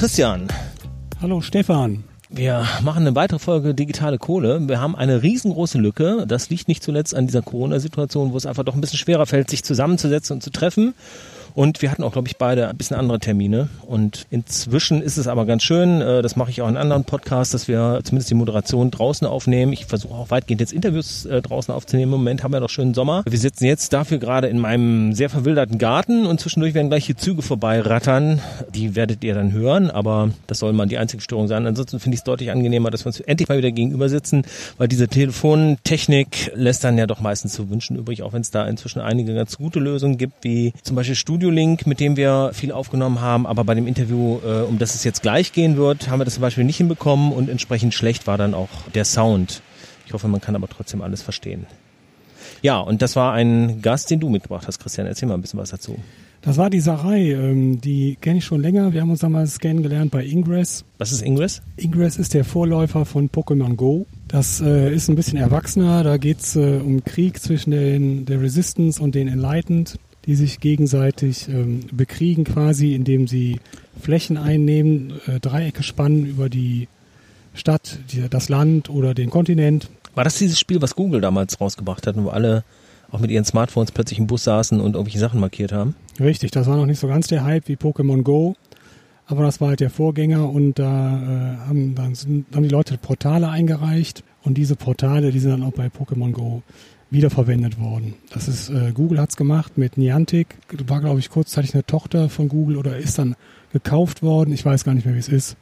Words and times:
Hallo 0.00 0.06
Christian. 0.06 0.48
Hallo 1.20 1.40
Stefan. 1.42 2.04
Wir 2.30 2.66
machen 2.80 3.02
eine 3.02 3.14
weitere 3.14 3.38
Folge 3.38 3.74
Digitale 3.74 4.16
Kohle. 4.16 4.66
Wir 4.66 4.80
haben 4.80 4.96
eine 4.96 5.22
riesengroße 5.22 5.76
Lücke. 5.76 6.24
Das 6.26 6.48
liegt 6.48 6.68
nicht 6.68 6.82
zuletzt 6.82 7.14
an 7.14 7.26
dieser 7.26 7.42
Corona-Situation, 7.42 8.32
wo 8.32 8.38
es 8.38 8.46
einfach 8.46 8.64
doch 8.64 8.72
ein 8.72 8.80
bisschen 8.80 8.98
schwerer 8.98 9.26
fällt, 9.26 9.50
sich 9.50 9.62
zusammenzusetzen 9.62 10.36
und 10.36 10.42
zu 10.42 10.48
treffen. 10.48 10.94
Und 11.54 11.82
wir 11.82 11.90
hatten 11.90 12.02
auch, 12.02 12.12
glaube 12.12 12.28
ich, 12.28 12.36
beide 12.36 12.68
ein 12.68 12.76
bisschen 12.76 12.96
andere 12.96 13.18
Termine. 13.18 13.68
Und 13.86 14.26
inzwischen 14.30 15.02
ist 15.02 15.16
es 15.16 15.26
aber 15.26 15.46
ganz 15.46 15.62
schön, 15.62 16.00
äh, 16.00 16.22
das 16.22 16.36
mache 16.36 16.50
ich 16.50 16.62
auch 16.62 16.68
in 16.68 16.76
anderen 16.76 17.04
Podcasts, 17.04 17.52
dass 17.52 17.68
wir 17.68 18.00
zumindest 18.04 18.30
die 18.30 18.34
Moderation 18.34 18.90
draußen 18.90 19.26
aufnehmen. 19.26 19.72
Ich 19.72 19.86
versuche 19.86 20.14
auch 20.14 20.30
weitgehend 20.30 20.60
jetzt 20.60 20.72
Interviews 20.72 21.26
äh, 21.26 21.42
draußen 21.42 21.72
aufzunehmen. 21.72 22.12
Im 22.12 22.18
Moment 22.18 22.42
haben 22.42 22.52
wir 22.52 22.60
noch 22.60 22.70
schönen 22.70 22.94
Sommer. 22.94 23.22
Wir 23.28 23.38
sitzen 23.38 23.64
jetzt 23.64 23.92
dafür 23.92 24.18
gerade 24.18 24.48
in 24.48 24.58
meinem 24.58 25.12
sehr 25.12 25.30
verwilderten 25.30 25.78
Garten 25.78 26.26
und 26.26 26.40
zwischendurch 26.40 26.74
werden 26.74 26.88
gleich 26.88 27.06
hier 27.06 27.16
Züge 27.16 27.42
vorbeirattern. 27.42 28.40
Die 28.74 28.94
werdet 28.94 29.24
ihr 29.24 29.34
dann 29.34 29.52
hören, 29.52 29.90
aber 29.90 30.30
das 30.46 30.58
soll 30.58 30.72
mal 30.72 30.86
die 30.86 30.98
einzige 30.98 31.22
Störung 31.22 31.48
sein. 31.48 31.66
Ansonsten 31.66 32.00
finde 32.00 32.14
ich 32.14 32.20
es 32.20 32.24
deutlich 32.24 32.50
angenehmer, 32.50 32.90
dass 32.90 33.04
wir 33.04 33.08
uns 33.08 33.20
endlich 33.20 33.48
mal 33.48 33.58
wieder 33.58 33.70
gegenüber 33.70 34.08
sitzen, 34.08 34.44
weil 34.78 34.88
diese 34.88 35.08
Telefontechnik 35.08 36.52
lässt 36.54 36.84
dann 36.84 36.98
ja 36.98 37.06
doch 37.06 37.20
meistens 37.20 37.52
zu 37.52 37.70
wünschen 37.70 37.96
übrig, 37.96 38.22
auch 38.22 38.32
wenn 38.32 38.42
es 38.42 38.50
da 38.50 38.66
inzwischen 38.66 39.00
einige 39.00 39.34
ganz 39.34 39.56
gute 39.56 39.80
Lösungen 39.80 40.18
gibt, 40.18 40.44
wie 40.44 40.72
zum 40.82 40.96
Beispiel 40.96 41.14
Studio 41.14 41.39
Studiolink, 41.40 41.86
mit 41.86 42.00
dem 42.00 42.18
wir 42.18 42.50
viel 42.52 42.70
aufgenommen 42.70 43.22
haben, 43.22 43.46
aber 43.46 43.64
bei 43.64 43.74
dem 43.74 43.86
Interview, 43.86 44.40
äh, 44.44 44.60
um 44.60 44.78
das 44.78 44.94
es 44.94 45.04
jetzt 45.04 45.22
gleich 45.22 45.54
gehen 45.54 45.78
wird, 45.78 46.10
haben 46.10 46.20
wir 46.20 46.26
das 46.26 46.34
zum 46.34 46.42
Beispiel 46.42 46.64
nicht 46.64 46.76
hinbekommen 46.76 47.32
und 47.32 47.48
entsprechend 47.48 47.94
schlecht 47.94 48.26
war 48.26 48.36
dann 48.36 48.52
auch 48.52 48.68
der 48.94 49.06
Sound. 49.06 49.62
Ich 50.04 50.12
hoffe, 50.12 50.28
man 50.28 50.42
kann 50.42 50.54
aber 50.54 50.68
trotzdem 50.68 51.00
alles 51.00 51.22
verstehen. 51.22 51.66
Ja, 52.60 52.78
und 52.78 53.00
das 53.00 53.16
war 53.16 53.32
ein 53.32 53.80
Gast, 53.80 54.10
den 54.10 54.20
du 54.20 54.28
mitgebracht 54.28 54.66
hast, 54.66 54.80
Christian. 54.80 55.06
Erzähl 55.06 55.28
mal 55.28 55.34
ein 55.34 55.40
bisschen 55.40 55.58
was 55.58 55.70
dazu. 55.70 55.96
Das 56.42 56.58
war 56.58 56.68
die 56.68 56.80
Sarai, 56.80 57.32
ähm, 57.32 57.80
die 57.80 58.18
kenne 58.20 58.38
ich 58.38 58.44
schon 58.44 58.60
länger. 58.60 58.92
Wir 58.92 59.00
haben 59.00 59.10
uns 59.10 59.20
damals 59.20 59.60
kennengelernt 59.60 60.10
bei 60.10 60.22
Ingress. 60.22 60.84
Was 60.98 61.10
ist 61.10 61.22
Ingress? 61.22 61.62
Ingress 61.78 62.18
ist 62.18 62.34
der 62.34 62.44
Vorläufer 62.44 63.06
von 63.06 63.30
Pokémon 63.30 63.76
Go. 63.76 64.04
Das 64.28 64.60
äh, 64.60 64.94
ist 64.94 65.08
ein 65.08 65.16
bisschen 65.16 65.38
erwachsener. 65.38 66.02
Da 66.02 66.18
geht's 66.18 66.54
äh, 66.54 66.80
um 66.84 67.02
Krieg 67.02 67.40
zwischen 67.40 67.70
den, 67.70 68.26
der 68.26 68.42
Resistance 68.42 69.02
und 69.02 69.14
den 69.14 69.26
Enlightened 69.26 69.98
die 70.26 70.34
sich 70.34 70.60
gegenseitig 70.60 71.48
ähm, 71.48 71.80
bekriegen 71.92 72.44
quasi, 72.44 72.94
indem 72.94 73.26
sie 73.26 73.58
Flächen 74.00 74.36
einnehmen, 74.36 75.14
äh, 75.26 75.40
Dreiecke 75.40 75.82
spannen 75.82 76.26
über 76.26 76.48
die 76.48 76.88
Stadt, 77.54 77.98
die, 78.12 78.28
das 78.28 78.48
Land 78.48 78.90
oder 78.90 79.14
den 79.14 79.30
Kontinent. 79.30 79.90
War 80.14 80.24
das 80.24 80.38
dieses 80.38 80.58
Spiel, 80.58 80.82
was 80.82 80.94
Google 80.94 81.20
damals 81.20 81.60
rausgebracht 81.60 82.06
hat, 82.06 82.16
wo 82.16 82.28
alle 82.28 82.64
auch 83.10 83.20
mit 83.20 83.30
ihren 83.30 83.44
Smartphones 83.44 83.92
plötzlich 83.92 84.18
im 84.18 84.26
Bus 84.26 84.44
saßen 84.44 84.80
und 84.80 84.94
irgendwelche 84.94 85.18
Sachen 85.18 85.40
markiert 85.40 85.72
haben? 85.72 85.94
Richtig, 86.20 86.50
das 86.50 86.66
war 86.66 86.76
noch 86.76 86.86
nicht 86.86 87.00
so 87.00 87.08
ganz 87.08 87.26
der 87.26 87.44
Hype 87.44 87.68
wie 87.68 87.76
Pokémon 87.76 88.22
Go, 88.22 88.54
aber 89.26 89.42
das 89.42 89.60
war 89.60 89.68
halt 89.68 89.80
der 89.80 89.90
Vorgänger 89.90 90.48
und 90.48 90.78
da 90.78 90.84
äh, 90.84 91.68
haben, 91.68 91.94
dann 91.94 92.14
sind, 92.14 92.46
haben 92.54 92.62
die 92.62 92.68
Leute 92.68 92.98
Portale 92.98 93.48
eingereicht 93.48 94.22
und 94.42 94.54
diese 94.54 94.76
Portale, 94.76 95.32
die 95.32 95.40
sind 95.40 95.50
dann 95.50 95.62
auch 95.62 95.72
bei 95.72 95.86
Pokémon 95.86 96.32
Go 96.32 96.62
wiederverwendet 97.10 97.80
worden. 97.80 98.14
Das 98.32 98.48
ist, 98.48 98.70
äh, 98.70 98.92
Google 98.92 99.20
hat's 99.20 99.36
gemacht 99.36 99.78
mit 99.78 99.98
Niantic, 99.98 100.56
war 100.86 101.00
glaube 101.00 101.20
ich 101.20 101.30
kurzzeitig 101.30 101.74
eine 101.74 101.84
Tochter 101.84 102.28
von 102.28 102.48
Google 102.48 102.76
oder 102.76 102.96
ist 102.96 103.18
dann 103.18 103.36
gekauft 103.72 104.22
worden. 104.22 104.52
Ich 104.52 104.64
weiß 104.64 104.84
gar 104.84 104.94
nicht 104.94 105.06
mehr, 105.06 105.14
wie 105.14 105.20
es 105.20 105.28
ist. 105.28 105.56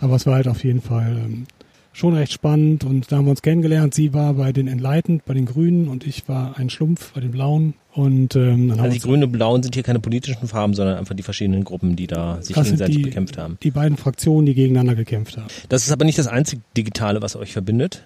Aber 0.00 0.16
es 0.16 0.26
war 0.26 0.34
halt 0.34 0.48
auf 0.48 0.64
jeden 0.64 0.80
Fall 0.80 1.18
ähm, 1.24 1.46
schon 1.92 2.14
recht 2.14 2.32
spannend 2.32 2.84
und 2.84 3.10
da 3.10 3.16
haben 3.16 3.24
wir 3.24 3.30
uns 3.30 3.40
kennengelernt. 3.40 3.94
Sie 3.94 4.12
war 4.12 4.34
bei 4.34 4.52
den 4.52 4.68
Enlightened, 4.68 5.24
bei 5.24 5.32
den 5.32 5.46
Grünen 5.46 5.88
und 5.88 6.06
ich 6.06 6.28
war 6.28 6.58
ein 6.58 6.68
Schlumpf 6.68 7.12
bei 7.12 7.20
den 7.20 7.30
Blauen. 7.30 7.74
Und 7.92 8.36
ähm, 8.36 8.68
dann 8.68 8.80
also 8.80 8.92
die 8.92 9.00
Grünen 9.00 9.24
und 9.24 9.32
Blauen 9.32 9.62
sind 9.62 9.74
hier 9.74 9.82
keine 9.82 10.00
politischen 10.00 10.46
Farben, 10.46 10.74
sondern 10.74 10.98
einfach 10.98 11.14
die 11.14 11.22
verschiedenen 11.22 11.64
Gruppen, 11.64 11.96
die 11.96 12.06
da 12.06 12.42
sich 12.42 12.54
gegenseitig 12.54 12.96
die, 12.96 13.02
bekämpft 13.02 13.38
haben. 13.38 13.56
Die 13.62 13.70
beiden 13.70 13.96
Fraktionen, 13.96 14.44
die 14.44 14.54
gegeneinander 14.54 14.94
gekämpft 14.94 15.38
haben. 15.38 15.46
Das 15.70 15.86
ist 15.86 15.92
aber 15.92 16.04
nicht 16.04 16.18
das 16.18 16.26
einzige 16.26 16.60
Digitale, 16.76 17.22
was 17.22 17.34
euch 17.36 17.52
verbindet. 17.52 18.04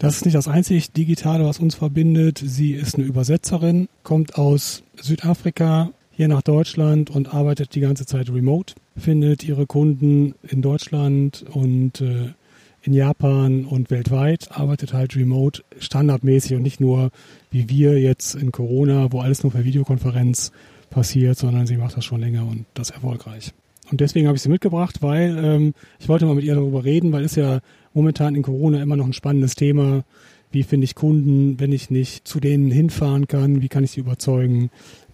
Das 0.00 0.16
ist 0.16 0.24
nicht 0.24 0.34
das 0.34 0.48
einzige 0.48 0.80
Digitale, 0.96 1.44
was 1.44 1.58
uns 1.58 1.74
verbindet. 1.74 2.42
Sie 2.42 2.72
ist 2.72 2.94
eine 2.94 3.04
Übersetzerin, 3.04 3.86
kommt 4.02 4.38
aus 4.38 4.82
Südafrika 4.98 5.90
hier 6.10 6.26
nach 6.26 6.40
Deutschland 6.40 7.10
und 7.10 7.34
arbeitet 7.34 7.74
die 7.74 7.80
ganze 7.80 8.06
Zeit 8.06 8.30
remote, 8.30 8.72
findet 8.96 9.44
ihre 9.44 9.66
Kunden 9.66 10.34
in 10.48 10.62
Deutschland 10.62 11.44
und 11.52 12.00
äh, 12.00 12.32
in 12.80 12.94
Japan 12.94 13.66
und 13.66 13.90
weltweit, 13.90 14.50
arbeitet 14.52 14.94
halt 14.94 15.16
remote 15.16 15.62
standardmäßig 15.78 16.56
und 16.56 16.62
nicht 16.62 16.80
nur 16.80 17.10
wie 17.50 17.68
wir 17.68 18.00
jetzt 18.00 18.34
in 18.34 18.52
Corona, 18.52 19.12
wo 19.12 19.20
alles 19.20 19.42
nur 19.42 19.52
per 19.52 19.64
Videokonferenz 19.64 20.50
passiert, 20.88 21.36
sondern 21.36 21.66
sie 21.66 21.76
macht 21.76 21.98
das 21.98 22.06
schon 22.06 22.20
länger 22.20 22.46
und 22.48 22.64
das 22.72 22.88
erfolgreich. 22.88 23.52
Und 23.90 24.00
deswegen 24.00 24.26
habe 24.26 24.36
ich 24.36 24.42
sie 24.42 24.48
mitgebracht, 24.48 25.02
weil 25.02 25.36
ähm, 25.42 25.74
ich 25.98 26.08
wollte 26.08 26.26
mal 26.26 26.34
mit 26.34 26.44
ihr 26.44 26.54
darüber 26.54 26.84
reden, 26.84 27.12
weil 27.12 27.24
es 27.24 27.34
ja 27.34 27.60
momentan 27.92 28.34
in 28.34 28.42
Corona 28.42 28.82
immer 28.82 28.96
noch 28.96 29.06
ein 29.06 29.12
spannendes 29.12 29.54
Thema. 29.54 30.04
Wie 30.52 30.62
finde 30.62 30.84
ich 30.84 30.94
Kunden, 30.94 31.58
wenn 31.60 31.72
ich 31.72 31.90
nicht 31.90 32.26
zu 32.26 32.40
denen 32.40 32.70
hinfahren 32.70 33.28
kann? 33.28 33.62
Wie 33.62 33.68
kann 33.68 33.84
ich 33.84 33.92
sie 33.92 34.00
überzeugen? 34.00 34.70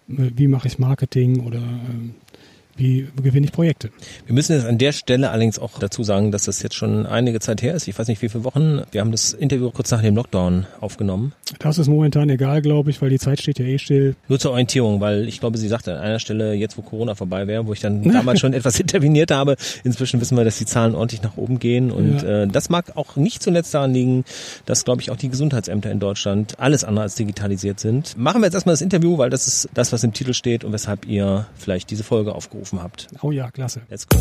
Wie 0.07 0.47
mache 0.47 0.67
ich 0.67 0.79
Marketing 0.79 1.41
oder 1.45 1.59
ähm, 1.59 2.15
wie 2.77 3.07
gewinne 3.21 3.45
ich 3.45 3.51
Projekte. 3.51 3.89
Wir 4.25 4.35
müssen 4.35 4.53
jetzt 4.53 4.65
an 4.65 4.77
der 4.77 4.91
Stelle 4.91 5.29
allerdings 5.29 5.59
auch 5.59 5.79
dazu 5.79 6.03
sagen, 6.03 6.31
dass 6.31 6.43
das 6.43 6.61
jetzt 6.61 6.75
schon 6.75 7.05
einige 7.05 7.39
Zeit 7.39 7.61
her 7.61 7.73
ist. 7.73 7.87
Ich 7.87 7.97
weiß 7.97 8.07
nicht, 8.07 8.21
wie 8.21 8.29
viele 8.29 8.43
Wochen. 8.43 8.81
Wir 8.91 9.01
haben 9.01 9.11
das 9.11 9.33
Interview 9.33 9.71
kurz 9.71 9.91
nach 9.91 10.01
dem 10.01 10.15
Lockdown 10.15 10.65
aufgenommen. 10.79 11.33
Das 11.59 11.77
ist 11.77 11.87
momentan 11.87 12.29
egal, 12.29 12.61
glaube 12.61 12.89
ich, 12.89 13.01
weil 13.01 13.09
die 13.09 13.19
Zeit 13.19 13.41
steht 13.41 13.59
ja 13.59 13.65
eh 13.65 13.77
still. 13.77 14.15
Nur 14.27 14.39
zur 14.39 14.51
Orientierung, 14.51 15.01
weil 15.01 15.27
ich 15.27 15.39
glaube, 15.39 15.57
sie 15.57 15.67
sagte 15.67 15.93
an 15.93 15.99
einer 15.99 16.19
Stelle, 16.19 16.53
jetzt 16.53 16.77
wo 16.77 16.81
Corona 16.81 17.15
vorbei 17.15 17.47
wäre, 17.47 17.65
wo 17.65 17.73
ich 17.73 17.79
dann 17.79 18.03
damals 18.11 18.39
schon 18.39 18.53
etwas 18.53 18.79
interveniert 18.79 19.31
habe. 19.31 19.55
Inzwischen 19.83 20.21
wissen 20.21 20.37
wir, 20.37 20.43
dass 20.43 20.57
die 20.57 20.65
Zahlen 20.65 20.95
ordentlich 20.95 21.23
nach 21.23 21.37
oben 21.37 21.59
gehen 21.59 21.91
und 21.91 22.21
ja. 22.21 22.43
äh, 22.43 22.47
das 22.47 22.69
mag 22.69 22.95
auch 22.95 23.15
nicht 23.15 23.41
zuletzt 23.41 23.73
daran 23.73 23.93
liegen, 23.93 24.23
dass, 24.65 24.85
glaube 24.85 25.01
ich, 25.01 25.11
auch 25.11 25.17
die 25.17 25.29
Gesundheitsämter 25.29 25.91
in 25.91 25.99
Deutschland 25.99 26.59
alles 26.59 26.83
andere 26.83 27.03
als 27.03 27.15
digitalisiert 27.15 27.79
sind. 27.79 28.17
Machen 28.17 28.41
wir 28.41 28.45
jetzt 28.45 28.53
erstmal 28.53 28.73
das 28.73 28.81
Interview, 28.81 29.17
weil 29.17 29.29
das 29.29 29.47
ist 29.47 29.69
das, 29.73 29.91
was 29.91 30.03
im 30.03 30.13
Titel 30.13 30.33
steht 30.33 30.63
und 30.63 30.73
weshalb 30.73 31.07
ihr 31.07 31.47
vielleicht 31.57 31.89
diese 31.89 32.03
Folge 32.03 32.35
aufgerufen 32.35 32.66
aufgerufen 32.67 32.81
habt. 32.81 33.07
Oh 33.21 33.31
ja, 33.31 33.51
klasse. 33.51 33.81
Let's 33.89 34.07
go. 34.07 34.17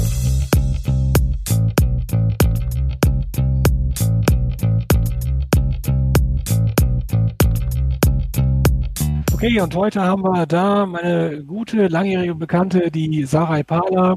Okay, 9.32 9.60
und 9.60 9.74
heute 9.74 10.00
haben 10.00 10.22
wir 10.22 10.46
da 10.46 10.86
meine 10.86 11.42
gute, 11.44 11.88
langjährige 11.88 12.34
Bekannte, 12.34 12.90
die 12.90 13.24
Sarai 13.24 13.62
Pala, 13.62 14.16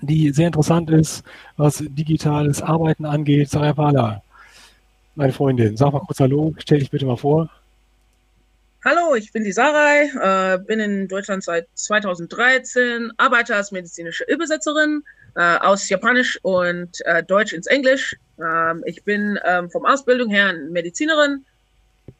die 0.00 0.30
sehr 0.30 0.48
interessant 0.48 0.90
ist, 0.90 1.22
was 1.56 1.84
digitales 1.86 2.60
Arbeiten 2.60 3.06
angeht. 3.06 3.50
Sarai 3.50 3.72
Pala, 3.72 4.22
meine 5.14 5.32
Freundin, 5.32 5.76
sag 5.76 5.92
mal 5.92 6.00
kurz 6.00 6.18
Hallo, 6.18 6.54
stell 6.58 6.80
dich 6.80 6.90
bitte 6.90 7.06
mal 7.06 7.16
vor. 7.16 7.50
Hallo, 8.82 9.14
ich 9.14 9.30
bin 9.30 9.44
die 9.44 9.52
Sarai, 9.52 10.04
äh, 10.54 10.58
bin 10.58 10.80
in 10.80 11.06
Deutschland 11.06 11.44
seit 11.44 11.68
2013, 11.74 13.12
arbeite 13.18 13.54
als 13.54 13.72
medizinische 13.72 14.24
Übersetzerin 14.24 15.04
äh, 15.36 15.58
aus 15.58 15.86
Japanisch 15.90 16.38
und 16.40 17.04
äh, 17.04 17.22
Deutsch 17.22 17.52
ins 17.52 17.66
Englisch. 17.66 18.16
Ähm, 18.38 18.82
ich 18.86 19.04
bin 19.04 19.38
ähm, 19.44 19.70
vom 19.70 19.84
Ausbildung 19.84 20.30
her 20.30 20.54
Medizinerin 20.54 21.44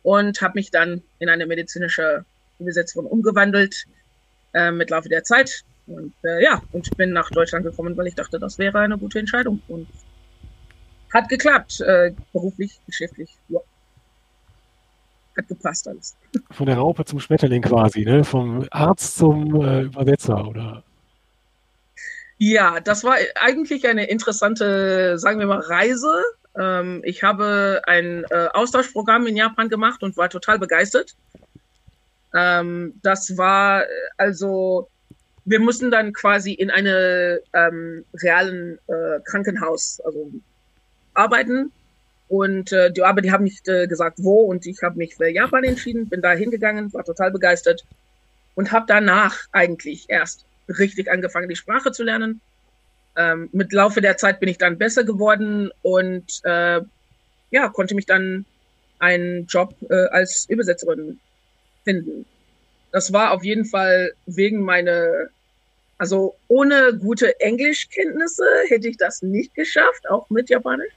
und 0.02 0.42
habe 0.42 0.58
mich 0.58 0.70
dann 0.70 1.02
in 1.18 1.30
eine 1.30 1.46
medizinische 1.46 2.26
Übersetzerin 2.58 3.06
umgewandelt 3.06 3.86
äh, 4.52 4.70
mit 4.70 4.90
Laufe 4.90 5.08
der 5.08 5.24
Zeit. 5.24 5.64
Und 5.86 6.12
äh, 6.24 6.44
ja, 6.44 6.60
und 6.72 6.94
bin 6.98 7.14
nach 7.14 7.30
Deutschland 7.30 7.64
gekommen, 7.64 7.96
weil 7.96 8.08
ich 8.08 8.16
dachte, 8.16 8.38
das 8.38 8.58
wäre 8.58 8.80
eine 8.80 8.98
gute 8.98 9.18
Entscheidung. 9.18 9.62
Und 9.66 9.88
hat 11.10 11.30
geklappt, 11.30 11.80
äh, 11.80 12.12
beruflich, 12.34 12.78
geschäftlich. 12.86 13.38
Ja 13.48 13.60
hat 15.40 15.48
gepasst 15.48 15.88
alles. 15.88 16.16
Von 16.50 16.66
der 16.66 16.76
Raupe 16.76 17.04
zum 17.04 17.20
Schmetterling 17.20 17.62
quasi, 17.62 18.04
ne? 18.04 18.24
Vom 18.24 18.66
Arzt 18.70 19.16
zum 19.16 19.60
äh, 19.60 19.82
Übersetzer, 19.82 20.46
oder? 20.46 20.82
Ja, 22.38 22.80
das 22.80 23.04
war 23.04 23.16
eigentlich 23.40 23.86
eine 23.86 24.08
interessante, 24.08 25.18
sagen 25.18 25.40
wir 25.40 25.46
mal, 25.46 25.60
Reise. 25.60 26.22
Ähm, 26.56 27.02
ich 27.04 27.22
habe 27.22 27.82
ein 27.86 28.24
äh, 28.30 28.48
Austauschprogramm 28.54 29.26
in 29.26 29.36
Japan 29.36 29.68
gemacht 29.68 30.02
und 30.02 30.16
war 30.16 30.30
total 30.30 30.58
begeistert. 30.58 31.14
Ähm, 32.34 32.94
das 33.02 33.36
war 33.36 33.84
also, 34.16 34.88
wir 35.44 35.60
mussten 35.60 35.90
dann 35.90 36.12
quasi 36.12 36.52
in 36.52 36.70
einem 36.70 37.38
ähm, 37.52 38.04
realen 38.22 38.78
äh, 38.86 39.20
Krankenhaus 39.24 40.00
also 40.04 40.30
arbeiten 41.14 41.72
und 42.30 42.70
äh, 42.70 42.92
die, 42.92 43.02
aber 43.02 43.22
die 43.22 43.32
haben 43.32 43.42
nicht 43.42 43.66
äh, 43.68 43.88
gesagt, 43.88 44.18
wo. 44.22 44.42
Und 44.42 44.64
ich 44.64 44.80
habe 44.82 44.96
mich 44.96 45.16
für 45.16 45.28
Japan 45.28 45.64
entschieden, 45.64 46.08
bin 46.08 46.22
da 46.22 46.30
hingegangen, 46.30 46.92
war 46.92 47.04
total 47.04 47.32
begeistert 47.32 47.84
und 48.54 48.70
habe 48.70 48.84
danach 48.86 49.36
eigentlich 49.50 50.06
erst 50.08 50.46
richtig 50.68 51.10
angefangen, 51.10 51.48
die 51.48 51.56
Sprache 51.56 51.90
zu 51.90 52.04
lernen. 52.04 52.40
Ähm, 53.16 53.48
mit 53.50 53.72
Laufe 53.72 54.00
der 54.00 54.16
Zeit 54.16 54.38
bin 54.38 54.48
ich 54.48 54.58
dann 54.58 54.78
besser 54.78 55.02
geworden 55.02 55.72
und 55.82 56.40
äh, 56.44 56.80
ja, 57.50 57.68
konnte 57.68 57.96
mich 57.96 58.06
dann 58.06 58.46
einen 59.00 59.46
Job 59.46 59.74
äh, 59.88 60.06
als 60.10 60.48
Übersetzerin 60.48 61.18
finden. 61.82 62.26
Das 62.92 63.12
war 63.12 63.32
auf 63.32 63.42
jeden 63.42 63.64
Fall 63.64 64.12
wegen 64.26 64.62
meiner 64.62 65.26
Also 65.98 66.36
ohne 66.46 66.96
gute 66.96 67.40
Englischkenntnisse 67.40 68.46
hätte 68.68 68.86
ich 68.86 68.98
das 68.98 69.20
nicht 69.20 69.52
geschafft, 69.56 70.08
auch 70.08 70.30
mit 70.30 70.48
Japanisch. 70.48 70.92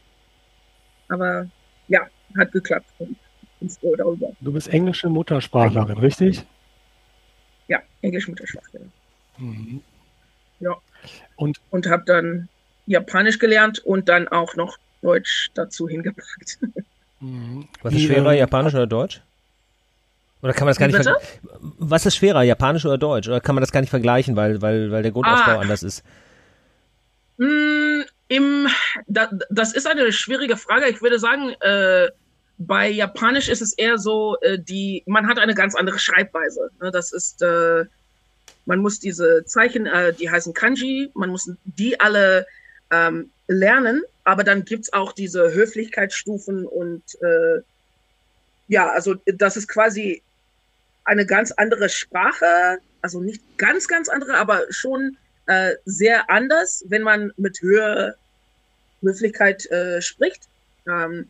Aber 1.09 1.47
ja, 1.87 2.07
hat 2.37 2.51
geklappt 2.51 2.89
und 2.99 3.15
bin 3.59 3.69
froh 3.69 3.95
darüber. 3.95 4.31
Du 4.41 4.51
bist 4.51 4.67
englische 4.69 5.09
Muttersprachlerin, 5.09 5.97
richtig? 5.97 6.45
Ja, 7.67 7.81
englische 8.01 8.29
Muttersprachlerin. 8.31 8.91
Mhm. 9.37 9.81
Ja. 10.59 10.75
Und, 11.35 11.59
und 11.71 11.87
habe 11.87 12.03
dann 12.05 12.47
Japanisch 12.85 13.39
gelernt 13.39 13.79
und 13.79 14.09
dann 14.09 14.27
auch 14.27 14.55
noch 14.55 14.77
Deutsch 15.01 15.51
dazu 15.53 15.87
hingepackt. 15.87 16.59
Mhm. 17.23 17.69
Was 17.81 17.93
ist 17.93 18.01
schwerer, 18.01 18.33
Japanisch 18.33 18.73
oder 18.73 18.85
Deutsch? 18.85 19.21
Oder 20.41 20.51
kann 20.51 20.65
man 20.65 20.71
das 20.71 20.77
gar 20.77 20.87
nicht 20.87 20.95
vergleichen? 20.97 21.39
Was 21.79 22.05
ist 22.05 22.17
schwerer, 22.17 22.43
Japanisch 22.43 22.85
oder 22.85 22.97
Deutsch? 22.97 23.29
Oder 23.29 23.39
kann 23.39 23.55
man 23.55 23.61
das 23.61 23.71
gar 23.71 23.79
nicht 23.79 23.91
vergleichen, 23.91 24.35
weil, 24.35 24.61
weil, 24.61 24.91
weil 24.91 25.03
der 25.03 25.13
Grundausbau 25.13 25.51
ah. 25.51 25.59
anders 25.61 25.83
ist? 25.83 26.03
Im, 28.33 28.67
da, 29.05 29.29
das 29.51 29.73
ist 29.73 29.85
eine 29.85 30.11
schwierige 30.11 30.57
Frage. 30.57 30.89
Ich 30.89 31.03
würde 31.03 31.19
sagen, 31.19 31.49
äh, 31.59 32.09
bei 32.57 32.89
Japanisch 32.89 33.47
ist 33.47 33.61
es 33.61 33.73
eher 33.73 33.99
so, 33.99 34.37
äh, 34.41 34.57
die, 34.57 35.03
man 35.05 35.27
hat 35.27 35.37
eine 35.37 35.53
ganz 35.53 35.75
andere 35.75 35.99
Schreibweise. 35.99 36.71
Ne? 36.81 36.89
Das 36.89 37.11
ist, 37.11 37.43
äh, 37.43 37.85
man 38.65 38.79
muss 38.79 38.99
diese 38.99 39.45
Zeichen, 39.45 39.85
äh, 39.85 40.13
die 40.13 40.31
heißen 40.31 40.51
Kanji, 40.55 41.11
man 41.13 41.29
muss 41.29 41.47
die 41.63 41.99
alle 41.99 42.47
ähm, 42.89 43.29
lernen, 43.47 44.01
aber 44.23 44.43
dann 44.43 44.65
gibt 44.65 44.85
es 44.85 44.93
auch 44.93 45.13
diese 45.13 45.53
Höflichkeitsstufen 45.53 46.65
und 46.65 47.03
äh, 47.21 47.61
ja, 48.67 48.89
also 48.89 49.13
das 49.27 49.57
ist 49.57 49.67
quasi 49.67 50.23
eine 51.03 51.27
ganz 51.27 51.51
andere 51.51 51.87
Sprache, 51.87 52.79
also 53.03 53.21
nicht 53.21 53.43
ganz, 53.59 53.87
ganz 53.87 54.09
andere, 54.09 54.37
aber 54.37 54.63
schon 54.71 55.17
äh, 55.45 55.73
sehr 55.85 56.31
anders, 56.31 56.83
wenn 56.87 57.03
man 57.03 57.31
mit 57.37 57.61
höherer 57.61 58.15
Höflichkeit 59.03 59.69
äh, 59.71 60.01
spricht. 60.01 60.47
Ähm, 60.87 61.29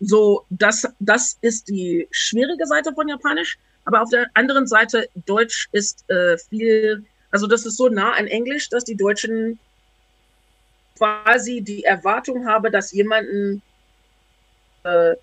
so, 0.00 0.44
das, 0.50 0.86
das 0.98 1.38
ist 1.40 1.68
die 1.68 2.08
schwierige 2.10 2.66
Seite 2.66 2.92
von 2.92 3.08
Japanisch. 3.08 3.58
Aber 3.84 4.02
auf 4.02 4.10
der 4.10 4.26
anderen 4.34 4.66
Seite, 4.66 5.08
Deutsch 5.26 5.68
ist 5.72 6.08
äh, 6.10 6.36
viel, 6.38 7.04
also 7.30 7.46
das 7.46 7.66
ist 7.66 7.76
so 7.76 7.88
nah 7.88 8.12
an 8.12 8.26
Englisch, 8.26 8.68
dass 8.70 8.84
die 8.84 8.96
Deutschen 8.96 9.58
quasi 10.96 11.60
die 11.60 11.84
Erwartung 11.84 12.46
haben, 12.46 12.72
dass 12.72 12.92
jemanden 12.92 13.62
äh, 14.84 15.14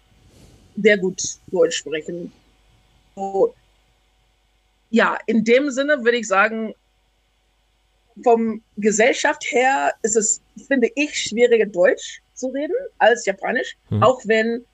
sehr 0.77 0.97
gut 0.97 1.21
Deutsch 1.47 1.77
sprechen. 1.77 2.31
So, 3.15 3.53
ja, 4.89 5.17
in 5.25 5.43
dem 5.43 5.69
Sinne 5.71 6.03
würde 6.03 6.17
ich 6.17 6.27
sagen, 6.27 6.73
vom 8.23 8.61
Gesellschaft 8.77 9.43
her 9.51 9.93
ist 10.01 10.15
es, 10.15 10.41
finde 10.67 10.89
ich, 10.95 11.17
schwieriger 11.17 11.65
Deutsch 11.65 12.21
zu 12.33 12.47
reden 12.47 12.75
als 12.97 13.25
Japanisch, 13.25 13.77
hm. 13.89 14.03
auch 14.03 14.21
wenn 14.25 14.65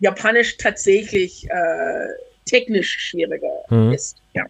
Japanisch 0.00 0.56
tatsächlich 0.56 1.48
äh, 1.50 2.08
technisch 2.44 2.90
schwieriger 2.98 3.64
hm. 3.68 3.92
ist. 3.92 4.16
Ja. 4.34 4.46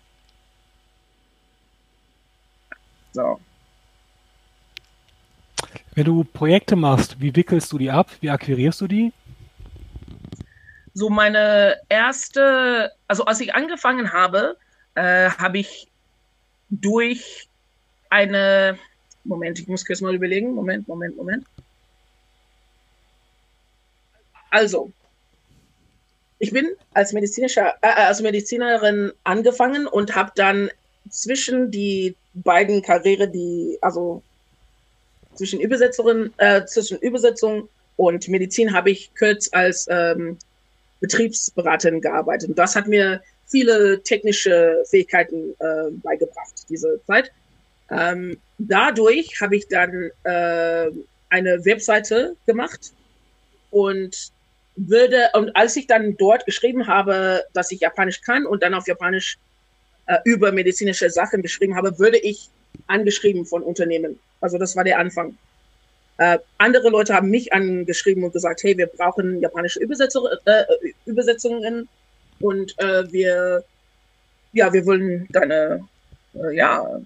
So. 3.12 3.40
Wenn 5.94 6.04
du 6.04 6.22
Projekte 6.22 6.76
machst, 6.76 7.20
wie 7.20 7.34
wickelst 7.34 7.72
du 7.72 7.78
die 7.78 7.90
ab? 7.90 8.08
Wie 8.20 8.30
akquirierst 8.30 8.80
du 8.80 8.86
die? 8.86 9.12
So 10.94 11.10
meine 11.10 11.76
erste, 11.88 12.92
also 13.08 13.24
als 13.24 13.40
ich 13.40 13.54
angefangen 13.54 14.12
habe, 14.12 14.56
äh, 14.94 15.30
habe 15.30 15.58
ich 15.58 15.88
durch 16.70 17.47
eine, 18.10 18.78
Moment, 19.24 19.58
ich 19.58 19.68
muss 19.68 19.84
kurz 19.84 20.00
mal 20.00 20.14
überlegen, 20.14 20.54
Moment, 20.54 20.88
Moment, 20.88 21.16
Moment. 21.16 21.44
Also, 24.50 24.90
ich 26.38 26.52
bin 26.52 26.70
als 26.94 27.12
medizinischer, 27.12 27.74
äh, 27.82 27.88
äh 27.88 28.06
als 28.06 28.20
Medizinerin 28.20 29.12
angefangen 29.24 29.86
und 29.86 30.14
habe 30.14 30.32
dann 30.34 30.70
zwischen 31.10 31.70
die 31.70 32.16
beiden 32.34 32.82
Karriere, 32.82 33.28
die, 33.28 33.78
also 33.80 34.22
zwischen 35.34 35.60
Übersetzerin, 35.60 36.32
äh, 36.38 36.64
zwischen 36.64 36.98
Übersetzung 36.98 37.68
und 37.96 38.28
Medizin 38.28 38.72
habe 38.72 38.90
ich 38.90 39.10
kurz 39.18 39.48
als 39.52 39.86
ähm, 39.90 40.38
Betriebsberaterin 41.00 42.00
gearbeitet. 42.00 42.50
Und 42.50 42.58
das 42.58 42.76
hat 42.76 42.86
mir 42.86 43.22
viele 43.46 44.02
technische 44.02 44.82
Fähigkeiten 44.88 45.54
äh, 45.58 45.90
beigebracht, 45.90 46.66
diese 46.68 47.00
Zeit. 47.06 47.32
Ähm, 47.90 48.38
dadurch 48.58 49.40
habe 49.40 49.56
ich 49.56 49.66
dann 49.68 50.10
äh, 50.24 50.90
eine 51.30 51.64
Webseite 51.64 52.36
gemacht 52.46 52.92
und 53.70 54.32
würde, 54.76 55.30
und 55.34 55.54
als 55.56 55.76
ich 55.76 55.86
dann 55.86 56.16
dort 56.16 56.46
geschrieben 56.46 56.86
habe, 56.86 57.44
dass 57.52 57.72
ich 57.72 57.80
Japanisch 57.80 58.20
kann 58.20 58.46
und 58.46 58.62
dann 58.62 58.74
auf 58.74 58.86
Japanisch 58.86 59.38
äh, 60.06 60.18
über 60.24 60.52
medizinische 60.52 61.10
Sachen 61.10 61.42
geschrieben 61.42 61.74
habe, 61.76 61.98
würde 61.98 62.18
ich 62.18 62.48
angeschrieben 62.86 63.44
von 63.44 63.62
Unternehmen. 63.62 64.18
Also 64.40 64.58
das 64.58 64.76
war 64.76 64.84
der 64.84 64.98
Anfang. 64.98 65.36
Äh, 66.18 66.38
andere 66.58 66.90
Leute 66.90 67.14
haben 67.14 67.30
mich 67.30 67.52
angeschrieben 67.52 68.24
und 68.24 68.32
gesagt, 68.32 68.62
hey, 68.62 68.76
wir 68.76 68.86
brauchen 68.86 69.40
japanische 69.40 69.80
Übersetzer, 69.80 70.20
äh, 70.44 70.64
Übersetzungen 71.06 71.88
und 72.40 72.78
äh, 72.78 73.10
wir, 73.12 73.64
ja, 74.52 74.72
wir 74.72 74.86
wollen 74.86 75.28
deine, 75.30 75.86
äh, 76.34 76.56
ja, 76.56 77.00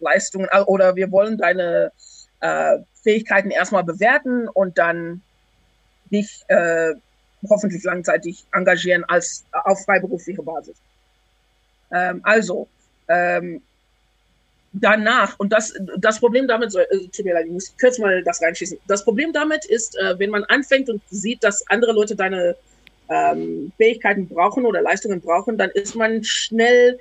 Leistungen 0.00 0.48
äh, 0.50 0.60
oder 0.60 0.96
wir 0.96 1.10
wollen 1.10 1.38
deine 1.38 1.92
äh, 2.40 2.78
Fähigkeiten 3.02 3.50
erstmal 3.50 3.84
bewerten 3.84 4.48
und 4.48 4.78
dann 4.78 5.22
dich 6.10 6.44
äh, 6.48 6.94
hoffentlich 7.48 7.84
langzeitig 7.84 8.46
engagieren 8.52 9.04
als 9.04 9.44
auf 9.52 9.84
freiberufliche 9.84 10.42
Basis. 10.42 10.76
Ähm, 11.92 12.20
also 12.24 12.68
ähm, 13.08 13.62
danach 14.72 15.38
und 15.38 15.52
das 15.52 15.72
das 15.98 16.18
Problem 16.18 16.46
damit 16.46 16.72
soll, 16.72 16.86
äh, 16.90 17.08
tut 17.08 17.24
mir 17.24 17.34
leid, 17.34 17.46
ich 17.46 17.52
muss 17.52 17.74
kurz 17.80 17.98
mal 17.98 18.22
das 18.22 18.42
reinschießen. 18.42 18.78
Das 18.86 19.04
Problem 19.04 19.32
damit 19.32 19.64
ist, 19.64 19.96
äh, 19.98 20.18
wenn 20.18 20.30
man 20.30 20.44
anfängt 20.44 20.88
und 20.88 21.02
sieht, 21.10 21.42
dass 21.42 21.66
andere 21.68 21.92
Leute 21.92 22.16
deine 22.16 22.56
ähm, 23.08 23.72
Fähigkeiten 23.76 24.28
brauchen 24.28 24.66
oder 24.66 24.82
Leistungen 24.82 25.20
brauchen, 25.20 25.56
dann 25.56 25.70
ist 25.70 25.94
man 25.94 26.22
schnell 26.24 26.98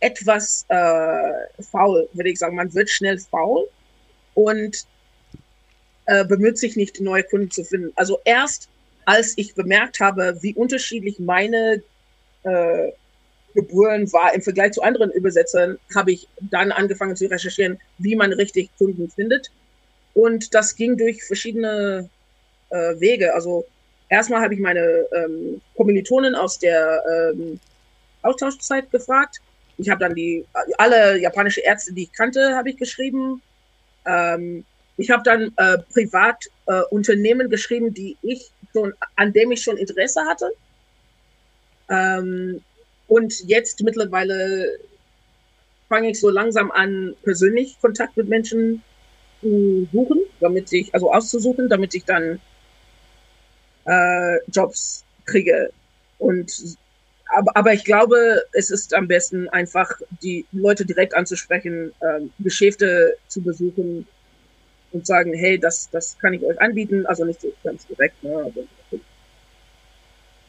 etwas 0.00 0.64
äh, 0.68 1.62
faul, 1.62 2.08
würde 2.12 2.30
ich 2.30 2.38
sagen. 2.38 2.56
Man 2.56 2.72
wird 2.74 2.90
schnell 2.90 3.18
faul 3.18 3.68
und 4.34 4.86
äh, 6.06 6.24
bemüht 6.24 6.58
sich 6.58 6.76
nicht, 6.76 7.00
neue 7.00 7.24
Kunden 7.24 7.50
zu 7.50 7.64
finden. 7.64 7.92
Also 7.96 8.20
erst 8.24 8.68
als 9.06 9.34
ich 9.36 9.54
bemerkt 9.54 10.00
habe, 10.00 10.36
wie 10.42 10.54
unterschiedlich 10.54 11.18
meine 11.18 11.82
äh, 12.42 12.92
Gebühren 13.54 14.12
war 14.12 14.34
im 14.34 14.42
Vergleich 14.42 14.72
zu 14.72 14.82
anderen 14.82 15.10
Übersetzern, 15.12 15.78
habe 15.94 16.12
ich 16.12 16.28
dann 16.40 16.72
angefangen 16.72 17.16
zu 17.16 17.26
recherchieren, 17.26 17.78
wie 17.98 18.16
man 18.16 18.32
richtig 18.32 18.68
Kunden 18.76 19.08
findet. 19.08 19.50
Und 20.12 20.54
das 20.54 20.76
ging 20.76 20.96
durch 20.96 21.22
verschiedene 21.24 22.10
äh, 22.70 23.00
Wege. 23.00 23.32
Also 23.32 23.64
erstmal 24.08 24.42
habe 24.42 24.54
ich 24.54 24.60
meine 24.60 25.06
ähm, 25.12 25.60
Kommilitonen 25.76 26.34
aus 26.34 26.58
der 26.58 27.02
ähm, 27.32 27.60
Austauschzeit 28.22 28.90
gefragt. 28.90 29.40
Ich 29.78 29.90
habe 29.90 30.00
dann 30.00 30.14
die 30.14 30.44
alle 30.78 31.18
japanische 31.18 31.60
Ärzte, 31.60 31.92
die 31.92 32.04
ich 32.04 32.12
kannte, 32.12 32.56
habe 32.56 32.70
ich 32.70 32.76
geschrieben. 32.76 33.42
Ähm, 34.06 34.64
ich 34.96 35.10
habe 35.10 35.22
dann 35.22 35.52
äh, 35.56 35.78
privat 35.92 36.44
äh, 36.66 36.80
Unternehmen 36.90 37.50
geschrieben, 37.50 37.92
die 37.92 38.16
ich 38.22 38.50
schon, 38.72 38.94
an 39.16 39.32
dem 39.32 39.52
ich 39.52 39.62
schon 39.62 39.76
Interesse 39.76 40.22
hatte. 40.22 40.50
Ähm, 41.90 42.62
und 43.08 43.40
jetzt 43.46 43.82
mittlerweile 43.82 44.78
fange 45.88 46.10
ich 46.10 46.20
so 46.20 46.30
langsam 46.30 46.70
an, 46.70 47.14
persönlich 47.22 47.78
Kontakt 47.80 48.16
mit 48.16 48.28
Menschen 48.28 48.82
zu 49.40 49.86
suchen, 49.92 50.20
damit 50.40 50.72
ich, 50.72 50.92
also 50.94 51.12
auszusuchen, 51.12 51.68
damit 51.68 51.94
ich 51.94 52.04
dann 52.04 52.40
äh, 53.84 54.38
Jobs 54.50 55.04
kriege. 55.26 55.70
Und 56.18 56.76
aber, 57.34 57.56
aber 57.56 57.72
ich 57.72 57.84
glaube, 57.84 58.42
es 58.52 58.70
ist 58.70 58.94
am 58.94 59.08
besten 59.08 59.48
einfach 59.48 59.90
die 60.22 60.46
Leute 60.52 60.84
direkt 60.84 61.14
anzusprechen, 61.16 61.92
ähm, 62.02 62.32
Geschäfte 62.38 63.16
zu 63.28 63.42
besuchen 63.42 64.06
und 64.92 65.06
sagen, 65.06 65.34
hey, 65.34 65.58
das, 65.58 65.90
das 65.90 66.18
kann 66.18 66.34
ich 66.34 66.44
euch 66.44 66.60
anbieten. 66.60 67.04
Also 67.06 67.24
nicht 67.24 67.40
so 67.40 67.52
ganz 67.64 67.86
direkt, 67.86 68.22
ne, 68.22 68.36
also 68.36 68.64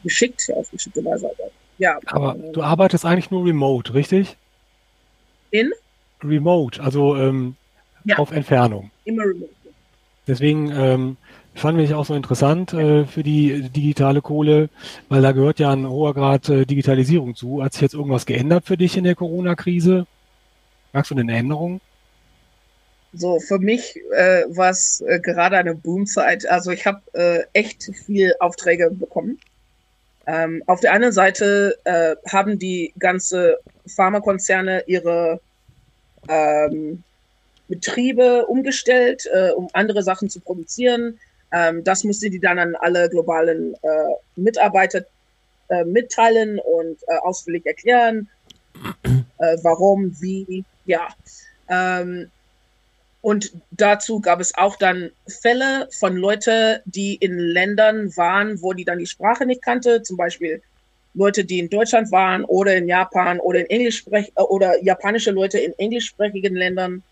geschickt 0.04 0.50
auf 0.54 0.70
geschickte 0.70 1.04
Weise. 1.04 1.26
Aber, 1.26 1.50
ja. 1.78 1.98
Aber 2.06 2.34
du 2.52 2.62
arbeitest 2.62 3.04
eigentlich 3.04 3.30
nur 3.30 3.44
remote, 3.44 3.94
richtig? 3.94 4.36
In? 5.50 5.72
Remote, 6.22 6.80
also 6.82 7.16
ähm, 7.16 7.56
ja. 8.04 8.16
auf 8.18 8.30
Entfernung. 8.30 8.90
Immer 9.04 9.24
remote. 9.24 9.52
Deswegen 10.26 10.70
ähm, 10.70 11.16
fand 11.60 11.80
ich 11.80 11.94
auch 11.94 12.04
so 12.04 12.14
interessant 12.14 12.72
äh, 12.72 13.04
für 13.04 13.22
die 13.22 13.68
digitale 13.70 14.22
Kohle, 14.22 14.68
weil 15.08 15.22
da 15.22 15.32
gehört 15.32 15.58
ja 15.58 15.72
ein 15.72 15.88
hoher 15.88 16.14
Grad 16.14 16.48
äh, 16.48 16.64
Digitalisierung 16.64 17.34
zu. 17.34 17.62
Hat 17.62 17.72
sich 17.72 17.82
jetzt 17.82 17.94
irgendwas 17.94 18.26
geändert 18.26 18.64
für 18.66 18.76
dich 18.76 18.96
in 18.96 19.04
der 19.04 19.14
Corona-Krise? 19.14 20.06
Merkst 20.92 21.10
du 21.10 21.14
denn 21.14 21.28
Änderungen? 21.28 21.80
So, 23.12 23.40
für 23.40 23.58
mich 23.58 23.98
äh, 24.12 24.44
war 24.48 24.70
es 24.70 25.00
äh, 25.00 25.18
gerade 25.20 25.56
eine 25.56 25.74
Boomzeit. 25.74 26.46
Also 26.46 26.70
ich 26.70 26.86
habe 26.86 27.00
äh, 27.14 27.40
echt 27.52 27.90
viel 28.04 28.34
Aufträge 28.40 28.90
bekommen. 28.90 29.38
Ähm, 30.26 30.62
auf 30.66 30.80
der 30.80 30.92
einen 30.92 31.10
Seite 31.10 31.78
äh, 31.84 32.16
haben 32.30 32.58
die 32.58 32.92
ganze 32.98 33.58
Pharmakonzerne 33.86 34.84
ihre 34.86 35.40
ähm, 36.28 37.02
Betriebe 37.68 38.46
umgestellt, 38.46 39.26
äh, 39.32 39.50
um 39.52 39.68
andere 39.72 40.02
Sachen 40.02 40.28
zu 40.28 40.40
produzieren. 40.40 41.18
Ähm, 41.52 41.84
das 41.84 42.04
musste 42.04 42.30
die 42.30 42.40
dann 42.40 42.58
an 42.58 42.74
alle 42.76 43.08
globalen 43.08 43.74
äh, 43.74 44.14
Mitarbeiter 44.36 45.04
äh, 45.68 45.84
mitteilen 45.84 46.58
und 46.58 46.98
äh, 47.06 47.16
ausführlich 47.22 47.64
erklären, 47.66 48.28
äh, 49.38 49.56
warum, 49.62 50.14
wie, 50.20 50.64
ja. 50.86 51.08
Ähm, 51.68 52.30
und 53.20 53.52
dazu 53.72 54.20
gab 54.20 54.40
es 54.40 54.56
auch 54.56 54.76
dann 54.76 55.10
Fälle 55.26 55.88
von 55.90 56.16
Leuten, 56.16 56.80
die 56.84 57.16
in 57.16 57.38
Ländern 57.38 58.16
waren, 58.16 58.62
wo 58.62 58.72
die 58.72 58.84
dann 58.84 58.98
die 58.98 59.06
Sprache 59.06 59.44
nicht 59.44 59.60
kannte, 59.60 60.02
zum 60.02 60.16
Beispiel 60.16 60.62
Leute, 61.14 61.44
die 61.44 61.58
in 61.58 61.68
Deutschland 61.68 62.12
waren 62.12 62.44
oder 62.44 62.76
in 62.76 62.86
Japan 62.86 63.40
oder 63.40 63.60
in 63.60 63.66
Englisch 63.66 64.04
äh, 64.10 64.24
oder 64.36 64.82
japanische 64.82 65.32
Leute 65.32 65.58
in 65.58 65.72
englischsprachigen 65.78 66.54
Ländern. 66.54 67.02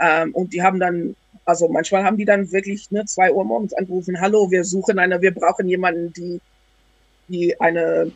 Ähm, 0.00 0.34
und 0.34 0.52
die 0.52 0.62
haben 0.62 0.80
dann, 0.80 1.14
also 1.44 1.68
manchmal 1.68 2.04
haben 2.04 2.16
die 2.16 2.24
dann 2.24 2.50
wirklich 2.52 2.90
ne, 2.90 3.04
zwei 3.04 3.32
Uhr 3.32 3.44
morgens 3.44 3.74
angerufen, 3.74 4.20
hallo, 4.20 4.50
wir 4.50 4.64
suchen 4.64 4.98
eine, 4.98 5.20
wir 5.20 5.34
brauchen 5.34 5.68
jemanden, 5.68 6.12
die, 6.12 6.40
die 7.28 7.60
eine 7.60 8.10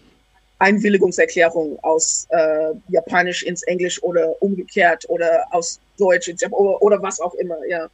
Einwilligungserklärung 0.58 1.78
aus 1.82 2.26
äh, 2.30 2.72
Japanisch 2.88 3.42
ins 3.42 3.62
Englisch 3.62 4.02
oder 4.02 4.40
umgekehrt 4.42 5.08
oder 5.08 5.46
aus 5.50 5.80
Deutsch 5.98 6.28
ins 6.28 6.40
Japanisch 6.40 6.60
oder, 6.60 6.82
oder 6.82 7.02
was 7.02 7.20
auch 7.20 7.34
immer, 7.34 7.58
ja. 7.68 7.88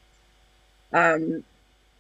Ähm, 0.93 1.45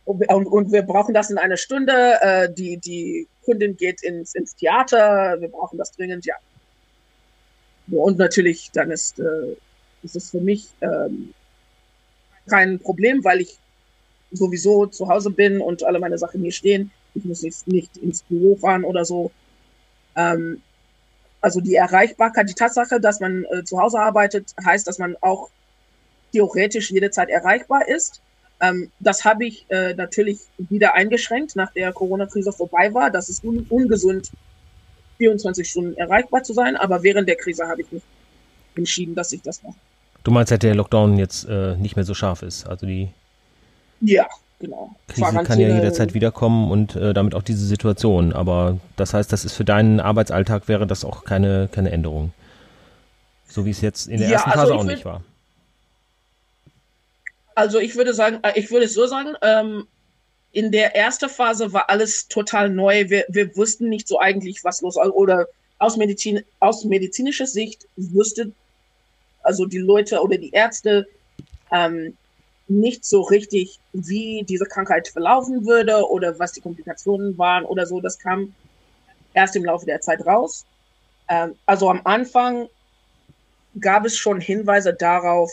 und, 0.04 0.46
und, 0.46 0.70
wir 0.70 0.82
brauchen 0.82 1.14
das 1.14 1.30
in 1.30 1.38
einer 1.38 1.56
Stunde. 1.56 2.18
Äh, 2.20 2.52
die, 2.52 2.76
die 2.76 3.26
Kundin 3.44 3.74
geht 3.76 4.02
ins, 4.02 4.34
ins 4.34 4.54
Theater. 4.54 5.40
Wir 5.40 5.48
brauchen 5.48 5.78
das 5.78 5.92
dringend, 5.92 6.26
ja. 6.26 6.34
Und 7.90 8.18
natürlich, 8.18 8.70
dann 8.72 8.90
ist, 8.90 9.18
äh, 9.18 9.56
ist 10.02 10.14
es 10.14 10.30
für 10.30 10.40
mich 10.40 10.68
ähm, 10.82 11.32
kein 12.48 12.78
Problem, 12.78 13.24
weil 13.24 13.40
ich 13.40 13.58
sowieso 14.30 14.86
zu 14.86 15.08
Hause 15.08 15.30
bin 15.30 15.60
und 15.60 15.84
alle 15.84 16.00
meine 16.00 16.18
Sachen 16.18 16.42
hier 16.42 16.52
stehen. 16.52 16.90
Ich 17.14 17.24
muss 17.24 17.42
nicht, 17.42 17.66
nicht 17.66 17.96
ins 17.96 18.22
Büro 18.22 18.56
fahren 18.56 18.84
oder 18.84 19.04
so. 19.04 19.30
Ähm, 20.16 20.60
also 21.40 21.60
die 21.60 21.74
Erreichbarkeit, 21.74 22.48
die 22.48 22.54
Tatsache, 22.54 23.00
dass 23.00 23.20
man 23.20 23.44
äh, 23.44 23.64
zu 23.64 23.78
Hause 23.78 24.00
arbeitet, 24.00 24.54
heißt, 24.64 24.86
dass 24.86 24.98
man 24.98 25.16
auch 25.20 25.50
theoretisch 26.32 26.90
jederzeit 26.90 27.28
erreichbar 27.28 27.86
ist. 27.86 28.20
Ähm, 28.60 28.90
das 28.98 29.24
habe 29.24 29.44
ich 29.44 29.66
äh, 29.68 29.94
natürlich 29.94 30.40
wieder 30.58 30.94
eingeschränkt, 30.94 31.54
nach 31.54 31.72
der 31.72 31.92
Corona-Krise 31.92 32.52
vorbei 32.52 32.92
war. 32.94 33.10
Das 33.10 33.28
ist 33.28 33.44
un 33.44 33.66
ungesund, 33.68 34.30
24 35.18 35.68
Stunden 35.68 35.96
erreichbar 35.96 36.42
zu 36.42 36.52
sein. 36.54 36.76
Aber 36.76 37.02
während 37.02 37.28
der 37.28 37.36
Krise 37.36 37.68
habe 37.68 37.82
ich 37.82 37.92
mich 37.92 38.02
entschieden, 38.74 39.14
dass 39.14 39.32
ich 39.32 39.42
das 39.42 39.62
mache. 39.62 39.76
Du 40.24 40.30
meinst, 40.30 40.50
dass 40.50 40.58
der 40.58 40.74
Lockdown 40.74 41.18
jetzt 41.18 41.46
äh, 41.48 41.76
nicht 41.76 41.96
mehr 41.96 42.04
so 42.04 42.14
scharf 42.14 42.42
ist? 42.42 42.66
Also 42.66 42.86
die. 42.86 43.10
Ja, 44.00 44.26
genau. 44.58 44.90
Krise 45.06 45.44
kann 45.44 45.60
ja 45.60 45.68
jederzeit 45.68 46.14
wiederkommen 46.14 46.70
und 46.70 46.96
äh, 46.96 47.12
damit 47.12 47.34
auch 47.34 47.42
diese 47.42 47.64
Situation. 47.66 48.32
Aber 48.32 48.78
das 48.96 49.12
heißt, 49.12 49.30
das 49.32 49.44
ist 49.44 49.52
für 49.52 49.66
deinen 49.66 50.00
Arbeitsalltag 50.00 50.66
wäre 50.66 50.86
das 50.86 51.04
auch 51.04 51.24
keine, 51.24 51.68
keine 51.70 51.90
Änderung. 51.90 52.32
So 53.46 53.66
wie 53.66 53.70
es 53.70 53.82
jetzt 53.82 54.08
in 54.08 54.18
der 54.18 54.28
ja, 54.28 54.34
ersten 54.34 54.50
also 54.50 54.60
Phase 54.62 54.72
also 54.72 54.82
auch 54.82 54.90
nicht 54.90 55.04
war. 55.04 55.22
Also 57.54 57.78
ich 57.78 57.94
würde 57.94 58.14
sagen, 58.14 58.38
äh, 58.42 58.58
ich 58.58 58.70
würde 58.70 58.86
es 58.86 58.94
so 58.94 59.06
sagen, 59.06 59.34
ähm, 59.42 59.86
in 60.52 60.72
der 60.72 60.96
ersten 60.96 61.28
Phase 61.28 61.72
war 61.72 61.90
alles 61.90 62.28
total 62.28 62.70
neu. 62.70 63.10
Wir, 63.10 63.26
wir 63.28 63.54
wussten 63.56 63.90
nicht 63.90 64.08
so 64.08 64.18
eigentlich, 64.18 64.64
was 64.64 64.80
los 64.80 64.96
ist. 64.96 65.10
Oder 65.10 65.48
aus, 65.78 65.96
Medizin, 65.98 66.42
aus 66.60 66.84
medizinischer 66.84 67.46
Sicht 67.46 67.86
wusste 67.96 68.52
also 69.44 69.66
die 69.66 69.78
Leute 69.78 70.20
oder 70.20 70.36
die 70.36 70.50
Ärzte 70.50 71.06
ähm, 71.70 72.16
nicht 72.66 73.04
so 73.04 73.22
richtig, 73.22 73.78
wie 73.92 74.42
diese 74.48 74.64
Krankheit 74.64 75.08
verlaufen 75.08 75.66
würde 75.66 76.08
oder 76.10 76.38
was 76.38 76.52
die 76.52 76.60
Komplikationen 76.60 77.36
waren 77.36 77.64
oder 77.64 77.86
so. 77.86 78.00
Das 78.00 78.18
kam 78.18 78.54
erst 79.34 79.54
im 79.56 79.64
Laufe 79.64 79.86
der 79.86 80.00
Zeit 80.00 80.24
raus. 80.26 80.64
Ähm, 81.28 81.54
also 81.66 81.90
am 81.90 82.00
Anfang 82.04 82.68
gab 83.80 84.04
es 84.04 84.16
schon 84.16 84.40
Hinweise 84.40 84.94
darauf, 84.94 85.50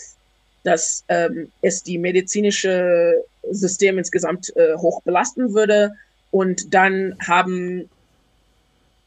dass 0.63 1.03
ähm, 1.07 1.51
es 1.61 1.83
die 1.83 1.97
medizinische 1.97 3.23
System 3.49 3.97
insgesamt 3.97 4.55
äh, 4.55 4.75
hoch 4.77 5.01
belasten 5.01 5.53
würde. 5.53 5.93
Und 6.29 6.73
dann 6.73 7.17
haben, 7.27 7.89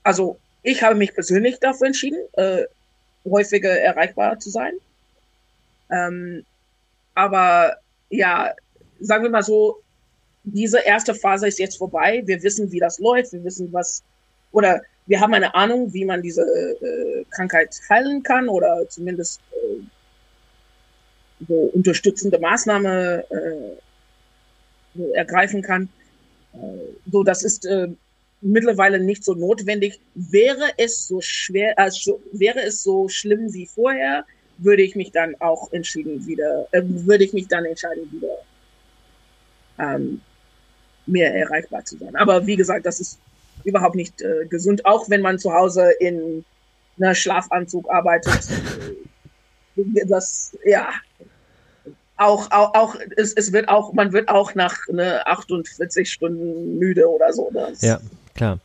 also 0.03 0.37
ich 0.63 0.83
habe 0.83 0.97
mich 0.97 1.15
persönlich 1.15 1.59
dafür 1.61 1.87
entschieden, 1.87 2.21
äh, 2.33 2.65
häufiger 3.25 3.71
erreichbar 3.71 4.39
zu 4.39 4.51
sein. 4.51 4.75
Ähm, 5.91 6.45
aber 7.15 7.77
ja, 8.11 8.53
sagen 9.01 9.25
wir 9.25 9.31
mal 9.31 9.43
so, 9.43 9.81
diese 10.45 10.81
erste 10.81 11.15
Phase 11.15 11.49
ist 11.49 11.59
jetzt 11.59 11.79
vorbei. 11.79 12.23
Wir 12.27 12.43
wissen, 12.43 12.71
wie 12.71 12.81
das 12.81 12.99
läuft. 12.99 13.33
Wir 13.33 13.45
wissen, 13.45 13.73
was, 13.73 14.03
oder 14.53 14.83
wir 15.07 15.21
haben 15.21 15.35
eine 15.35 15.55
Ahnung, 15.55 15.93
wie 15.93 16.05
man 16.05 16.23
diese 16.23 16.43
äh, 16.43 17.25
Krankheit 17.31 17.79
heilen 17.89 18.23
kann 18.23 18.49
oder 18.49 18.87
zumindest 18.89 19.41
äh, 19.53 19.83
so 21.49 21.55
unterstützende 21.75 22.39
Maßnahme 22.39 23.25
äh, 23.31 23.79
so 24.97 25.13
ergreifen 25.13 25.63
kann. 25.63 25.89
Äh, 26.55 26.59
so, 27.11 27.23
das 27.23 27.43
ist 27.43 27.67
äh, 27.67 27.89
mittlerweile 28.45 29.01
nicht 29.01 29.25
so 29.25 29.35
notwendig. 29.35 30.01
Wäre 30.15 30.71
es 30.77 31.09
so 31.09 31.21
schwer, 31.21 31.79
also 31.79 32.21
wäre 32.33 32.63
es 32.63 32.83
so 32.83 33.09
schlimm 33.09 33.53
wie 33.53 33.67
vorher, 33.67 34.25
würde 34.59 34.83
ich 34.83 34.95
mich 34.95 35.11
dann 35.11 35.35
auch 35.41 35.73
entschieden 35.73 36.27
wieder, 36.27 36.69
äh, 36.73 36.83
würde 36.85 37.25
ich 37.25 37.33
mich 37.33 37.49
dann 37.49 37.65
entscheiden 37.65 38.11
wieder 38.13 38.39
ähm, 39.79 40.21
mehr 41.07 41.35
erreichbar 41.35 41.85
zu 41.85 41.99
sein. 41.99 42.15
Aber 42.17 42.47
wie 42.47 42.57
gesagt, 42.57 42.87
das 42.87 43.01
ist 43.01 43.19
überhaupt 43.65 43.97
nicht 43.97 44.23
äh, 44.23 44.47
gesund, 44.47 44.85
auch 44.87 45.09
wenn 45.11 45.23
man 45.23 45.39
zu 45.39 45.53
Hause 45.53 45.91
in 45.99 46.45
einer 46.99 47.15
Schlafanzug 47.15 47.91
arbeitet. 47.91 48.41
das, 50.07 50.57
ja, 50.65 50.91
auch, 52.17 52.51
auch, 52.53 52.75
auch 52.75 52.97
es, 53.17 53.33
es 53.33 53.53
wird 53.53 53.69
auch, 53.69 53.93
man 53.93 54.13
wird 54.13 54.29
auch 54.29 54.55
nach 54.55 54.77
ne, 54.89 55.27
48 55.27 56.11
Stunden 56.11 56.79
müde 56.79 57.09
oder 57.09 57.33
so. 57.33 57.51
Das 57.53 57.83
ja, 57.83 58.01
klar. 58.35 58.59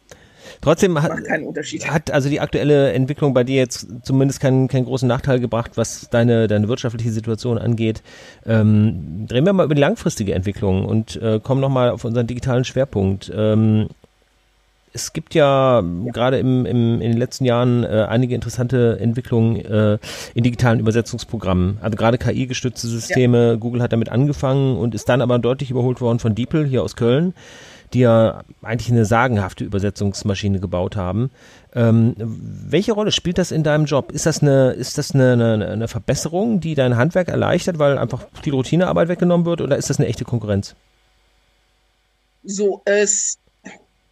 Trotzdem 0.61 1.01
hat, 1.01 1.11
hat 1.11 2.11
also 2.11 2.29
die 2.29 2.39
aktuelle 2.39 2.91
Entwicklung 2.93 3.33
bei 3.33 3.43
dir 3.43 3.57
jetzt 3.57 3.87
zumindest 4.03 4.39
keinen, 4.39 4.67
keinen 4.67 4.85
großen 4.85 5.07
Nachteil 5.07 5.39
gebracht, 5.39 5.71
was 5.75 6.09
deine, 6.09 6.47
deine 6.47 6.67
wirtschaftliche 6.67 7.11
Situation 7.11 7.57
angeht. 7.57 8.01
Ähm, 8.45 9.25
drehen 9.27 9.45
wir 9.45 9.53
mal 9.53 9.65
über 9.65 9.75
die 9.75 9.81
langfristige 9.81 10.33
Entwicklung 10.33 10.85
und 10.85 11.15
äh, 11.21 11.39
kommen 11.39 11.61
nochmal 11.61 11.91
auf 11.91 12.03
unseren 12.03 12.27
digitalen 12.27 12.65
Schwerpunkt. 12.65 13.31
Ähm, 13.33 13.89
es 14.91 15.13
gibt 15.13 15.35
ja, 15.35 15.81
ja. 15.81 16.11
gerade 16.11 16.39
im, 16.39 16.65
im, 16.65 17.01
in 17.01 17.11
den 17.11 17.17
letzten 17.17 17.45
Jahren 17.45 17.83
äh, 17.83 18.07
einige 18.09 18.35
interessante 18.35 18.97
Entwicklungen 18.99 19.57
äh, 19.57 19.97
in 20.33 20.43
digitalen 20.43 20.79
Übersetzungsprogrammen. 20.79 21.77
Also 21.81 21.95
gerade 21.95 22.17
KI-gestützte 22.17 22.87
Systeme. 22.87 23.49
Ja. 23.49 23.55
Google 23.55 23.81
hat 23.81 23.93
damit 23.93 24.09
angefangen 24.09 24.77
und 24.77 24.95
ist 24.95 25.07
dann 25.07 25.21
aber 25.21 25.37
deutlich 25.37 25.69
überholt 25.69 26.01
worden 26.01 26.19
von 26.19 26.33
DeepL 26.33 26.65
hier 26.65 26.83
aus 26.83 26.95
Köln, 26.95 27.33
die 27.93 27.99
ja 27.99 28.43
eigentlich 28.61 28.91
eine 28.91 29.05
sagenhafte 29.05 29.63
Übersetzungsmaschine 29.63 30.59
gebaut 30.59 30.95
haben. 30.95 31.31
Ähm, 31.73 32.15
welche 32.17 32.93
Rolle 32.93 33.11
spielt 33.11 33.37
das 33.37 33.51
in 33.51 33.63
deinem 33.63 33.85
Job? 33.85 34.11
Ist 34.11 34.25
das 34.25 34.41
eine, 34.41 34.71
ist 34.71 34.97
das 34.97 35.13
eine, 35.13 35.33
eine, 35.33 35.67
eine 35.67 35.87
Verbesserung, 35.87 36.59
die 36.59 36.75
dein 36.75 36.97
Handwerk 36.97 37.29
erleichtert, 37.29 37.79
weil 37.79 37.97
einfach 37.97 38.25
viel 38.41 38.53
Routinearbeit 38.53 39.07
weggenommen 39.07 39.45
wird, 39.45 39.61
oder 39.61 39.77
ist 39.77 39.89
das 39.89 39.99
eine 39.99 40.07
echte 40.07 40.25
Konkurrenz? 40.25 40.75
So, 42.43 42.81
es 42.85 43.37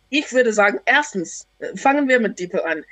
ich 0.10 0.32
würde 0.32 0.54
sagen, 0.54 0.80
erstens, 0.86 1.48
äh, 1.60 1.76
fangen 1.76 2.08
wir 2.08 2.20
mit 2.20 2.40
DeepL 2.40 2.62
an. 2.62 2.84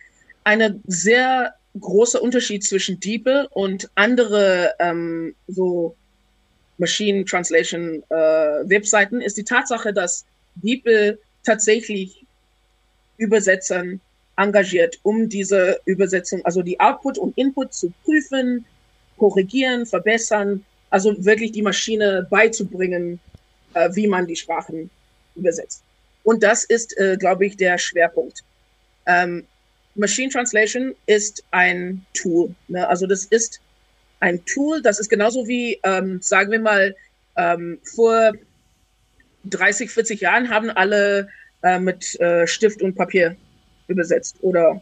Ein 0.44 0.84
sehr 0.86 1.54
großer 1.80 2.22
Unterschied 2.22 2.64
zwischen 2.64 3.00
DeepL 3.00 3.48
und 3.52 3.90
andere 3.96 4.74
ähm, 4.80 5.36
so 5.48 5.96
Machine 6.78 7.26
Translation 7.26 8.04
äh, 8.10 8.16
Webseiten 8.16 9.22
ist 9.22 9.38
die 9.38 9.44
Tatsache, 9.44 9.94
dass 9.94 10.26
DeepL 10.56 11.20
tatsächlich 11.44 12.26
Übersetzern 13.18 14.02
engagiert, 14.38 15.00
um 15.04 15.30
diese 15.30 15.80
Übersetzung, 15.86 16.44
also 16.46 16.62
die 16.62 16.80
Output 16.80 17.18
und 17.18 17.38
Input 17.38 17.74
zu 17.74 17.94
prüfen, 18.04 18.66
korrigieren, 19.18 19.86
verbessern, 19.86 20.66
also 20.90 21.16
wirklich 21.24 21.52
die 21.52 21.62
Maschine 21.62 22.28
beizubringen, 22.30 23.20
äh, 23.74 23.90
wie 23.94 24.08
man 24.08 24.28
die 24.28 24.36
Sprachen 24.36 24.90
übersetzt. 25.36 25.84
Und 26.24 26.44
das 26.44 26.66
ist, 26.66 26.98
äh, 26.98 27.18
glaube 27.18 27.46
ich, 27.46 27.56
der 27.56 27.78
Schwerpunkt. 27.78 28.44
Ähm, 29.06 29.46
Machine 29.96 30.32
Translation 30.32 30.94
ist 31.06 31.44
ein 31.52 32.06
Tool. 32.14 32.54
Ne? 32.68 32.86
Also 32.88 33.08
das 33.08 33.26
ist 33.26 33.62
ein 34.20 34.44
Tool, 34.46 34.82
das 34.82 35.00
ist 35.00 35.10
genauso 35.10 35.48
wie, 35.48 35.80
ähm, 35.84 36.20
sagen 36.22 36.52
wir 36.52 36.60
mal, 36.60 36.96
ähm, 37.38 37.80
vor 37.84 38.34
30, 39.50 39.90
40 39.92 40.22
Jahren 40.22 40.50
haben 40.50 40.70
alle 40.70 41.30
äh, 41.64 41.80
mit 41.80 42.20
äh, 42.20 42.48
Stift 42.48 42.82
und 42.82 42.96
Papier 42.96 43.36
übersetzt 43.88 44.38
oder 44.42 44.82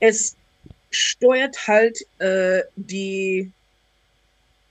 Es 0.00 0.34
steuert 0.90 1.68
halt 1.68 2.06
äh, 2.20 2.62
die 2.76 3.52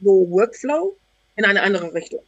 so 0.02 0.28
Workflow 0.32 0.98
in 1.36 1.46
eine 1.46 1.62
andere 1.62 1.94
Richtung. 1.94 2.24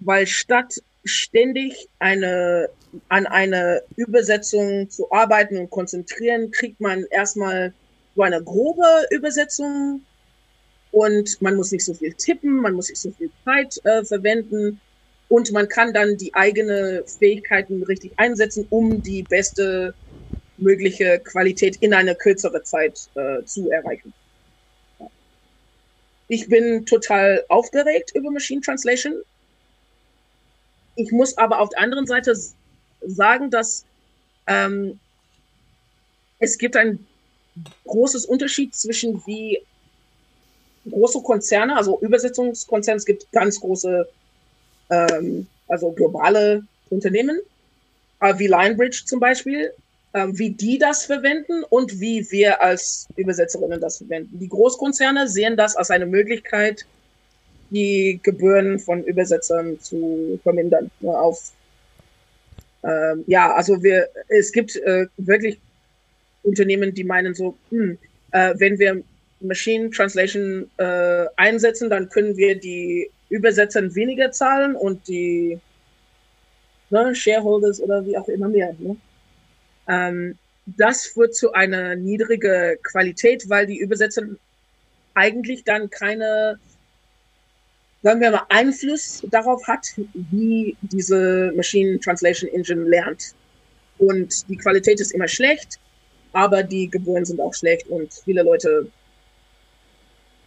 Weil 0.00 0.26
statt 0.26 0.82
ständig 1.06 1.88
eine, 1.98 2.68
an 3.08 3.26
eine 3.26 3.82
Übersetzung 3.96 4.88
zu 4.90 5.10
arbeiten 5.10 5.58
und 5.58 5.70
konzentrieren, 5.70 6.50
kriegt 6.50 6.80
man 6.80 7.04
erstmal 7.10 7.72
so 8.14 8.22
eine 8.22 8.42
grobe 8.42 9.06
Übersetzung 9.10 10.02
und 10.92 11.40
man 11.42 11.56
muss 11.56 11.72
nicht 11.72 11.84
so 11.84 11.94
viel 11.94 12.14
tippen, 12.14 12.56
man 12.56 12.74
muss 12.74 12.88
nicht 12.88 13.00
so 13.00 13.10
viel 13.10 13.30
Zeit 13.44 13.78
äh, 13.84 14.04
verwenden 14.04 14.80
und 15.28 15.52
man 15.52 15.68
kann 15.68 15.92
dann 15.92 16.16
die 16.16 16.34
eigenen 16.34 17.06
Fähigkeiten 17.06 17.82
richtig 17.82 18.12
einsetzen, 18.16 18.66
um 18.70 19.02
die 19.02 19.22
beste 19.22 19.94
mögliche 20.58 21.18
Qualität 21.20 21.76
in 21.80 21.92
einer 21.92 22.14
kürzeren 22.14 22.64
Zeit 22.64 23.08
äh, 23.14 23.44
zu 23.44 23.70
erreichen. 23.70 24.12
Ich 26.28 26.48
bin 26.48 26.86
total 26.86 27.44
aufgeregt 27.48 28.12
über 28.14 28.30
Machine 28.30 28.60
Translation. 28.60 29.22
Ich 30.96 31.12
muss 31.12 31.36
aber 31.36 31.60
auf 31.60 31.68
der 31.70 31.80
anderen 31.80 32.06
Seite 32.06 32.34
sagen, 33.02 33.50
dass 33.50 33.84
ähm, 34.46 34.98
es 36.38 36.58
gibt 36.58 36.76
ein 36.76 37.06
großes 37.86 38.26
Unterschied 38.26 38.74
zwischen 38.74 39.22
wie 39.26 39.60
große 40.90 41.20
Konzerne, 41.22 41.76
also 41.76 42.00
Übersetzungskonzerne, 42.00 42.98
es 42.98 43.04
gibt 43.04 43.30
ganz 43.32 43.60
große, 43.60 44.08
ähm, 44.90 45.46
also 45.68 45.90
globale 45.92 46.62
Unternehmen, 46.90 47.40
äh, 48.20 48.38
wie 48.38 48.46
Linebridge 48.46 49.02
zum 49.04 49.20
Beispiel, 49.20 49.72
äh, 50.12 50.26
wie 50.30 50.50
die 50.50 50.78
das 50.78 51.04
verwenden 51.04 51.64
und 51.64 52.00
wie 52.00 52.30
wir 52.30 52.62
als 52.62 53.08
Übersetzerinnen 53.16 53.80
das 53.80 53.98
verwenden. 53.98 54.38
Die 54.38 54.48
Großkonzerne 54.48 55.28
sehen 55.28 55.56
das 55.56 55.76
als 55.76 55.90
eine 55.90 56.06
Möglichkeit, 56.06 56.86
die 57.70 58.20
Gebühren 58.22 58.78
von 58.78 59.02
Übersetzern 59.04 59.78
zu 59.80 60.38
vermindern. 60.42 60.90
Auf, 61.02 61.52
ähm, 62.82 63.24
ja, 63.26 63.54
also 63.54 63.82
wir, 63.82 64.08
es 64.28 64.52
gibt 64.52 64.76
äh, 64.76 65.06
wirklich 65.16 65.58
Unternehmen, 66.42 66.94
die 66.94 67.04
meinen 67.04 67.34
so, 67.34 67.56
hm, 67.70 67.98
äh, 68.32 68.54
wenn 68.58 68.78
wir 68.78 69.02
Machine 69.40 69.90
Translation 69.90 70.70
äh, 70.78 71.26
einsetzen, 71.36 71.90
dann 71.90 72.08
können 72.08 72.36
wir 72.36 72.58
die 72.58 73.10
Übersetzern 73.28 73.94
weniger 73.94 74.30
zahlen 74.30 74.76
und 74.76 75.06
die 75.08 75.58
ne, 76.90 77.14
Shareholders 77.14 77.80
oder 77.80 78.04
wie 78.06 78.16
auch 78.16 78.28
immer 78.28 78.48
mehr. 78.48 78.74
Ne? 78.78 78.96
Ähm, 79.88 80.38
das 80.66 81.06
führt 81.06 81.34
zu 81.34 81.52
einer 81.52 81.94
niedrigen 81.96 82.76
Qualität, 82.82 83.48
weil 83.48 83.66
die 83.66 83.78
Übersetzer 83.78 84.22
eigentlich 85.14 85.64
dann 85.64 85.90
keine 85.90 86.58
sagen 88.02 88.20
wir 88.20 88.30
mal, 88.30 88.42
Einfluss 88.48 89.22
darauf 89.30 89.66
hat, 89.66 89.86
wie 90.14 90.76
diese 90.82 91.52
Machine 91.56 91.98
Translation 92.00 92.50
Engine 92.50 92.82
lernt. 92.88 93.34
Und 93.98 94.48
die 94.48 94.56
Qualität 94.56 95.00
ist 95.00 95.12
immer 95.12 95.28
schlecht, 95.28 95.78
aber 96.32 96.62
die 96.62 96.88
Gebühren 96.88 97.24
sind 97.24 97.40
auch 97.40 97.54
schlecht 97.54 97.88
und 97.88 98.12
viele 98.24 98.42
Leute 98.42 98.90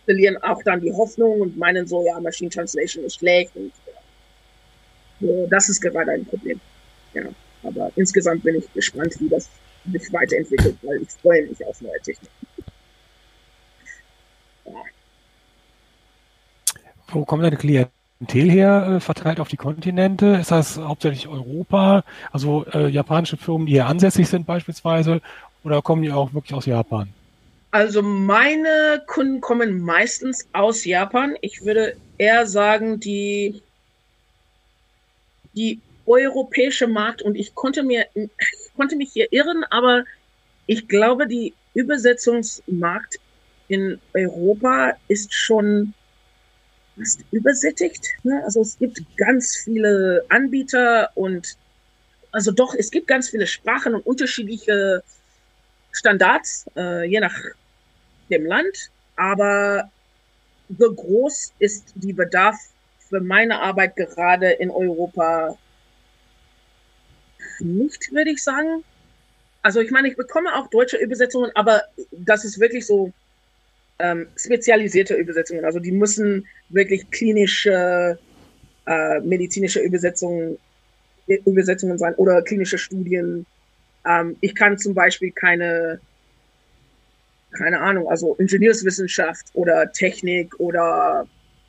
verlieren 0.06 0.38
auch 0.38 0.62
dann 0.64 0.82
die 0.82 0.94
Hoffnung 0.94 1.42
und 1.42 1.58
meinen 1.58 1.88
so, 1.88 2.06
ja, 2.06 2.20
Machine 2.20 2.50
Translation 2.50 3.04
ist 3.06 3.18
schlecht 3.18 3.56
und 3.56 3.72
ja, 5.20 5.46
das 5.48 5.70
ist 5.70 5.82
gerade 5.82 6.12
ein 6.12 6.26
Problem. 6.26 6.60
Ja, 7.14 7.24
aber 7.64 7.92
insgesamt 7.96 8.44
bin 8.44 8.56
ich 8.56 8.72
gespannt, 8.74 9.16
wie 9.20 9.30
das 9.30 9.50
sich 9.92 10.14
weiterentwickelt, 10.14 10.78
weil 10.82 11.02
ich 11.02 11.10
freue 11.22 11.48
mich 11.48 11.66
auf 11.66 11.82
neue 11.82 12.00
Technik. 12.02 12.30
Ja. 14.66 14.74
Wo 17.12 17.26
kommt 17.26 17.44
deine 17.44 17.58
Klientel 17.58 17.90
her, 18.52 18.96
äh, 18.96 19.00
verteilt 19.00 19.40
auf 19.40 19.48
die 19.48 19.58
Kontinente? 19.58 20.38
Ist 20.40 20.52
das 20.52 20.78
hauptsächlich 20.78 21.28
Europa, 21.28 22.04
also 22.32 22.66
äh, 22.74 22.88
japanische 22.88 23.38
Firmen, 23.38 23.66
die 23.66 23.74
hier 23.74 23.88
ansässig 23.88 24.28
sind 24.28 24.46
beispielsweise, 24.46 25.22
oder 25.64 25.82
kommen 25.82 26.02
die 26.04 26.12
auch 26.12 26.34
wirklich 26.34 26.54
aus 26.54 26.66
Japan? 26.66 27.10
Also 27.72 28.02
meine 28.02 29.04
Kunden 29.06 29.42
kommen 29.42 29.80
meistens 29.80 30.48
aus 30.54 30.86
Japan. 30.86 31.36
Ich 31.42 31.66
würde 31.66 31.96
eher 32.18 32.48
sagen, 32.48 33.00
die, 33.00 33.62
die 35.54 35.80
europäische 36.06 36.88
Markt, 36.88 37.22
und 37.22 37.36
ich 37.36 37.54
konnte 37.54 37.84
mir, 37.84 38.08
ich 38.16 38.30
konnte 38.76 38.96
mich 38.96 39.12
hier 39.14 39.32
irren, 39.32 39.64
aber 39.70 40.04
ich 40.66 40.88
glaube, 40.88 41.28
die 41.28 41.54
Übersetzungsmarkt 41.74 43.20
in 43.68 44.00
Europa 44.16 44.94
ist 45.08 45.34
schon 45.34 45.94
fast 47.00 47.22
übersättigt. 47.32 48.08
Ne? 48.24 48.42
Also 48.44 48.62
es 48.62 48.78
gibt 48.78 49.02
ganz 49.18 49.56
viele 49.56 50.26
Anbieter 50.30 51.10
und 51.16 51.58
also 52.32 52.52
doch, 52.52 52.76
es 52.76 52.92
gibt 52.92 53.08
ganz 53.08 53.30
viele 53.30 53.48
Sprachen 53.48 53.96
und 53.96 54.06
unterschiedliche 54.06 55.04
Standards, 55.92 56.66
äh, 56.76 57.06
je 57.06 57.20
nach 57.20 57.36
dem 58.30 58.46
Land. 58.46 58.92
Aber 59.16 59.90
so 60.78 60.94
groß 60.94 61.54
ist 61.58 61.94
die 61.96 62.14
Bedarf 62.14 62.56
für 63.10 63.20
meine 63.20 63.60
Arbeit 63.60 63.96
gerade 63.96 64.52
in 64.52 64.70
Europa 64.70 65.58
nicht, 67.60 68.12
würde 68.12 68.32
ich 68.32 68.44
sagen. 68.44 68.84
Also 69.64 69.82
ich 69.82 69.92
meine, 69.92 70.08
ich 70.08 70.16
bekomme 70.16 70.56
auch 70.56 70.68
deutsche 70.70 70.98
Übersetzungen, 70.98 71.52
aber 71.56 71.84
das 72.12 72.46
ist 72.46 72.60
wirklich 72.60 72.86
so 72.86 73.12
ähm, 74.00 74.28
spezialisierte 74.36 75.16
Übersetzungen. 75.16 75.66
Also 75.66 75.80
die 75.80 75.92
müssen 75.92 76.48
wirklich 76.70 77.10
klinische, 77.12 78.18
äh, 78.88 79.20
medizinische 79.20 79.82
Übersetzungen, 79.82 80.58
Übersetzungen 81.28 81.98
sein 81.98 82.16
oder 82.16 82.42
klinische 82.42 82.78
Studien. 82.78 83.46
Ähm, 84.06 84.38
ich 84.42 84.56
kann 84.56 84.78
zum 84.78 84.94
Beispiel 84.94 85.32
keine, 85.32 86.00
keine 87.52 87.80
Ahnung, 87.80 88.10
also 88.10 88.36
Ingenieurswissenschaft 88.36 89.48
oder 89.54 89.92
Technik 89.92 90.58
oder 90.60 91.28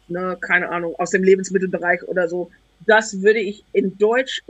ne, 0.08 0.38
keine 0.40 0.68
Ahnung, 0.68 0.94
aus 0.96 1.10
dem 1.10 1.24
Lebensmittelbereich 1.24 2.02
oder 2.04 2.28
so. 2.28 2.50
Das 2.86 3.20
würde 3.20 3.40
ich 3.40 3.62
in 3.72 3.98
Deutsch, 3.98 4.42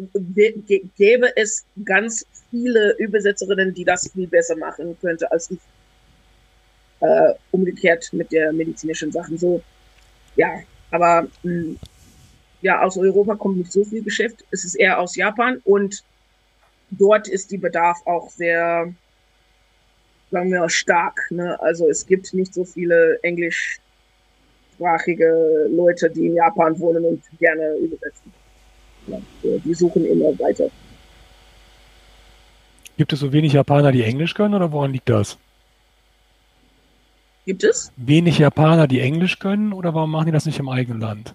gäbe 0.96 1.36
es 1.36 1.64
ganz 1.84 2.24
viele 2.50 2.94
Übersetzerinnen, 2.98 3.74
die 3.74 3.84
das 3.84 4.10
viel 4.12 4.28
besser 4.28 4.56
machen 4.56 4.96
könnte 5.00 5.30
als 5.32 5.50
ich 5.50 5.58
äh, 7.00 7.34
umgekehrt 7.50 8.12
mit 8.12 8.32
der 8.32 8.52
medizinischen 8.52 9.12
Sachen 9.12 9.38
so. 9.38 9.62
Ja, 10.36 10.60
aber 10.90 11.22
mh, 11.42 11.52
hm, 11.52 11.78
ja, 12.62 12.82
aus 12.82 12.98
Europa 12.98 13.36
kommt 13.36 13.58
nicht 13.58 13.72
so 13.72 13.84
viel 13.84 14.02
Geschäft. 14.02 14.44
Es 14.50 14.64
ist 14.64 14.74
eher 14.74 14.98
aus 15.00 15.16
Japan 15.16 15.60
und 15.64 16.04
dort 16.90 17.28
ist 17.28 17.50
die 17.50 17.58
Bedarf 17.58 17.98
auch 18.06 18.30
sehr, 18.30 18.92
sagen 20.30 20.52
wir, 20.52 20.68
stark. 20.68 21.26
Ne? 21.30 21.58
Also 21.60 21.88
es 21.88 22.06
gibt 22.06 22.34
nicht 22.34 22.52
so 22.52 22.64
viele 22.64 23.18
englischsprachige 23.22 25.68
Leute, 25.70 26.10
die 26.10 26.26
in 26.26 26.34
Japan 26.34 26.78
wohnen 26.78 27.04
und 27.04 27.22
gerne 27.38 27.76
übersetzen. 27.76 28.32
Die 29.42 29.74
suchen 29.74 30.04
immer 30.04 30.38
weiter. 30.38 30.70
Gibt 32.96 33.12
es 33.14 33.20
so 33.20 33.32
wenig 33.32 33.54
Japaner, 33.54 33.92
die 33.92 34.04
Englisch 34.04 34.34
können 34.34 34.54
oder 34.54 34.70
woran 34.72 34.92
liegt 34.92 35.08
das? 35.08 35.38
Gibt 37.50 37.64
es? 37.64 37.90
Wenig 37.96 38.38
Japaner, 38.38 38.86
die 38.86 39.00
Englisch 39.00 39.40
können 39.40 39.72
oder 39.72 39.92
warum 39.92 40.12
machen 40.12 40.26
die 40.26 40.30
das 40.30 40.46
nicht 40.46 40.60
im 40.60 40.68
eigenen 40.68 41.00
Land? 41.00 41.34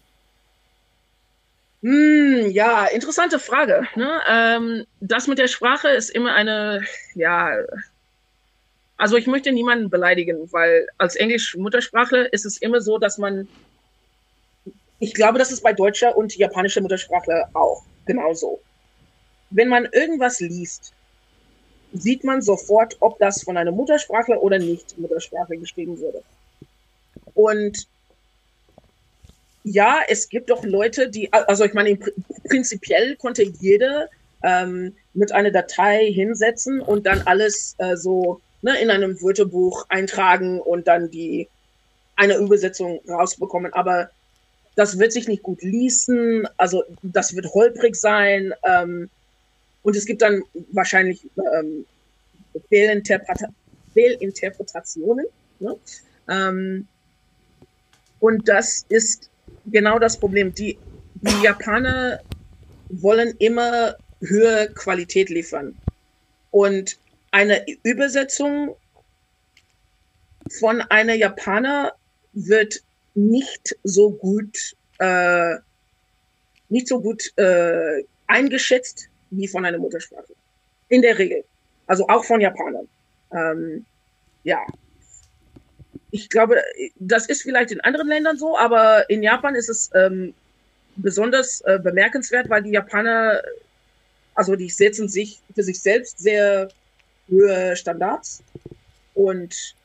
Hm, 1.82 2.52
ja, 2.52 2.86
interessante 2.86 3.38
Frage. 3.38 3.86
Ne? 3.96 4.22
Ähm, 4.30 4.86
das 5.02 5.28
mit 5.28 5.40
der 5.40 5.50
Sprache 5.50 5.90
ist 5.90 6.10
immer 6.10 6.34
eine, 6.34 6.86
ja, 7.16 7.50
also 8.96 9.18
ich 9.18 9.28
möchte 9.28 9.52
niemanden 9.52 9.90
beleidigen, 9.90 10.48
weil 10.54 10.88
als 10.98 11.18
Englisch-Muttersprachler 11.18 12.32
ist 12.32 12.46
es 12.46 12.56
immer 12.62 12.80
so, 12.80 12.98
dass 12.98 13.18
man, 13.18 13.50
ich 15.00 15.14
glaube, 15.14 15.38
das 15.38 15.52
ist 15.52 15.64
bei 15.64 15.74
deutscher 15.74 16.16
und 16.16 16.34
japanischer 16.38 16.80
Muttersprachler 16.80 17.50
auch 17.52 17.84
genauso. 18.06 18.62
Wenn 19.50 19.68
man 19.68 19.84
irgendwas 19.92 20.40
liest, 20.40 20.94
sieht 21.98 22.24
man 22.24 22.42
sofort, 22.42 22.98
ob 23.00 23.18
das 23.20 23.44
von 23.44 23.58
einem 23.58 23.76
Muttersprachler 23.76 24.42
oder 24.42 24.60
nicht 24.60 24.98
Muttersprachler 24.98 25.58
geschrieben 25.58 26.00
wurde. 26.00 26.22
Und 27.34 27.88
ja, 29.64 30.00
es 30.08 30.30
gibt 30.30 30.50
doch 30.50 30.64
Leute, 30.64 31.10
die, 31.10 31.32
also 31.34 31.66
ich 31.66 31.74
meine, 31.74 31.98
prinzipiell 32.48 33.16
konnte 33.16 33.44
jeder 33.44 34.08
ähm, 34.44 34.94
mit 35.14 35.32
einer 35.32 35.52
Datei 35.52 36.12
hinsetzen 36.12 36.82
und 36.82 37.06
dann 37.06 37.22
alles 37.26 37.76
äh, 37.80 37.96
so 37.96 38.42
ne, 38.62 38.80
in 38.80 38.92
einem 38.92 39.20
Wörterbuch 39.22 39.86
eintragen 39.90 40.60
und 40.60 40.88
dann 40.88 41.10
die 41.10 41.48
eine 42.16 42.38
Übersetzung 42.38 43.02
rausbekommen. 43.10 43.74
Aber 43.74 44.10
das 44.76 45.00
wird 45.00 45.14
sich 45.14 45.28
nicht 45.28 45.44
gut 45.44 45.64
lesen, 45.64 46.48
also 46.58 46.84
das 47.02 47.36
wird 47.36 47.54
holprig 47.54 47.96
sein 47.96 48.54
ähm, 48.64 49.10
und 49.86 49.96
es 49.96 50.08
gibt 50.08 50.24
dann 50.24 50.42
wahrscheinlich 50.72 51.30
ähm, 51.54 51.86
Fehlinterpreta 52.70 53.50
Fehlinterpretationen. 53.94 55.28
Ne? 55.60 55.78
Ähm, 56.28 56.88
und 58.20 58.50
das 58.50 58.84
ist 58.90 59.30
genau 59.68 60.00
das 60.00 60.18
Problem. 60.18 60.56
Die, 60.56 60.80
die 61.22 61.44
Japaner 61.44 62.20
wollen 62.90 63.36
immer 63.38 63.96
höhere 64.22 64.70
Qualität 64.74 65.30
liefern. 65.30 65.78
Und 66.50 66.98
eine 67.30 67.64
Übersetzung 67.84 68.76
von 70.50 70.82
einer 70.82 71.14
Japaner 71.14 71.94
wird 72.34 72.82
nicht 73.14 73.78
so 73.84 74.10
gut, 74.10 74.76
äh, 74.98 75.58
nicht 76.70 76.88
so 76.88 77.00
gut 77.00 77.32
äh, 77.38 78.04
eingeschätzt 78.26 79.10
wie 79.38 79.48
von 79.48 79.66
einer 79.66 79.78
Muttersprache. 79.78 80.34
In 80.90 81.02
der 81.02 81.18
Regel. 81.18 81.44
Also 81.88 82.08
auch 82.08 82.24
von 82.24 82.42
Japanern. 82.42 82.88
Ähm, 83.32 83.86
ja, 84.44 84.60
ich 86.12 86.30
glaube, 86.30 86.62
das 86.96 87.26
ist 87.28 87.42
vielleicht 87.42 87.72
in 87.72 87.82
anderen 87.82 88.08
Ländern 88.08 88.38
so, 88.38 88.58
aber 88.58 89.10
in 89.10 89.22
Japan 89.22 89.56
ist 89.56 89.70
es 89.70 89.90
ähm, 89.94 90.34
besonders 90.96 91.62
äh, 91.62 91.78
bemerkenswert, 91.78 92.50
weil 92.50 92.64
die 92.64 92.72
Japaner, 92.72 93.42
also 94.34 94.56
die 94.56 94.70
setzen 94.70 95.10
sich 95.10 95.42
für 95.54 95.64
sich 95.64 95.82
selbst 95.82 96.20
sehr 96.20 96.70
hohe 97.30 97.76
Standards 97.76 98.44
und 99.14 99.76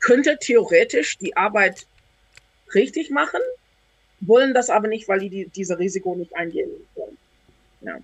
könnte 0.00 0.36
theoretisch 0.40 1.16
die 1.18 1.36
Arbeit 1.36 1.86
richtig 2.74 3.10
machen, 3.10 3.40
wollen 4.20 4.52
das 4.52 4.70
aber 4.70 4.88
nicht, 4.88 5.06
weil 5.08 5.20
die, 5.20 5.30
die 5.30 5.46
diese 5.46 5.78
Risiko 5.78 6.16
nicht 6.16 6.34
eingehen 6.34 6.70
wollen. 6.94 7.16
Ja. 7.82 7.98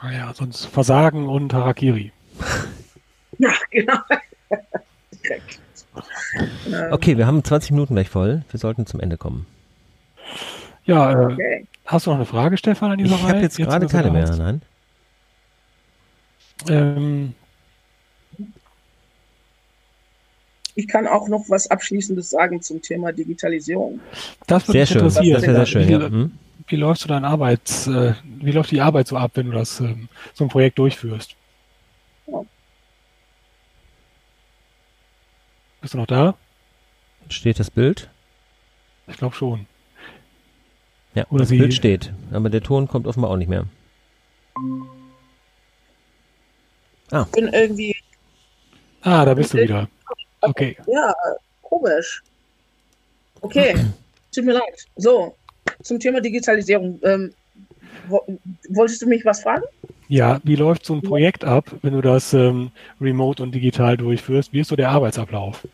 Ah 0.00 0.12
ja, 0.12 0.34
sonst 0.34 0.66
Versagen 0.66 1.28
und 1.28 1.52
Harakiri. 1.52 2.12
Ja, 3.38 3.54
genau. 3.70 3.96
okay, 6.90 7.16
wir 7.16 7.26
haben 7.26 7.42
20 7.42 7.70
Minuten 7.70 7.94
gleich 7.94 8.10
voll. 8.10 8.44
Wir 8.50 8.60
sollten 8.60 8.84
zum 8.84 9.00
Ende 9.00 9.16
kommen. 9.16 9.46
Ja, 10.84 11.12
äh, 11.12 11.32
okay. 11.32 11.66
hast 11.86 12.04
du 12.04 12.10
noch 12.10 12.16
eine 12.16 12.26
Frage, 12.26 12.58
Stefan, 12.58 12.90
an 12.90 12.98
dieser 12.98 13.14
Ich 13.14 13.22
habe 13.22 13.38
jetzt, 13.38 13.56
jetzt 13.56 13.66
gerade 13.66 13.86
keine 13.86 14.10
mehr, 14.10 14.36
nein. 14.36 14.60
Ähm, 16.68 17.34
ich 20.74 20.86
kann 20.86 21.06
auch 21.06 21.28
noch 21.28 21.46
was 21.48 21.70
Abschließendes 21.70 22.28
sagen 22.28 22.60
zum 22.60 22.82
Thema 22.82 23.12
Digitalisierung. 23.12 24.00
Das 24.46 24.68
würde 24.68 24.80
mich 24.80 24.90
interessieren. 24.90 25.32
Das 25.32 25.42
wäre 25.42 25.54
sehr 25.54 25.66
schön. 25.66 25.88
Ja. 25.88 26.00
hm? 26.00 26.32
Wie 26.70 26.76
läufst 26.76 27.04
du 27.04 27.08
dein 27.08 27.24
Arbeits, 27.24 27.86
äh, 27.88 28.14
wie 28.24 28.52
läuft 28.52 28.70
die 28.70 28.80
Arbeit 28.80 29.08
so 29.08 29.16
ab, 29.16 29.32
wenn 29.34 29.46
du 29.46 29.52
das 29.52 29.80
ähm, 29.80 30.08
so 30.34 30.44
ein 30.44 30.48
Projekt 30.50 30.78
durchführst? 30.78 31.34
Bist 35.80 35.94
du 35.94 35.98
noch 35.98 36.06
da? 36.06 36.34
Steht 37.28 37.58
das 37.58 37.70
Bild? 37.70 38.08
Ich 39.08 39.16
glaube 39.16 39.34
schon. 39.34 39.66
Ja, 41.14 41.26
Oder 41.30 41.40
das 41.40 41.48
Bild 41.48 41.74
steht, 41.74 42.12
aber 42.30 42.50
der 42.50 42.62
Ton 42.62 42.86
kommt 42.86 43.06
offenbar 43.06 43.30
auch 43.32 43.36
nicht 43.36 43.48
mehr. 43.48 43.66
Ah. 47.10 47.24
Ich 47.26 47.32
bin 47.32 47.48
irgendwie. 47.48 47.96
Ah, 49.02 49.24
da 49.24 49.34
bist 49.34 49.52
du 49.54 49.58
wieder. 49.58 49.88
Okay. 50.42 50.76
Ja, 50.86 51.12
komisch. 51.62 52.22
Okay, 53.40 53.74
tut 54.32 54.44
mir 54.44 54.52
leid. 54.52 54.86
So, 54.96 55.34
zum 55.82 55.98
Thema 55.98 56.20
Digitalisierung. 56.20 57.00
Ähm, 57.02 57.32
wolltest 58.68 59.02
du 59.02 59.06
mich 59.06 59.24
was 59.24 59.42
fragen? 59.42 59.64
Ja, 60.08 60.40
wie 60.42 60.56
läuft 60.56 60.84
so 60.84 60.94
ein 60.94 61.02
Projekt 61.02 61.44
ab, 61.44 61.70
wenn 61.82 61.92
du 61.92 62.00
das 62.00 62.32
ähm, 62.32 62.72
remote 63.00 63.42
und 63.42 63.54
digital 63.54 63.96
durchführst? 63.96 64.52
Wie 64.52 64.60
ist 64.60 64.68
so 64.68 64.76
der 64.76 64.90
Arbeitsablauf? 64.90 65.66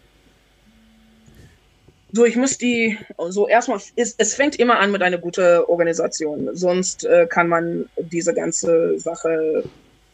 So, 2.12 2.24
ich 2.24 2.36
muss 2.36 2.56
die, 2.56 2.98
so 3.28 3.48
erstmal, 3.48 3.80
es, 3.96 4.14
es 4.16 4.34
fängt 4.34 4.56
immer 4.56 4.78
an 4.78 4.92
mit 4.92 5.02
einer 5.02 5.18
guten 5.18 5.60
Organisation. 5.64 6.50
Sonst 6.52 7.04
äh, 7.04 7.26
kann 7.26 7.48
man 7.48 7.86
diese 7.98 8.32
ganze 8.32 8.98
Sache 8.98 9.64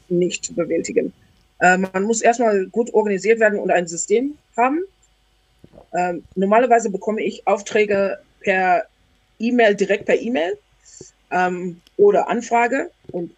nicht 0.09 0.55
bewältigen. 0.57 1.13
Äh, 1.61 1.79
man 1.79 2.05
muss 2.05 2.23
erstmal 2.23 2.67
gut 2.67 2.93
organisiert 2.95 3.41
werden 3.41 3.59
und 3.59 3.71
ein 3.71 3.87
System 3.87 4.37
haben. 4.57 4.81
Ähm, 5.95 6.25
normalerweise 6.35 6.91
bekomme 6.91 7.23
ich 7.23 7.47
Aufträge 7.47 8.19
per 8.41 8.85
E-Mail, 9.43 9.75
direkt 9.75 10.07
per 10.07 10.21
E-Mail 10.21 10.59
ähm, 11.31 11.81
oder 11.97 12.29
Anfrage. 12.29 12.91
Und 13.11 13.35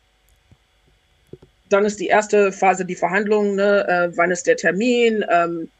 dann 1.69 1.85
ist 1.85 1.99
die 2.01 2.09
erste 2.09 2.53
Phase 2.53 2.85
die 2.85 2.95
Verhandlung, 2.95 3.57
ne? 3.57 3.87
äh, 3.89 4.17
wann 4.17 4.31
ist 4.31 4.47
der 4.47 4.57
Termin, 4.57 5.25
ähm, 5.31 5.71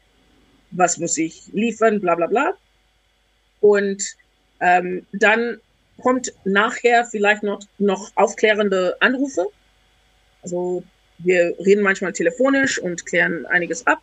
was 0.71 0.97
muss 0.97 1.17
ich 1.17 1.47
liefern, 1.53 2.01
bla 2.01 2.15
bla 2.15 2.27
bla. 2.27 2.53
Und 3.61 4.03
ähm, 4.59 5.05
dann 5.13 5.59
kommt 6.01 6.33
nachher 6.43 7.05
vielleicht 7.05 7.43
noch, 7.43 7.61
noch 7.77 8.11
aufklärende 8.15 8.97
Anrufe. 8.99 9.45
Also 10.41 10.83
wir 11.19 11.55
reden 11.59 11.81
manchmal 11.81 12.13
telefonisch 12.13 12.79
und 12.79 13.05
klären 13.05 13.45
einiges 13.45 13.87
ab. 13.87 14.01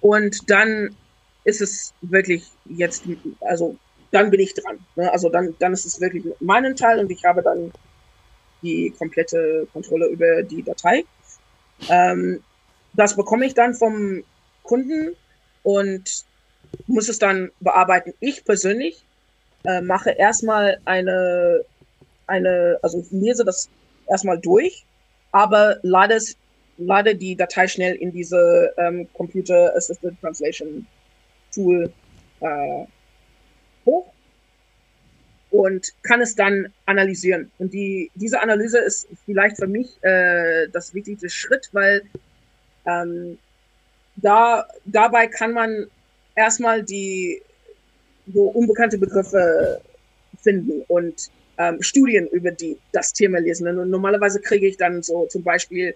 Und 0.00 0.48
dann 0.48 0.96
ist 1.44 1.60
es 1.60 1.92
wirklich 2.00 2.44
jetzt, 2.66 3.04
also 3.40 3.76
dann 4.10 4.30
bin 4.30 4.40
ich 4.40 4.54
dran. 4.54 4.78
Ne? 4.96 5.10
Also 5.12 5.28
dann, 5.28 5.54
dann 5.58 5.72
ist 5.72 5.84
es 5.84 6.00
wirklich 6.00 6.24
meinen 6.40 6.76
Teil 6.76 6.98
und 6.98 7.10
ich 7.10 7.24
habe 7.24 7.42
dann 7.42 7.72
die 8.62 8.92
komplette 8.98 9.68
Kontrolle 9.72 10.06
über 10.06 10.42
die 10.42 10.62
Datei. 10.62 11.04
Ähm, 11.88 12.42
das 12.94 13.16
bekomme 13.16 13.46
ich 13.46 13.54
dann 13.54 13.74
vom 13.74 14.24
Kunden 14.62 15.14
und 15.62 16.24
muss 16.86 17.08
es 17.08 17.18
dann 17.18 17.50
bearbeiten. 17.60 18.14
Ich 18.20 18.44
persönlich 18.44 19.02
äh, 19.64 19.80
mache 19.80 20.10
erstmal 20.10 20.78
eine, 20.84 21.64
eine, 22.26 22.78
also 22.82 23.04
lese 23.10 23.44
das 23.44 23.68
erstmal 24.08 24.38
durch, 24.38 24.84
aber 25.32 25.78
lade, 25.82 26.14
es, 26.14 26.36
lade 26.78 27.14
die 27.14 27.36
Datei 27.36 27.68
schnell 27.68 27.94
in 27.96 28.12
diese 28.12 28.72
ähm, 28.76 29.08
Computer 29.14 29.74
Assisted 29.76 30.20
Translation 30.20 30.86
Tool 31.54 31.92
äh, 32.40 32.84
hoch 33.88 34.12
und 35.50 35.92
kann 36.02 36.20
es 36.20 36.34
dann 36.34 36.72
analysieren. 36.86 37.50
Und 37.58 37.72
die, 37.72 38.10
diese 38.14 38.40
Analyse 38.40 38.78
ist 38.78 39.08
vielleicht 39.24 39.56
für 39.56 39.66
mich 39.66 40.02
äh, 40.02 40.68
das 40.68 40.94
wichtigste 40.94 41.30
Schritt, 41.30 41.68
weil 41.72 42.02
ähm, 42.86 43.38
da, 44.16 44.66
dabei 44.84 45.26
kann 45.26 45.52
man 45.52 45.86
erstmal 46.34 46.82
die 46.82 47.42
so 48.32 48.48
unbekannte 48.48 48.98
Begriffe 48.98 49.80
finden 50.40 50.82
und 50.88 51.30
ähm, 51.56 51.82
Studien 51.82 52.28
über 52.28 52.50
die, 52.50 52.76
das 52.92 53.12
Thema 53.12 53.40
lesen. 53.40 53.66
Und 53.78 53.90
normalerweise 53.90 54.40
kriege 54.40 54.66
ich 54.66 54.76
dann 54.76 55.02
so 55.02 55.26
zum 55.26 55.42
Beispiel 55.42 55.94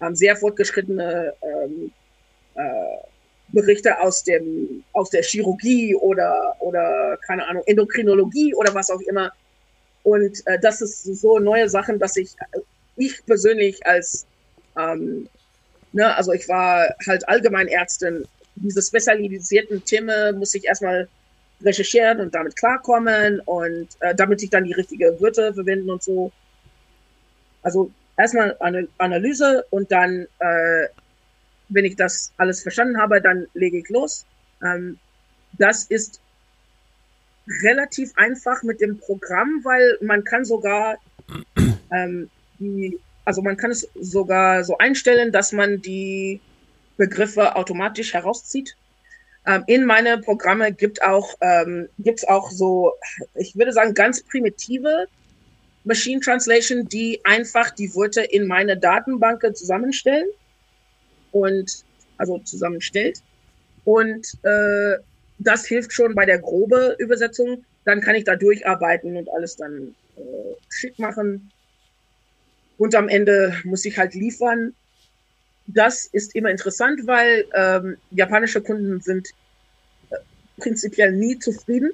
ähm, 0.00 0.14
sehr 0.14 0.36
fortgeschrittene 0.36 1.32
ähm, 1.42 1.92
äh, 2.54 3.11
Berichte 3.52 4.00
aus 4.00 4.24
dem 4.24 4.82
aus 4.92 5.10
der 5.10 5.22
Chirurgie 5.22 5.94
oder 5.94 6.56
oder 6.60 7.18
keine 7.26 7.46
Ahnung 7.46 7.62
Endokrinologie 7.66 8.54
oder 8.54 8.74
was 8.74 8.90
auch 8.90 9.00
immer. 9.00 9.32
Und 10.02 10.46
äh, 10.46 10.58
das 10.60 10.80
ist 10.80 11.04
so 11.04 11.38
neue 11.38 11.68
Sachen, 11.68 11.98
dass 11.98 12.16
ich 12.16 12.34
ich 12.96 13.24
persönlich 13.26 13.86
als 13.86 14.26
ähm, 14.78 15.28
ne, 15.92 16.14
also 16.16 16.32
ich 16.32 16.48
war 16.48 16.94
halt 17.06 17.28
Allgemeinärztin. 17.28 18.24
Diese 18.56 18.82
spezialisierten 18.82 19.84
Themen 19.84 20.38
muss 20.38 20.54
ich 20.54 20.64
erstmal 20.64 21.08
recherchieren 21.64 22.20
und 22.20 22.34
damit 22.34 22.56
klarkommen 22.56 23.40
und 23.40 23.88
äh, 24.00 24.14
damit 24.14 24.42
ich 24.42 24.50
dann 24.50 24.64
die 24.64 24.72
richtige 24.72 25.20
Wörter 25.20 25.54
verwenden 25.54 25.90
und 25.90 26.02
so. 26.02 26.32
Also 27.62 27.90
erstmal 28.16 28.56
eine 28.60 28.88
Analyse 28.98 29.64
und 29.70 29.90
dann, 29.92 30.26
äh, 30.40 30.88
wenn 31.72 31.84
ich 31.84 31.96
das 31.96 32.32
alles 32.36 32.62
verstanden 32.62 32.98
habe, 32.98 33.20
dann 33.20 33.46
lege 33.54 33.78
ich 33.78 33.88
los. 33.88 34.26
Ähm, 34.62 34.98
das 35.58 35.84
ist 35.84 36.20
relativ 37.62 38.12
einfach 38.16 38.62
mit 38.62 38.80
dem 38.80 38.98
Programm, 38.98 39.60
weil 39.64 39.98
man 40.00 40.24
kann 40.24 40.44
sogar 40.44 40.96
ähm, 41.90 42.30
die, 42.58 42.98
also 43.24 43.42
man 43.42 43.56
kann 43.56 43.70
es 43.70 43.88
sogar 44.00 44.64
so 44.64 44.78
einstellen, 44.78 45.32
dass 45.32 45.52
man 45.52 45.82
die 45.82 46.40
Begriffe 46.96 47.56
automatisch 47.56 48.14
herauszieht 48.14 48.76
ähm, 49.46 49.64
in 49.66 49.84
meine 49.84 50.18
Programme 50.18 50.72
gibt 50.72 51.02
auch 51.02 51.34
ähm, 51.40 51.88
gibt's 51.98 52.26
auch 52.26 52.50
so, 52.50 52.92
ich 53.34 53.56
würde 53.56 53.72
sagen, 53.72 53.94
ganz 53.94 54.22
primitive 54.22 55.08
Machine 55.84 56.20
Translation, 56.20 56.86
die 56.86 57.20
einfach 57.24 57.70
die 57.70 57.92
Wörter 57.94 58.32
in 58.32 58.46
meine 58.46 58.76
Datenbank 58.76 59.44
zusammenstellen 59.56 60.28
und 61.32 61.84
also 62.18 62.38
zusammenstellt. 62.38 63.20
Und 63.84 64.26
äh, 64.42 64.98
das 65.38 65.66
hilft 65.66 65.92
schon 65.92 66.14
bei 66.14 66.24
der 66.24 66.38
grobe 66.38 66.94
Übersetzung. 66.98 67.64
Dann 67.84 68.00
kann 68.00 68.14
ich 68.14 68.24
da 68.24 68.36
durcharbeiten 68.36 69.16
und 69.16 69.28
alles 69.30 69.56
dann 69.56 69.94
äh, 70.16 70.20
schick 70.68 70.98
machen. 70.98 71.50
Und 72.78 72.94
am 72.94 73.08
Ende 73.08 73.56
muss 73.64 73.84
ich 73.84 73.98
halt 73.98 74.14
liefern 74.14 74.74
das 75.66 76.06
ist 76.06 76.34
immer 76.34 76.50
interessant, 76.50 77.06
weil 77.06 77.44
ähm, 77.54 77.96
japanische 78.10 78.60
Kunden 78.60 79.00
sind 79.00 79.28
äh, 80.10 80.16
prinzipiell 80.58 81.12
nie 81.12 81.38
zufrieden 81.38 81.90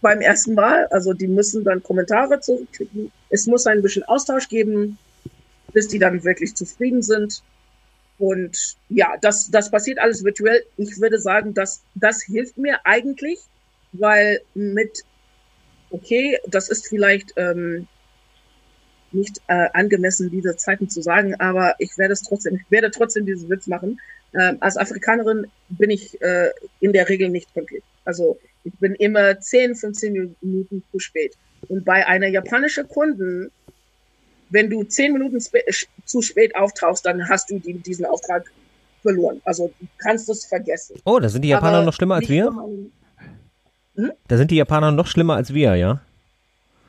beim 0.00 0.20
ersten 0.20 0.54
Mal. 0.54 0.86
Also 0.88 1.12
die 1.12 1.28
müssen 1.28 1.64
dann 1.64 1.82
Kommentare 1.82 2.40
zurückklicken. 2.40 3.10
Es 3.30 3.46
muss 3.46 3.66
ein 3.66 3.82
bisschen 3.82 4.04
Austausch 4.04 4.48
geben, 4.48 4.98
bis 5.72 5.88
die 5.88 5.98
dann 5.98 6.24
wirklich 6.24 6.54
zufrieden 6.54 7.02
sind. 7.02 7.42
Und 8.18 8.76
ja, 8.88 9.16
das, 9.20 9.50
das 9.50 9.70
passiert 9.70 9.98
alles 9.98 10.24
virtuell. 10.24 10.64
Ich 10.76 11.00
würde 11.00 11.18
sagen, 11.18 11.54
dass 11.54 11.82
das 11.94 12.22
hilft 12.22 12.56
mir 12.56 12.78
eigentlich, 12.84 13.40
weil 13.92 14.40
mit, 14.54 15.04
okay, 15.90 16.38
das 16.46 16.68
ist 16.68 16.88
vielleicht 16.88 17.32
ähm, 17.36 17.86
nicht 19.12 19.40
äh, 19.48 19.68
angemessen, 19.72 20.30
diese 20.30 20.56
Zeiten 20.56 20.88
zu 20.88 21.02
sagen, 21.02 21.34
aber 21.40 21.74
ich 21.78 21.96
werde 21.98 22.14
es 22.14 22.22
trotzdem, 22.22 22.56
ich 22.56 22.70
werde 22.70 22.90
trotzdem 22.90 23.26
diesen 23.26 23.48
Witz 23.50 23.66
machen. 23.66 24.00
Ähm, 24.34 24.58
als 24.60 24.76
Afrikanerin 24.76 25.46
bin 25.68 25.90
ich 25.90 26.20
äh, 26.20 26.50
in 26.80 26.92
der 26.92 27.08
Regel 27.08 27.28
nicht 27.28 27.52
pünktlich. 27.54 27.82
Also 28.04 28.38
ich 28.64 28.74
bin 28.78 28.94
immer 28.94 29.38
10, 29.40 29.76
15 29.76 30.36
Minuten 30.40 30.82
zu 30.90 30.98
spät. 30.98 31.36
Und 31.68 31.84
bei 31.84 32.06
einer 32.06 32.28
japanischen 32.28 32.88
Kunden, 32.88 33.50
wenn 34.50 34.70
du 34.70 34.84
10 34.84 35.12
Minuten 35.12 35.36
sp 35.42 35.58
zu 36.04 36.22
spät 36.22 36.54
auftauchst, 36.54 37.04
dann 37.04 37.28
hast 37.28 37.50
du 37.50 37.58
die, 37.58 37.74
diesen 37.74 38.06
Auftrag 38.06 38.44
verloren. 39.02 39.40
Also 39.44 39.72
du 39.80 39.86
kannst 39.98 40.28
es 40.28 40.44
vergessen. 40.44 41.00
Oh, 41.04 41.18
da 41.18 41.28
sind 41.28 41.42
die 41.42 41.48
Japaner 41.48 41.78
aber 41.78 41.86
noch 41.86 41.94
schlimmer 41.94 42.16
als 42.16 42.28
wir? 42.28 42.52
Hm? 43.96 44.12
Da 44.28 44.36
sind 44.36 44.50
die 44.50 44.56
Japaner 44.56 44.92
noch 44.92 45.06
schlimmer 45.06 45.36
als 45.36 45.52
wir, 45.54 45.74
ja? 45.74 46.00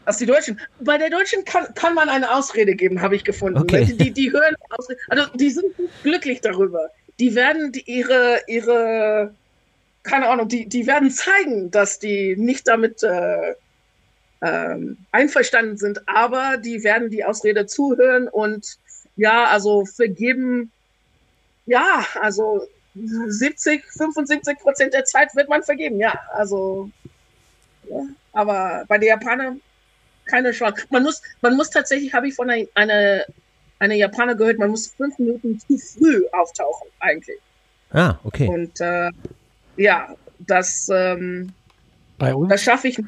als 0.08 0.18
die 0.18 0.26
Deutschen. 0.26 0.60
Bei 0.80 0.98
der 0.98 1.10
Deutschen 1.10 1.44
kann, 1.44 1.74
kann 1.76 1.94
man 1.94 2.10
eine 2.10 2.34
Ausrede 2.34 2.76
geben, 2.76 3.02
habe 3.02 3.16
ich 3.16 3.24
gefunden. 3.24 3.60
Okay. 3.60 3.86
Die, 3.86 3.98
die, 3.98 4.12
die 4.12 4.32
hören 4.32 4.56
Ausrede, 4.70 5.00
also 5.10 5.24
die 5.36 5.50
sind 5.50 5.66
glücklich 6.02 6.42
darüber. 6.42 6.90
Die 7.20 7.36
werden 7.36 7.74
die, 7.74 7.84
ihre, 7.86 8.40
ihre, 8.48 9.34
keine 10.04 10.30
Ahnung, 10.30 10.48
die, 10.48 10.68
die 10.68 10.88
werden 10.88 11.12
zeigen, 11.12 11.72
dass 11.72 12.00
die 12.00 12.36
nicht 12.38 12.68
damit 12.68 13.04
äh, 13.04 13.56
ähm, 14.42 14.98
einverstanden 15.12 15.78
sind, 15.78 16.08
aber 16.08 16.58
die 16.58 16.84
werden 16.84 17.10
die 17.10 17.26
Ausrede 17.26 17.66
zuhören 17.66 18.28
und 18.28 18.78
ja, 19.16 19.46
also 19.46 19.86
vergeben, 19.86 20.72
ja, 21.66 22.06
also 22.22 22.68
70, 22.96 23.84
75 23.86 24.60
Prozent 24.60 24.94
der 24.94 25.06
Zeit 25.06 25.36
wird 25.36 25.50
man 25.50 25.64
vergeben, 25.64 26.00
ja, 26.00 26.20
also, 26.34 26.90
ja. 27.90 28.02
aber 28.34 28.86
bei 28.88 28.98
den 28.98 29.10
Japanern 29.10 29.62
keine 30.26 30.52
Chance. 30.52 30.84
Man 30.90 31.04
muss, 31.04 31.22
man 31.42 31.56
muss 31.56 31.70
tatsächlich, 31.70 32.14
habe 32.14 32.28
ich 32.28 32.36
von 32.36 32.50
einer, 32.50 32.68
einer, 32.76 33.24
einer 33.80 33.96
Japaner 33.96 34.36
gehört, 34.36 34.60
man 34.60 34.70
muss 34.70 34.88
fünf 34.88 35.18
Minuten 35.18 35.60
zu 35.60 35.78
früh 35.78 36.24
auftauchen, 36.32 36.90
eigentlich. 37.00 37.40
Ah, 37.92 38.16
okay. 38.24 38.48
Und 38.48 38.80
äh, 38.82 39.10
ja, 39.78 40.14
das, 40.40 40.90
ähm, 40.94 41.54
Bei 42.18 42.36
uns? 42.36 42.50
das 42.50 42.62
schaffe 42.62 42.90
ich 42.90 42.98
ja, 42.98 43.04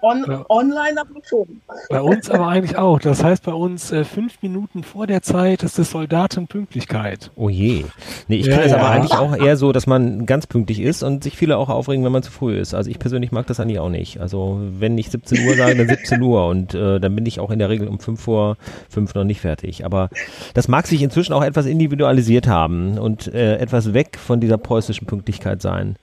On, 0.00 0.24
ja. 0.26 0.44
Online 0.48 1.00
aber 1.00 1.20
schon. 1.22 1.60
Bei 1.90 2.00
uns 2.00 2.30
aber 2.30 2.48
eigentlich 2.48 2.78
auch. 2.78 2.98
Das 2.98 3.22
heißt 3.22 3.44
bei 3.44 3.52
uns 3.52 3.92
äh, 3.92 4.04
fünf 4.04 4.40
Minuten 4.42 4.82
vor 4.82 5.06
der 5.06 5.20
Zeit 5.22 5.62
ist 5.62 5.78
es 5.78 5.90
Soldatenpünktlichkeit. 5.90 7.30
Oh 7.36 7.50
je. 7.50 7.84
Nee, 8.28 8.36
ich 8.36 8.46
ja, 8.46 8.54
kenne 8.54 8.66
es 8.66 8.72
aber 8.72 8.88
eigentlich 8.88 9.12
auch 9.12 9.36
eher 9.36 9.56
so, 9.56 9.72
dass 9.72 9.86
man 9.86 10.24
ganz 10.24 10.46
pünktlich 10.46 10.80
ist 10.80 11.02
und 11.02 11.22
sich 11.22 11.36
viele 11.36 11.58
auch 11.58 11.68
aufregen, 11.68 12.04
wenn 12.04 12.12
man 12.12 12.22
zu 12.22 12.32
früh 12.32 12.58
ist. 12.58 12.72
Also 12.74 12.90
ich 12.90 12.98
persönlich 12.98 13.32
mag 13.32 13.46
das 13.46 13.60
eigentlich 13.60 13.78
auch 13.78 13.90
nicht. 13.90 14.18
Also 14.18 14.60
wenn 14.78 14.96
ich 14.96 15.10
17 15.10 15.46
Uhr 15.46 15.56
sage, 15.56 15.76
dann 15.76 15.88
17 15.88 16.22
Uhr 16.22 16.46
und 16.46 16.74
äh, 16.74 16.98
dann 16.98 17.14
bin 17.14 17.26
ich 17.26 17.38
auch 17.38 17.50
in 17.50 17.58
der 17.58 17.68
Regel 17.68 17.88
um 17.88 17.98
5 17.98 18.18
vor 18.18 18.56
5 18.88 19.14
noch 19.14 19.24
nicht 19.24 19.42
fertig. 19.42 19.84
Aber 19.84 20.08
das 20.54 20.68
mag 20.68 20.86
sich 20.86 21.02
inzwischen 21.02 21.34
auch 21.34 21.44
etwas 21.44 21.66
individualisiert 21.66 22.46
haben 22.46 22.98
und 22.98 23.26
äh, 23.32 23.58
etwas 23.58 23.92
weg 23.92 24.18
von 24.18 24.40
dieser 24.40 24.56
preußischen 24.56 25.06
Pünktlichkeit 25.06 25.60
sein. 25.60 25.96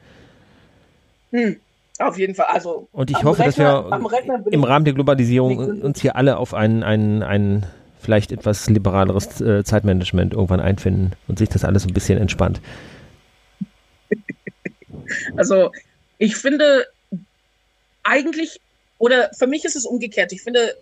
Hm. 1.31 1.57
Auf 1.99 2.17
jeden 2.17 2.35
Fall. 2.35 2.47
Also 2.49 2.87
und 2.91 3.11
ich 3.11 3.23
hoffe, 3.23 3.43
Rechner, 3.43 3.83
dass 3.89 4.45
wir 4.45 4.53
im 4.53 4.63
Rahmen 4.63 4.85
der 4.85 4.93
Globalisierung 4.93 5.81
uns 5.81 6.01
hier 6.01 6.15
alle 6.15 6.37
auf 6.37 6.53
ein, 6.53 6.83
ein, 6.83 7.21
ein 7.23 7.67
vielleicht 7.99 8.31
etwas 8.31 8.69
liberaleres 8.69 9.39
äh, 9.41 9.63
Zeitmanagement 9.63 10.33
irgendwann 10.33 10.59
einfinden 10.59 11.13
und 11.27 11.39
sich 11.39 11.49
das 11.49 11.63
alles 11.63 11.85
ein 11.85 11.93
bisschen 11.93 12.19
entspannt. 12.19 12.61
Also 15.35 15.71
ich 16.17 16.37
finde 16.37 16.87
eigentlich, 18.03 18.61
oder 18.97 19.29
für 19.37 19.47
mich 19.47 19.65
ist 19.65 19.75
es 19.75 19.85
umgekehrt. 19.85 20.31
Ich 20.31 20.41
finde, 20.41 20.75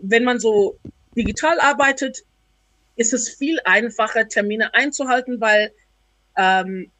wenn 0.00 0.24
man 0.24 0.40
so 0.40 0.76
digital 1.16 1.60
arbeitet, 1.60 2.24
ist 2.96 3.12
es 3.12 3.28
viel 3.28 3.60
einfacher, 3.64 4.28
Termine 4.28 4.74
einzuhalten, 4.74 5.40
weil 5.40 5.72
ähm, 6.36 6.90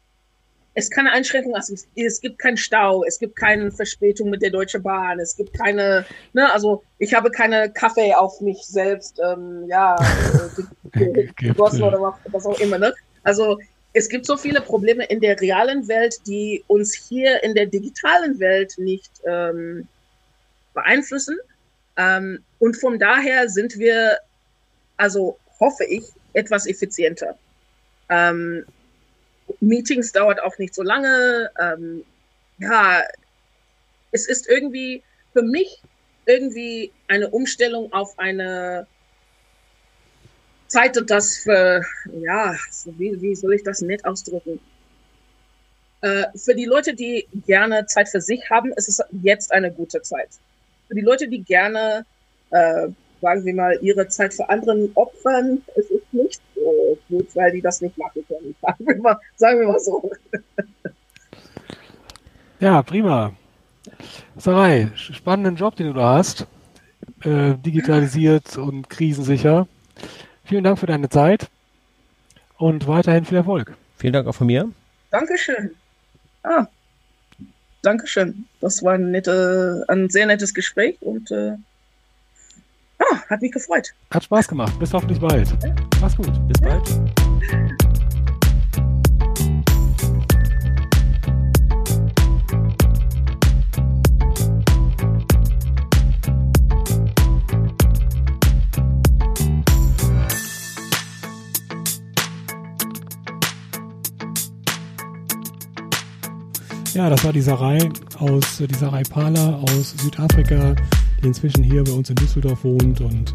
es 0.73 0.89
keine 0.89 1.11
Einschränkung, 1.11 1.55
also 1.55 1.73
es, 1.73 1.87
es 1.95 2.21
gibt 2.21 2.39
keinen 2.39 2.57
Stau, 2.57 3.03
es 3.03 3.19
gibt 3.19 3.35
keine 3.35 3.71
Verspätung 3.71 4.29
mit 4.29 4.41
der 4.41 4.51
Deutschen 4.51 4.81
Bahn, 4.81 5.19
es 5.19 5.35
gibt 5.35 5.53
keine, 5.53 6.05
ne, 6.33 6.51
also 6.51 6.83
ich 6.97 7.13
habe 7.13 7.29
keine 7.29 7.69
Kaffee 7.71 8.13
auf 8.13 8.39
mich 8.39 8.59
selbst, 8.65 9.19
ähm, 9.23 9.65
ja, 9.67 9.95
äh, 10.93 11.27
gegossen 11.35 11.83
oder 11.83 12.01
was, 12.01 12.15
was 12.31 12.45
auch 12.45 12.59
immer, 12.59 12.77
ne? 12.77 12.93
Also 13.23 13.59
es 13.93 14.07
gibt 14.07 14.25
so 14.25 14.37
viele 14.37 14.61
Probleme 14.61 15.03
in 15.05 15.19
der 15.19 15.39
realen 15.41 15.87
Welt, 15.87 16.15
die 16.25 16.63
uns 16.67 16.93
hier 16.93 17.43
in 17.43 17.53
der 17.53 17.65
digitalen 17.65 18.39
Welt 18.39 18.73
nicht 18.77 19.11
ähm, 19.25 19.87
beeinflussen. 20.73 21.37
Ähm, 21.97 22.39
und 22.59 22.77
von 22.77 22.97
daher 22.97 23.49
sind 23.49 23.77
wir, 23.77 24.17
also 24.95 25.37
hoffe 25.59 25.83
ich, 25.83 26.05
etwas 26.33 26.65
effizienter. 26.67 27.37
Ähm, 28.07 28.65
Meetings 29.61 30.11
dauert 30.11 30.41
auch 30.41 30.57
nicht 30.57 30.73
so 30.73 30.83
lange. 30.83 31.49
Ähm, 31.59 32.03
ja, 32.57 33.01
es 34.11 34.27
ist 34.27 34.49
irgendwie 34.49 35.03
für 35.33 35.43
mich 35.43 35.81
irgendwie 36.25 36.91
eine 37.07 37.29
Umstellung 37.29 37.91
auf 37.93 38.17
eine 38.19 38.87
Zeit, 40.67 40.97
das 41.09 41.37
für, 41.37 41.83
ja, 42.21 42.55
wie, 42.85 43.21
wie 43.21 43.35
soll 43.35 43.53
ich 43.53 43.63
das 43.63 43.81
nett 43.81 44.05
ausdrücken? 44.05 44.59
Äh, 46.01 46.25
für 46.35 46.55
die 46.55 46.65
Leute, 46.65 46.93
die 46.93 47.27
gerne 47.45 47.85
Zeit 47.85 48.09
für 48.09 48.21
sich 48.21 48.49
haben, 48.49 48.71
ist 48.73 48.87
es 48.87 49.01
jetzt 49.21 49.51
eine 49.51 49.71
gute 49.71 50.01
Zeit. 50.01 50.29
Für 50.87 50.95
die 50.95 51.01
Leute, 51.01 51.27
die 51.27 51.43
gerne 51.43 52.05
äh, 52.51 52.89
sagen 53.21 53.45
wir 53.45 53.53
mal, 53.53 53.79
ihre 53.81 54.07
Zeit 54.07 54.33
für 54.33 54.49
anderen 54.49 54.91
opfern, 54.95 55.61
es 55.75 55.89
ist 55.89 56.13
nicht 56.13 56.41
so 56.55 56.97
gut, 57.07 57.27
weil 57.35 57.51
die 57.51 57.61
das 57.61 57.81
nicht 57.81 57.97
machen 57.97 58.25
können. 58.27 58.40
Sagen 58.61 58.85
wir 58.85 58.97
mal, 58.97 59.19
sagen 59.35 59.59
wir 59.59 59.67
mal 59.67 59.79
so. 59.79 60.11
Ja, 62.59 62.83
prima. 62.83 63.33
Sarai, 64.37 64.91
spannenden 64.95 65.55
Job, 65.55 65.75
den 65.75 65.87
du 65.87 65.93
da 65.93 66.15
hast. 66.15 66.45
Äh, 67.23 67.55
digitalisiert 67.55 68.57
und 68.57 68.89
krisensicher. 68.89 69.67
Vielen 70.43 70.63
Dank 70.63 70.79
für 70.79 70.85
deine 70.85 71.09
Zeit 71.09 71.49
und 72.57 72.87
weiterhin 72.87 73.25
viel 73.25 73.37
Erfolg. 73.37 73.75
Vielen 73.97 74.13
Dank 74.13 74.27
auch 74.27 74.35
von 74.35 74.47
mir. 74.47 74.71
Dankeschön. 75.09 75.71
Ah, 76.43 76.67
Dankeschön. 77.81 78.45
Das 78.59 78.83
war 78.83 78.93
ein, 78.93 79.11
nette, 79.11 79.83
ein 79.87 80.09
sehr 80.09 80.25
nettes 80.25 80.53
Gespräch 80.53 80.97
und 81.01 81.31
äh, 81.31 81.53
ah, 82.99 83.17
hat 83.29 83.41
mich 83.41 83.51
gefreut. 83.51 83.93
Hat 84.11 84.23
Spaß 84.23 84.47
gemacht. 84.47 84.77
Bis 84.79 84.93
hoffentlich 84.93 85.19
bald. 85.19 85.49
Mach's 85.99 86.15
gut. 86.15 86.47
Bis 86.47 86.61
bald. 86.61 87.90
Ja, 106.93 107.09
das 107.09 107.23
war 107.23 107.31
die 107.31 107.41
Sarai 107.41 107.89
aus 108.19 108.57
die 108.57 108.75
Sarai 108.75 109.03
Pala 109.03 109.59
aus 109.59 109.95
Südafrika, 109.97 110.75
die 111.23 111.27
inzwischen 111.27 111.63
hier 111.63 111.85
bei 111.85 111.93
uns 111.93 112.09
in 112.09 112.15
Düsseldorf 112.17 112.65
wohnt 112.65 112.99
und 112.99 113.33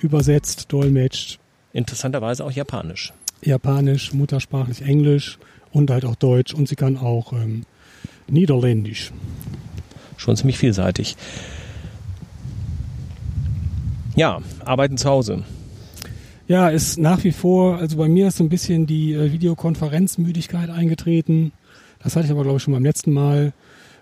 übersetzt, 0.00 0.72
dolmetscht. 0.72 1.38
Interessanterweise 1.72 2.44
auch 2.44 2.50
Japanisch. 2.50 3.12
Japanisch, 3.42 4.12
muttersprachlich 4.12 4.82
Englisch 4.82 5.38
und 5.70 5.88
halt 5.90 6.04
auch 6.04 6.16
Deutsch 6.16 6.52
und 6.52 6.68
sie 6.68 6.74
kann 6.74 6.96
auch 6.96 7.32
ähm, 7.32 7.62
Niederländisch. 8.26 9.12
Schon 10.16 10.36
ziemlich 10.36 10.58
vielseitig. 10.58 11.16
Ja, 14.16 14.40
arbeiten 14.64 14.98
zu 14.98 15.08
Hause. 15.08 15.44
Ja, 16.48 16.70
ist 16.70 16.98
nach 16.98 17.22
wie 17.22 17.32
vor, 17.32 17.78
also 17.78 17.98
bei 17.98 18.08
mir 18.08 18.28
ist 18.28 18.38
so 18.38 18.44
ein 18.44 18.48
bisschen 18.48 18.88
die 18.88 19.12
äh, 19.12 19.30
Videokonferenzmüdigkeit 19.30 20.70
eingetreten. 20.70 21.52
Das 22.02 22.16
hatte 22.16 22.26
ich 22.26 22.32
aber, 22.32 22.42
glaube 22.42 22.58
ich, 22.58 22.62
schon 22.62 22.74
beim 22.74 22.84
letzten 22.84 23.12
Mal. 23.12 23.52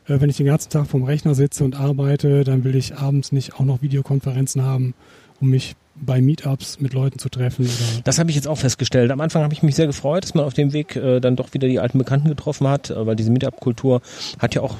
Äh, 0.07 0.21
wenn 0.21 0.31
ich 0.31 0.37
den 0.37 0.47
ganzen 0.47 0.71
Tag 0.71 0.87
vorm 0.87 1.05
Rechner 1.05 1.35
sitze 1.35 1.65
und 1.65 1.79
arbeite, 1.79 2.45
dann 2.45 2.65
will 2.65 2.75
ich 2.75 2.97
abends 2.97 3.33
nicht 3.33 3.55
auch 3.55 3.65
noch 3.65 3.83
Videokonferenzen 3.83 4.63
haben, 4.63 4.95
um 5.41 5.51
mich 5.51 5.77
bei 5.97 6.21
Meetups 6.21 6.81
mit 6.81 6.93
Leuten 6.93 7.19
zu 7.19 7.29
treffen. 7.29 7.69
Das 8.03 8.19
habe 8.19 8.31
ich 8.31 8.37
jetzt 8.37 8.49
auch 8.49 8.59
festgestellt. 8.59 9.11
Am 9.11 9.21
Anfang 9.21 9.45
habe 9.45 9.55
ich 9.55 9.63
mich 9.63 9.77
sehr 9.77 9.87
gefreut, 9.87 10.25
dass 10.25 10.35
man 10.35 10.45
auf 10.45 10.55
dem 10.55 10.73
Weg 10.73 10.97
äh, 10.97 11.21
dann 11.21 11.37
doch 11.37 11.55
wieder 11.55 11.69
die 11.69 11.79
alten 11.79 11.99
Bekannten 11.99 12.29
getroffen 12.29 12.67
hat, 12.67 12.91
äh, 12.91 13.07
weil 13.07 13.17
diese 13.17 13.31
Meetup-Kultur 13.31 14.01
hat 14.39 14.55
ja 14.55 14.63
auch 14.63 14.77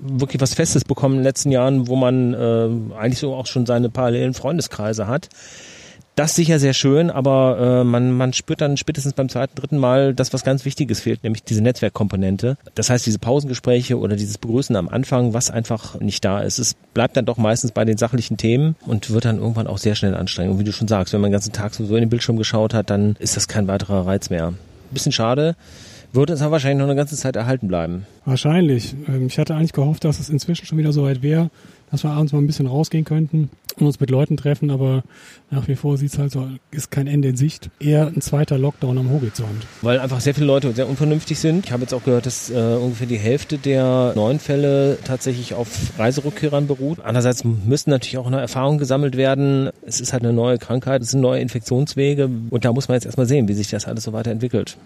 wirklich 0.00 0.40
was 0.40 0.54
Festes 0.54 0.84
bekommen 0.84 1.16
in 1.16 1.20
den 1.20 1.24
letzten 1.24 1.50
Jahren, 1.50 1.88
wo 1.88 1.96
man 1.96 2.34
äh, 2.34 2.96
eigentlich 2.96 3.18
so 3.18 3.34
auch 3.34 3.46
schon 3.46 3.66
seine 3.66 3.90
parallelen 3.90 4.32
Freundeskreise 4.32 5.08
hat. 5.08 5.28
Das 6.18 6.34
sicher 6.34 6.58
sehr 6.58 6.74
schön, 6.74 7.12
aber 7.12 7.58
äh, 7.60 7.84
man, 7.84 8.10
man 8.10 8.32
spürt 8.32 8.60
dann 8.60 8.76
spätestens 8.76 9.12
beim 9.12 9.28
zweiten, 9.28 9.54
dritten 9.54 9.78
Mal, 9.78 10.14
dass 10.14 10.32
was 10.32 10.42
ganz 10.42 10.64
Wichtiges 10.64 10.98
fehlt, 10.98 11.22
nämlich 11.22 11.44
diese 11.44 11.62
Netzwerkkomponente. 11.62 12.56
Das 12.74 12.90
heißt, 12.90 13.06
diese 13.06 13.20
Pausengespräche 13.20 13.96
oder 13.96 14.16
dieses 14.16 14.36
Begrüßen 14.36 14.74
am 14.74 14.88
Anfang, 14.88 15.32
was 15.32 15.48
einfach 15.48 16.00
nicht 16.00 16.24
da 16.24 16.40
ist. 16.40 16.58
Es 16.58 16.74
bleibt 16.92 17.16
dann 17.16 17.24
doch 17.24 17.36
meistens 17.36 17.70
bei 17.70 17.84
den 17.84 17.98
sachlichen 17.98 18.36
Themen 18.36 18.74
und 18.84 19.10
wird 19.10 19.26
dann 19.26 19.38
irgendwann 19.38 19.68
auch 19.68 19.78
sehr 19.78 19.94
schnell 19.94 20.16
anstrengend. 20.16 20.54
Und 20.54 20.58
wie 20.58 20.64
du 20.64 20.72
schon 20.72 20.88
sagst, 20.88 21.12
wenn 21.12 21.20
man 21.20 21.30
den 21.30 21.34
ganzen 21.34 21.52
Tag 21.52 21.72
so 21.72 21.84
in 21.84 22.00
den 22.02 22.10
Bildschirm 22.10 22.36
geschaut 22.36 22.74
hat, 22.74 22.90
dann 22.90 23.14
ist 23.20 23.36
das 23.36 23.46
kein 23.46 23.68
weiterer 23.68 24.04
Reiz 24.04 24.28
mehr. 24.28 24.54
Bisschen 24.90 25.12
schade 25.12 25.54
wird 26.12 26.30
es 26.30 26.42
aber 26.42 26.52
wahrscheinlich 26.52 26.78
noch 26.78 26.86
eine 26.86 26.96
ganze 26.96 27.16
Zeit 27.16 27.36
erhalten 27.36 27.68
bleiben. 27.68 28.06
Wahrscheinlich. 28.24 28.96
Ähm, 29.06 29.28
ich 29.28 29.38
hatte 29.38 29.54
eigentlich 29.54 29.72
gehofft, 29.72 30.04
dass 30.04 30.18
es 30.18 30.30
inzwischen 30.30 30.66
schon 30.66 30.78
wieder 30.78 30.90
so 30.90 31.04
weit 31.04 31.22
wäre, 31.22 31.50
dass 31.92 32.02
wir 32.02 32.10
abends 32.10 32.32
mal 32.32 32.40
ein 32.40 32.46
bisschen 32.46 32.66
rausgehen 32.66 33.04
könnten 33.04 33.50
und 33.80 33.86
uns 33.86 34.00
mit 34.00 34.10
Leuten 34.10 34.36
treffen, 34.36 34.70
aber 34.70 35.02
nach 35.50 35.68
wie 35.68 35.74
vor 35.74 35.96
sieht 35.96 36.12
es 36.12 36.18
halt 36.18 36.32
so, 36.32 36.48
ist 36.70 36.90
kein 36.90 37.06
Ende 37.06 37.28
in 37.28 37.36
Sicht. 37.36 37.70
Eher 37.80 38.06
ein 38.06 38.20
zweiter 38.20 38.58
Lockdown 38.58 38.98
am 38.98 39.10
Horizont. 39.10 39.66
Weil 39.82 40.00
einfach 40.00 40.20
sehr 40.20 40.34
viele 40.34 40.46
Leute 40.46 40.72
sehr 40.72 40.88
unvernünftig 40.88 41.38
sind. 41.38 41.66
Ich 41.66 41.72
habe 41.72 41.82
jetzt 41.82 41.94
auch 41.94 42.04
gehört, 42.04 42.26
dass 42.26 42.50
äh, 42.50 42.54
ungefähr 42.54 43.06
die 43.06 43.18
Hälfte 43.18 43.58
der 43.58 44.12
neuen 44.14 44.38
Fälle 44.38 44.98
tatsächlich 45.04 45.54
auf 45.54 45.68
Reiserückkehrern 45.98 46.66
beruht. 46.66 47.00
Andererseits 47.00 47.44
müssen 47.44 47.90
natürlich 47.90 48.18
auch 48.18 48.30
noch 48.30 48.38
Erfahrungen 48.38 48.78
gesammelt 48.78 49.16
werden. 49.16 49.70
Es 49.86 50.00
ist 50.00 50.12
halt 50.12 50.22
eine 50.22 50.32
neue 50.32 50.58
Krankheit, 50.58 51.02
es 51.02 51.10
sind 51.10 51.20
neue 51.20 51.40
Infektionswege 51.40 52.28
und 52.50 52.64
da 52.64 52.72
muss 52.72 52.88
man 52.88 52.96
jetzt 52.96 53.06
erstmal 53.06 53.26
sehen, 53.26 53.48
wie 53.48 53.54
sich 53.54 53.68
das 53.68 53.86
alles 53.86 54.04
so 54.04 54.12
weiterentwickelt. 54.12 54.76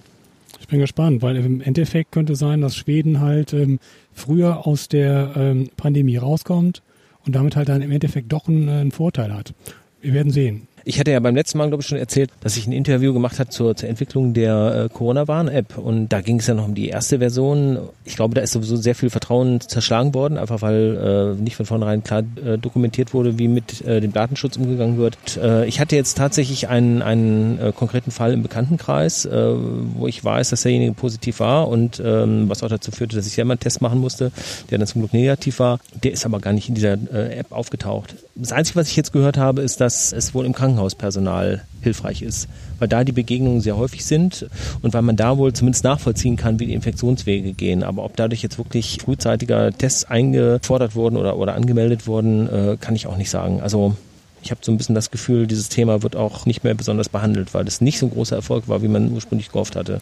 Ich 0.60 0.68
bin 0.68 0.78
gespannt, 0.78 1.22
weil 1.22 1.36
im 1.36 1.60
Endeffekt 1.60 2.12
könnte 2.12 2.36
sein, 2.36 2.60
dass 2.60 2.76
Schweden 2.76 3.20
halt 3.20 3.52
ähm, 3.52 3.78
früher 4.12 4.66
aus 4.66 4.88
der 4.88 5.32
ähm, 5.36 5.70
Pandemie 5.76 6.16
rauskommt 6.16 6.82
und 7.26 7.34
damit 7.34 7.56
halt 7.56 7.68
dann 7.68 7.82
im 7.82 7.90
Endeffekt 7.90 8.32
doch 8.32 8.48
einen, 8.48 8.68
einen 8.68 8.92
Vorteil 8.92 9.34
hat. 9.34 9.54
Wir 10.00 10.14
werden 10.14 10.32
sehen. 10.32 10.68
Ich 10.84 10.98
hatte 10.98 11.12
ja 11.12 11.20
beim 11.20 11.36
letzten 11.36 11.58
Mal, 11.58 11.68
glaube 11.68 11.82
ich, 11.82 11.88
schon 11.88 11.98
erzählt, 11.98 12.30
dass 12.40 12.56
ich 12.56 12.66
ein 12.66 12.72
Interview 12.72 13.12
gemacht 13.12 13.38
habe 13.38 13.50
zur, 13.50 13.76
zur 13.76 13.88
Entwicklung 13.88 14.34
der 14.34 14.88
äh, 14.90 14.94
Corona-Warn-App. 14.94 15.78
Und 15.78 16.08
da 16.08 16.20
ging 16.20 16.40
es 16.40 16.46
ja 16.46 16.54
noch 16.54 16.66
um 16.66 16.74
die 16.74 16.88
erste 16.88 17.18
Version. 17.18 17.78
Ich 18.04 18.16
glaube, 18.16 18.34
da 18.34 18.40
ist 18.40 18.52
sowieso 18.52 18.76
sehr 18.76 18.94
viel 18.94 19.10
Vertrauen 19.10 19.60
zerschlagen 19.60 20.14
worden, 20.14 20.38
einfach 20.38 20.62
weil 20.62 21.36
äh, 21.38 21.40
nicht 21.40 21.56
von 21.56 21.66
vornherein 21.66 22.02
klar 22.02 22.24
äh, 22.44 22.58
dokumentiert 22.58 23.14
wurde, 23.14 23.38
wie 23.38 23.48
mit 23.48 23.82
äh, 23.82 24.00
dem 24.00 24.12
Datenschutz 24.12 24.56
umgegangen 24.56 24.98
wird. 24.98 25.16
Äh, 25.36 25.66
ich 25.66 25.80
hatte 25.80 25.94
jetzt 25.94 26.18
tatsächlich 26.18 26.68
einen, 26.68 27.02
einen 27.02 27.58
äh, 27.58 27.72
konkreten 27.72 28.10
Fall 28.10 28.32
im 28.32 28.42
Bekanntenkreis, 28.42 29.24
äh, 29.24 29.54
wo 29.94 30.08
ich 30.08 30.24
weiß, 30.24 30.50
dass 30.50 30.62
derjenige 30.62 30.92
positiv 30.92 31.40
war 31.40 31.68
und 31.68 32.02
ähm, 32.04 32.48
was 32.48 32.62
auch 32.62 32.68
dazu 32.68 32.90
führte, 32.90 33.16
dass 33.16 33.26
ich 33.26 33.34
selber 33.34 33.52
einen 33.52 33.60
Test 33.60 33.82
machen 33.82 34.00
musste, 34.00 34.32
der 34.70 34.78
dann 34.78 34.86
zum 34.86 35.02
Glück 35.02 35.12
negativ 35.12 35.60
war. 35.60 35.78
Der 36.02 36.12
ist 36.12 36.26
aber 36.26 36.40
gar 36.40 36.52
nicht 36.52 36.68
in 36.68 36.74
dieser 36.74 36.94
äh, 37.12 37.38
App 37.38 37.52
aufgetaucht. 37.52 38.16
Das 38.34 38.52
Einzige, 38.52 38.80
was 38.80 38.88
ich 38.88 38.96
jetzt 38.96 39.12
gehört 39.12 39.36
habe, 39.36 39.60
ist, 39.60 39.80
dass 39.80 40.12
es 40.12 40.34
wohl 40.34 40.46
im 40.46 40.54
Krankenhaus 40.54 40.71
Krankenhauspersonal 40.72 41.62
hilfreich 41.80 42.22
ist, 42.22 42.48
weil 42.78 42.88
da 42.88 43.04
die 43.04 43.12
Begegnungen 43.12 43.60
sehr 43.60 43.76
häufig 43.76 44.04
sind 44.04 44.46
und 44.82 44.94
weil 44.94 45.02
man 45.02 45.16
da 45.16 45.36
wohl 45.38 45.52
zumindest 45.52 45.84
nachvollziehen 45.84 46.36
kann, 46.36 46.58
wie 46.60 46.66
die 46.66 46.74
Infektionswege 46.74 47.52
gehen. 47.52 47.82
Aber 47.82 48.04
ob 48.04 48.16
dadurch 48.16 48.42
jetzt 48.42 48.58
wirklich 48.58 48.98
frühzeitiger 49.02 49.72
Tests 49.72 50.04
eingefordert 50.04 50.94
wurden 50.94 51.16
oder, 51.16 51.36
oder 51.36 51.54
angemeldet 51.54 52.06
wurden, 52.06 52.48
äh, 52.48 52.76
kann 52.80 52.94
ich 52.94 53.06
auch 53.06 53.16
nicht 53.16 53.30
sagen. 53.30 53.60
Also 53.60 53.96
ich 54.42 54.50
habe 54.50 54.60
so 54.62 54.72
ein 54.72 54.78
bisschen 54.78 54.94
das 54.94 55.10
Gefühl, 55.10 55.46
dieses 55.46 55.68
Thema 55.68 56.02
wird 56.02 56.16
auch 56.16 56.46
nicht 56.46 56.64
mehr 56.64 56.74
besonders 56.74 57.08
behandelt, 57.08 57.54
weil 57.54 57.66
es 57.66 57.80
nicht 57.80 57.98
so 57.98 58.06
ein 58.06 58.10
großer 58.10 58.36
Erfolg 58.36 58.68
war, 58.68 58.82
wie 58.82 58.88
man 58.88 59.12
ursprünglich 59.12 59.52
gehofft 59.52 59.76
hatte. 59.76 60.00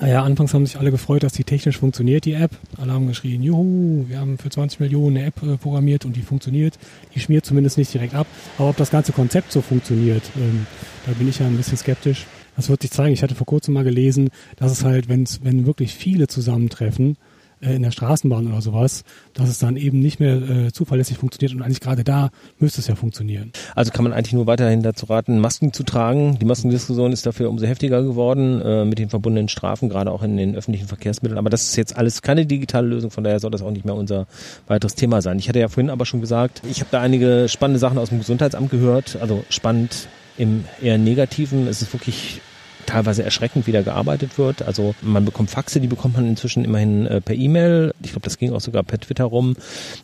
Naja, 0.00 0.22
anfangs 0.22 0.52
haben 0.52 0.66
sich 0.66 0.78
alle 0.78 0.90
gefreut, 0.90 1.22
dass 1.22 1.32
die 1.32 1.44
technisch 1.44 1.78
funktioniert, 1.78 2.26
die 2.26 2.34
App. 2.34 2.50
Alle 2.76 2.92
haben 2.92 3.06
geschrien, 3.06 3.42
juhu, 3.42 4.04
wir 4.08 4.20
haben 4.20 4.36
für 4.36 4.50
20 4.50 4.80
Millionen 4.80 5.16
eine 5.16 5.26
App 5.26 5.42
äh, 5.42 5.56
programmiert 5.56 6.04
und 6.04 6.14
die 6.14 6.22
funktioniert. 6.22 6.78
Die 7.14 7.20
schmiert 7.20 7.46
zumindest 7.46 7.78
nicht 7.78 7.92
direkt 7.92 8.14
ab. 8.14 8.26
Aber 8.58 8.68
ob 8.68 8.76
das 8.76 8.90
ganze 8.90 9.12
Konzept 9.12 9.50
so 9.50 9.62
funktioniert, 9.62 10.22
ähm, 10.36 10.66
da 11.06 11.12
bin 11.12 11.28
ich 11.28 11.38
ja 11.38 11.46
ein 11.46 11.56
bisschen 11.56 11.78
skeptisch. 11.78 12.26
Das 12.54 12.68
wird 12.68 12.82
sich 12.82 12.90
zeigen. 12.90 13.14
Ich 13.14 13.22
hatte 13.22 13.34
vor 13.34 13.46
kurzem 13.46 13.74
mal 13.74 13.84
gelesen, 13.84 14.28
dass 14.56 14.72
es 14.72 14.84
halt, 14.84 15.08
wenn's, 15.08 15.40
wenn 15.42 15.64
wirklich 15.64 15.94
viele 15.94 16.26
zusammentreffen, 16.26 17.16
äh, 17.60 17.74
in 17.74 17.82
der 17.82 17.90
Straßenbahn 17.90 18.46
oder 18.46 18.60
sowas, 18.60 19.04
dass 19.34 19.48
es 19.48 19.58
dann 19.58 19.76
eben 19.76 20.00
nicht 20.00 20.20
mehr 20.20 20.36
äh, 20.36 20.72
zuverlässig 20.72 21.18
funktioniert 21.18 21.54
und 21.54 21.62
eigentlich 21.62 21.80
gerade 21.80 22.04
da 22.04 22.30
müsste 22.58 22.80
es 22.80 22.86
ja 22.86 22.94
funktionieren. 22.94 23.52
Also 23.74 23.90
kann 23.90 24.04
man 24.04 24.12
eigentlich 24.12 24.32
nur 24.32 24.46
weiterhin 24.46 24.82
dazu 24.82 25.06
raten, 25.06 25.38
Masken 25.38 25.72
zu 25.72 25.82
tragen. 25.82 26.38
Die 26.38 26.44
Maskendiskussion 26.44 27.12
ist 27.12 27.26
dafür 27.26 27.50
umso 27.50 27.66
heftiger 27.66 28.02
geworden 28.02 28.60
äh, 28.60 28.84
mit 28.84 28.98
den 28.98 29.08
verbundenen 29.08 29.48
Strafen, 29.48 29.88
gerade 29.88 30.10
auch 30.12 30.22
in 30.22 30.36
den 30.36 30.56
öffentlichen 30.56 30.88
Verkehrsmitteln. 30.88 31.38
Aber 31.38 31.50
das 31.50 31.64
ist 31.64 31.76
jetzt 31.76 31.96
alles 31.96 32.22
keine 32.22 32.46
digitale 32.46 32.86
Lösung, 32.88 33.10
von 33.10 33.24
daher 33.24 33.40
soll 33.40 33.50
das 33.50 33.62
auch 33.62 33.70
nicht 33.70 33.84
mehr 33.84 33.94
unser 33.94 34.26
weiteres 34.66 34.94
Thema 34.94 35.22
sein. 35.22 35.38
Ich 35.38 35.48
hatte 35.48 35.60
ja 35.60 35.68
vorhin 35.68 35.90
aber 35.90 36.06
schon 36.06 36.20
gesagt, 36.20 36.62
ich 36.68 36.80
habe 36.80 36.88
da 36.90 37.00
einige 37.00 37.48
spannende 37.48 37.78
Sachen 37.78 37.98
aus 37.98 38.10
dem 38.10 38.18
Gesundheitsamt 38.18 38.70
gehört, 38.70 39.18
also 39.20 39.44
spannend 39.48 40.08
im 40.36 40.64
eher 40.80 40.98
negativen. 40.98 41.66
Es 41.66 41.82
ist 41.82 41.92
wirklich 41.92 42.40
teilweise 42.88 43.22
erschreckend, 43.22 43.66
wie 43.66 43.72
da 43.72 43.82
gearbeitet 43.82 44.38
wird. 44.38 44.62
Also 44.62 44.94
man 45.02 45.24
bekommt 45.24 45.50
Faxe, 45.50 45.80
die 45.80 45.88
bekommt 45.88 46.16
man 46.16 46.26
inzwischen 46.26 46.64
immerhin 46.64 47.06
äh, 47.06 47.20
per 47.20 47.36
E-Mail. 47.36 47.94
Ich 48.02 48.10
glaube, 48.10 48.24
das 48.24 48.38
ging 48.38 48.52
auch 48.52 48.60
sogar 48.60 48.82
per 48.82 48.98
Twitter 48.98 49.24
rum. 49.24 49.56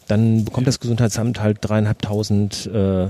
Dann 0.07 0.45
bekommt 0.45 0.66
das 0.66 0.80
Gesundheitsamt 0.80 1.41
halt 1.41 1.59
dreieinhalbtausend 1.62 2.66
äh, 2.72 3.09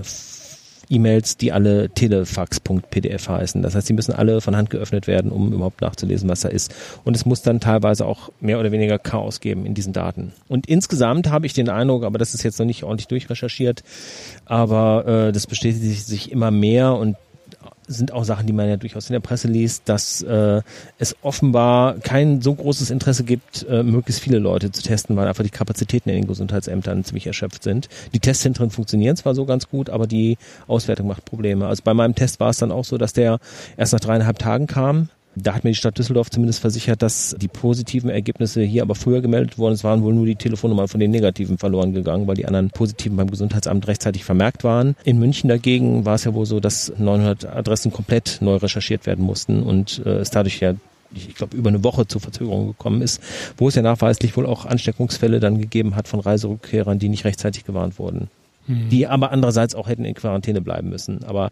E-Mails, 0.91 1.37
die 1.37 1.51
alle 1.51 1.91
telefax.pdf 1.91 3.29
heißen. 3.29 3.62
Das 3.62 3.75
heißt, 3.75 3.89
die 3.89 3.95
müssen 3.95 4.12
alle 4.12 4.41
von 4.41 4.55
Hand 4.55 4.70
geöffnet 4.70 5.07
werden, 5.07 5.33
um 5.33 5.53
überhaupt 5.53 5.81
nachzulesen, 5.81 6.29
was 6.29 6.43
da 6.43 6.49
ist. 6.49 6.75
Und 7.05 7.16
es 7.16 7.27
muss 7.27 7.43
dann 7.43 7.59
teilweise 7.59 8.07
auch 8.07 8.31
mehr 8.41 8.61
oder 8.61 8.70
weniger 8.70 8.99
Chaos 8.99 9.41
geben 9.41 9.66
in 9.66 9.75
diesen 9.75 9.93
Daten. 9.93 10.33
Und 10.47 10.66
insgesamt 10.66 11.31
habe 11.31 11.47
ich 11.47 11.53
den 11.53 11.68
Eindruck, 11.68 12.05
aber 12.05 12.18
das 12.18 12.35
ist 12.35 12.43
jetzt 12.43 12.59
noch 12.59 12.66
nicht 12.66 12.85
ordentlich 12.85 13.09
durchrecherchiert, 13.09 13.83
aber 14.45 15.07
äh, 15.07 15.33
das 15.33 15.47
bestätigt 15.47 16.07
sich 16.07 16.31
immer 16.31 16.51
mehr 16.51 16.95
und 16.95 17.16
sind 17.87 18.12
auch 18.12 18.24
Sachen, 18.24 18.47
die 18.47 18.53
man 18.53 18.68
ja 18.68 18.76
durchaus 18.76 19.09
in 19.09 19.12
der 19.12 19.20
Presse 19.20 19.49
liest, 19.49 19.82
dass 19.89 20.22
äh, 20.22 20.62
es 20.99 21.16
offenbar 21.22 21.99
kein 22.01 22.41
so 22.41 22.55
großes 22.55 22.91
Interesse 22.91 23.24
gibt, 23.24 23.66
äh, 23.68 23.82
möglichst 23.82 24.22
viele 24.22 24.39
Leute 24.39 24.70
zu 24.70 24.82
testen, 24.82 25.16
weil 25.16 25.26
einfach 25.26 25.45
die 25.45 25.51
Kapazitäten 25.51 26.11
in 26.11 26.16
den 26.16 26.26
Gesundheitsämtern 26.26 27.05
ziemlich 27.05 27.26
erschöpft 27.26 27.62
sind. 27.62 27.89
Die 28.12 28.20
Testzentren 28.20 28.70
funktionieren 28.70 29.16
zwar 29.16 29.35
so 29.35 29.45
ganz 29.45 29.68
gut, 29.68 29.91
aber 29.91 30.07
die 30.07 30.39
Auswertung 30.66 31.07
macht 31.07 31.24
Probleme. 31.24 31.66
Also 31.66 31.82
bei 31.85 31.95
meinem 31.95 32.14
Test 32.14 32.41
war 32.41 32.51
es 32.51 32.59
dann 32.59 32.72
auch 32.72 32.85
so, 32.85 32.99
dass 32.99 33.12
der 33.12 33.39
erst 33.76 33.93
nach 33.93 34.01
dreieinhalb 34.01 34.39
Tagen 34.39 34.66
kam 34.66 35.09
Da 35.37 35.55
hat 35.55 35.64
mir 35.64 35.70
die 35.70 35.76
Stadt 35.76 35.99
Düsseldorf 35.99 36.30
zumindest 36.30 36.61
versichert, 36.61 37.03
dass 37.03 37.35
die 37.41 37.49
positiven 37.49 38.11
Ergebnisse 38.11 38.62
hier 38.62 38.82
aber 38.82 38.95
früher 38.95 39.20
gemeldet 39.20 39.59
wurden. 39.59 39.74
Es 39.74 39.85
waren 39.85 40.03
wohl 40.03 40.14
nur 40.14 40.26
die 40.26 40.37
Telefonnummern 40.37 40.89
von 40.89 41.01
den 41.01 41.11
negativen 41.11 41.59
verloren 41.59 41.93
gegangen, 41.93 42.26
weil 42.26 42.37
die 42.37 42.47
anderen 42.47 42.70
positiven 42.70 43.16
beim 43.16 43.30
Gesundheitsamt 43.30 43.87
rechtzeitig 43.89 44.24
vermerkt 44.24 44.64
waren. 44.64 44.97
In 45.05 45.18
München 45.18 45.49
dagegen 45.49 46.05
war 46.05 46.14
es 46.14 46.24
ja 46.24 46.35
wohl 46.35 46.47
so, 46.47 46.61
dass 46.61 46.93
900 46.99 47.47
Adressen 47.47 47.93
komplett 47.93 48.39
neu 48.41 48.57
recherchiert 48.57 49.07
werden 49.07 49.24
mussten 49.24 49.62
und 49.62 50.03
äh, 50.05 50.18
es 50.18 50.30
dadurch 50.30 50.61
ja 50.61 50.74
ich 51.16 51.35
glaube, 51.35 51.57
über 51.57 51.68
eine 51.68 51.85
Woche 51.85 52.09
zur 52.09 52.20
Verzögerung 52.20 52.66
gekommen 52.66 53.01
ist, 53.01 53.22
wo 53.57 53.68
es 53.68 53.74
ja 53.76 53.82
nachweislich 53.82 54.37
wohl 54.37 54.47
auch 54.47 54.66
Ansteckungsfälle 54.66 55.39
dann 55.39 55.61
gegeben 55.61 55.95
hat 55.95 56.09
von 56.09 56.18
Reiserückkehrern, 56.18 56.99
die 56.99 57.09
nicht 57.09 57.24
rechtzeitig 57.24 57.64
gewarnt 57.64 57.99
wurden. 57.99 58.28
Mhm. 58.66 58.89
Die 58.89 59.07
aber 59.07 59.30
andererseits 59.30 59.74
auch 59.74 59.89
hätten 59.89 60.05
in 60.05 60.14
Quarantäne 60.14 60.61
bleiben 60.61 60.89
müssen. 60.89 61.24
Aber 61.24 61.51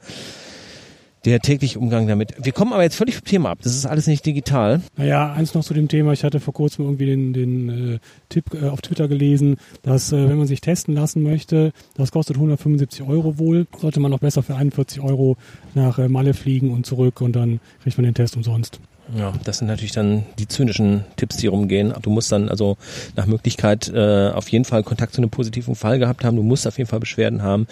der 1.25 1.41
tägliche 1.41 1.79
Umgang 1.79 2.07
damit. 2.07 2.35
Wir 2.43 2.53
kommen 2.53 2.73
aber 2.73 2.83
jetzt 2.83 2.97
völlig 2.97 3.15
vom 3.15 3.25
Thema 3.25 3.51
ab. 3.51 3.59
Das 3.63 3.75
ist 3.75 3.87
alles 3.87 4.07
nicht 4.07 4.27
digital. 4.27 4.81
Naja, 4.97 5.33
eins 5.33 5.55
noch 5.55 5.65
zu 5.65 5.75
dem 5.75 5.89
Thema. 5.89 6.13
Ich 6.13 6.25
hatte 6.25 6.41
vor 6.41 6.55
kurzem 6.55 6.85
irgendwie 6.85 7.07
den, 7.07 7.33
den 7.33 7.95
äh, 7.95 7.99
Tipp 8.29 8.47
äh, 8.55 8.69
auf 8.69 8.83
Twitter 8.83 9.09
gelesen, 9.09 9.57
dass 9.83 10.13
äh, 10.13 10.29
wenn 10.29 10.39
man 10.39 10.47
sich 10.47 10.61
testen 10.61 10.95
lassen 10.95 11.23
möchte, 11.23 11.73
das 11.97 12.11
kostet 12.11 12.37
175 12.37 13.03
Euro 13.03 13.39
wohl, 13.39 13.67
sollte 13.79 14.01
man 14.01 14.11
noch 14.11 14.21
besser 14.21 14.43
für 14.43 14.57
41 14.57 15.01
Euro 15.01 15.37
nach 15.75 15.99
äh, 15.99 16.09
Malle 16.09 16.35
fliegen 16.35 16.73
und 16.73 16.87
zurück 16.87 17.21
und 17.21 17.37
dann 17.37 17.61
kriegt 17.83 17.97
man 17.97 18.05
den 18.05 18.15
Test 18.15 18.37
umsonst. 18.37 18.81
Ja, 19.15 19.33
das 19.45 19.59
sind 19.59 19.67
natürlich 19.67 19.93
dann 19.93 20.25
die 20.39 20.49
zynischen 20.49 21.05
Tipps, 21.17 21.37
die 21.37 21.47
rumgehen. 21.47 21.93
Du 22.01 22.09
musst 22.09 22.33
dann 22.33 22.49
also 22.49 22.79
nach 23.15 23.27
Möglichkeit 23.27 23.93
äh, 23.95 24.31
auf 24.31 24.49
jeden 24.49 24.65
Fall 24.65 24.83
Kontakt 24.83 25.13
zu 25.13 25.21
einem 25.21 25.29
positiven 25.29 25.75
Fall 25.75 25.99
gehabt 25.99 26.25
haben. 26.25 26.37
Du 26.37 26.43
musst 26.43 26.67
auf 26.67 26.79
jeden 26.79 26.89
Fall 26.89 27.01
Beschwerden 27.01 27.43
haben 27.43 27.67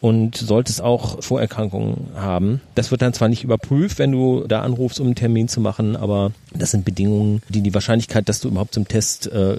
und 0.00 0.36
solltest 0.36 0.80
auch 0.80 1.22
Vorerkrankungen 1.22 2.08
haben. 2.14 2.62
Das 2.74 2.90
wird 2.90 3.02
dann 3.02 3.12
zwar 3.12 3.28
nicht 3.28 3.44
überprüft, 3.44 3.98
wenn 3.98 4.12
du 4.12 4.44
da 4.46 4.62
anrufst, 4.62 4.98
um 5.00 5.08
einen 5.08 5.14
Termin 5.14 5.48
zu 5.48 5.60
machen, 5.60 5.94
aber 5.94 6.32
das 6.54 6.70
sind 6.70 6.86
Bedingungen, 6.86 7.42
die 7.48 7.60
die 7.60 7.74
Wahrscheinlichkeit, 7.74 8.28
dass 8.28 8.40
du 8.40 8.48
überhaupt 8.48 8.72
zum 8.72 8.88
Test 8.88 9.30
äh, 9.30 9.56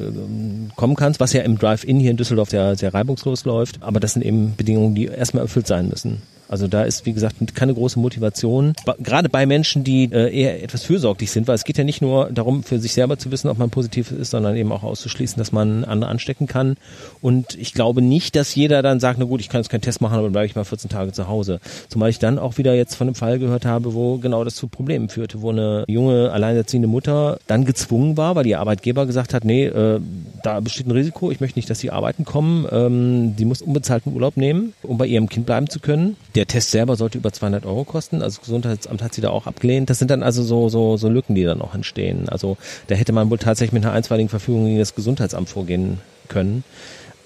kommen 0.75 0.95
kannst, 0.95 1.19
was 1.19 1.33
ja 1.33 1.41
im 1.43 1.59
Drive-In 1.59 1.99
hier 1.99 2.11
in 2.11 2.17
Düsseldorf 2.17 2.49
sehr, 2.49 2.75
sehr 2.75 2.93
reibungslos 2.93 3.45
läuft, 3.45 3.83
aber 3.83 3.99
das 3.99 4.13
sind 4.13 4.23
eben 4.23 4.55
Bedingungen, 4.55 4.95
die 4.95 5.05
erstmal 5.05 5.43
erfüllt 5.43 5.67
sein 5.67 5.89
müssen. 5.89 6.21
Also 6.49 6.67
da 6.67 6.83
ist, 6.83 7.05
wie 7.05 7.13
gesagt, 7.13 7.35
keine 7.53 7.75
große 7.75 7.99
Motivation. 7.99 8.73
Gerade 8.99 9.29
bei 9.29 9.45
Menschen, 9.45 9.83
die 9.83 10.05
äh, 10.11 10.35
eher 10.35 10.63
etwas 10.63 10.83
fürsorglich 10.83 11.29
sind, 11.31 11.47
weil 11.47 11.55
es 11.55 11.63
geht 11.63 11.77
ja 11.77 11.83
nicht 11.83 12.01
nur 12.01 12.31
darum, 12.31 12.63
für 12.63 12.79
sich 12.79 12.93
selber 12.93 13.17
zu 13.17 13.31
wissen, 13.31 13.49
ob 13.49 13.59
man 13.59 13.69
positiv 13.69 14.11
ist, 14.11 14.31
sondern 14.31 14.55
eben 14.55 14.71
auch 14.71 14.81
auszuschließen, 14.81 15.37
dass 15.37 15.51
man 15.51 15.83
andere 15.85 16.09
anstecken 16.09 16.47
kann. 16.47 16.75
Und 17.21 17.55
ich 17.55 17.73
glaube 17.73 18.01
nicht, 18.01 18.35
dass 18.35 18.55
jeder 18.55 18.81
dann 18.81 18.99
sagt, 18.99 19.19
na 19.19 19.25
gut, 19.25 19.41
ich 19.41 19.49
kann 19.49 19.61
jetzt 19.61 19.69
keinen 19.69 19.81
Test 19.81 20.01
machen, 20.01 20.17
aber 20.17 20.31
bleibe 20.31 20.47
ich 20.47 20.55
mal 20.55 20.65
14 20.65 20.89
Tage 20.89 21.11
zu 21.11 21.27
Hause. 21.27 21.59
Zumal 21.87 22.09
ich 22.09 22.17
dann 22.17 22.39
auch 22.39 22.57
wieder 22.57 22.73
jetzt 22.73 22.95
von 22.95 23.07
einem 23.07 23.15
Fall 23.15 23.37
gehört 23.37 23.65
habe, 23.65 23.93
wo 23.93 24.17
genau 24.17 24.43
das 24.43 24.55
zu 24.55 24.67
Problemen 24.67 25.09
führte, 25.09 25.43
wo 25.43 25.51
eine 25.51 25.85
junge, 25.87 26.31
alleinerziehende 26.31 26.87
Mutter 26.87 27.39
dann 27.45 27.63
gezwungen 27.63 28.17
war, 28.17 28.35
weil 28.35 28.47
ihr 28.47 28.59
Arbeitgeber 28.59 29.05
gesagt 29.05 29.35
hat, 29.35 29.45
nee, 29.45 29.65
äh, 29.65 29.99
da 30.41 30.59
besteht 30.61 30.87
ein 30.87 30.91
Risiko, 30.91 31.29
ich 31.29 31.41
möchte 31.41 31.59
nicht, 31.59 31.69
dass 31.69 31.77
die 31.77 31.91
arbeiten 31.91 32.25
kommen. 32.25 32.65
Ähm, 32.71 33.35
die 33.35 33.45
muss 33.45 33.61
unbezahlten 33.61 34.13
Urlaub 34.13 34.35
nehmen, 34.35 34.73
um 34.81 34.97
bei 34.97 35.05
ihrem 35.05 35.29
Kind 35.29 35.45
bleiben 35.45 35.69
zu 35.69 35.79
können 35.79 36.17
der 36.38 36.38
Test 36.45 36.71
selber 36.71 36.95
sollte 36.95 37.17
über 37.17 37.31
200 37.31 37.65
Euro 37.65 37.83
kosten. 37.83 38.21
Also 38.21 38.37
das 38.37 38.45
Gesundheitsamt 38.45 39.01
hat 39.01 39.13
sie 39.13 39.21
da 39.21 39.29
auch 39.29 39.47
abgelehnt. 39.47 39.89
Das 39.89 39.99
sind 39.99 40.11
dann 40.11 40.23
also 40.23 40.43
so, 40.43 40.69
so, 40.69 40.97
so 40.97 41.09
Lücken, 41.09 41.35
die 41.35 41.43
dann 41.43 41.61
auch 41.61 41.73
entstehen. 41.73 42.29
Also 42.29 42.57
da 42.87 42.95
hätte 42.95 43.13
man 43.13 43.29
wohl 43.29 43.37
tatsächlich 43.37 43.73
mit 43.73 43.85
einer 43.85 43.93
einstweiligen 43.93 44.29
Verfügung 44.29 44.65
gegen 44.65 44.79
das 44.79 44.95
Gesundheitsamt 44.95 45.49
vorgehen 45.49 45.99
können. 46.27 46.63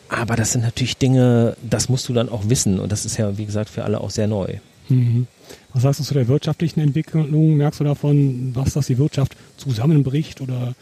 Aber 0.09 0.35
das 0.35 0.51
sind 0.51 0.61
natürlich 0.61 0.97
Dinge, 0.97 1.55
das 1.67 1.89
musst 1.89 2.07
du 2.07 2.13
dann 2.13 2.29
auch 2.29 2.49
wissen. 2.49 2.79
Und 2.79 2.91
das 2.91 3.05
ist 3.05 3.17
ja, 3.17 3.37
wie 3.37 3.45
gesagt, 3.45 3.69
für 3.69 3.83
alle 3.83 3.99
auch 4.01 4.11
sehr 4.11 4.27
neu. 4.27 4.57
Mhm. 4.89 5.27
Was 5.73 5.83
sagst 5.83 5.99
du 5.99 6.03
zu 6.03 6.13
der 6.13 6.27
wirtschaftlichen 6.27 6.81
Entwicklung? 6.81 7.55
Merkst 7.55 7.79
du 7.79 7.83
davon, 7.83 8.51
was 8.53 8.73
das 8.73 8.87
die 8.87 8.97
Wirtschaft 8.97 9.35
zusammenbricht 9.57 10.41
oder 10.41 10.75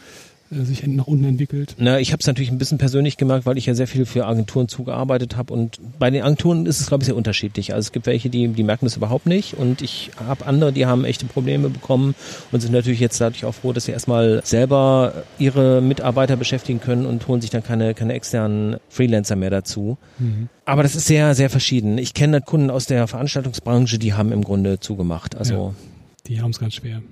äh, 0.52 0.64
sich 0.64 0.86
nach 0.86 1.06
unten 1.06 1.24
entwickelt? 1.24 1.74
Na, 1.78 1.98
ich 1.98 2.12
habe 2.12 2.20
es 2.20 2.26
natürlich 2.26 2.50
ein 2.50 2.58
bisschen 2.58 2.78
persönlich 2.78 3.16
gemerkt, 3.16 3.46
weil 3.46 3.58
ich 3.58 3.66
ja 3.66 3.74
sehr 3.74 3.86
viel 3.86 4.04
für 4.04 4.26
Agenturen 4.26 4.68
zugearbeitet 4.68 5.36
habe 5.36 5.52
und 5.52 5.78
bei 5.98 6.10
den 6.10 6.22
Agenturen 6.22 6.66
ist 6.66 6.80
es 6.80 6.88
glaube 6.88 7.02
ich 7.02 7.06
sehr 7.06 7.16
unterschiedlich. 7.16 7.74
Also 7.74 7.86
es 7.86 7.92
gibt 7.92 8.06
welche, 8.06 8.30
die 8.30 8.48
die 8.48 8.62
merken 8.62 8.86
das 8.86 8.96
überhaupt 8.96 9.26
nicht 9.26 9.54
und 9.54 9.82
ich 9.82 10.10
habe 10.16 10.46
andere, 10.46 10.72
die 10.72 10.86
haben 10.86 11.04
echte 11.04 11.26
Probleme 11.26 11.68
bekommen 11.68 12.14
und 12.50 12.60
sind 12.60 12.72
natürlich 12.72 13.00
jetzt 13.00 13.20
dadurch 13.20 13.44
auch 13.44 13.54
froh, 13.54 13.72
dass 13.72 13.86
sie 13.86 13.92
erstmal 13.92 14.42
selber 14.44 15.24
ihre 15.38 15.80
Mitarbeiter 15.80 16.36
beschäftigen 16.36 16.80
können 16.80 17.06
und 17.06 17.26
holen 17.28 17.40
sich 17.40 17.50
dann 17.50 17.62
keine 17.62 17.94
keine 17.94 18.12
externen 18.14 18.76
Freelancer 18.88 19.36
mehr 19.36 19.50
dazu. 19.50 19.98
Mhm. 20.18 20.48
Aber 20.64 20.82
das 20.82 20.94
ist 20.94 21.06
sehr 21.06 21.34
sehr 21.34 21.50
verschieden. 21.50 21.98
Ich 21.98 22.14
kenne 22.14 22.40
Kunden 22.40 22.70
aus 22.70 22.86
der 22.86 23.06
Veranstaltungsbranche, 23.06 23.98
die 23.98 24.14
haben 24.14 24.32
im 24.32 24.44
Grunde 24.44 24.80
zugemacht. 24.80 25.36
Also 25.36 25.54
ja, 25.54 25.74
die 26.26 26.40
haben 26.40 26.50
es 26.50 26.58
ganz 26.58 26.74
schwer. 26.74 27.02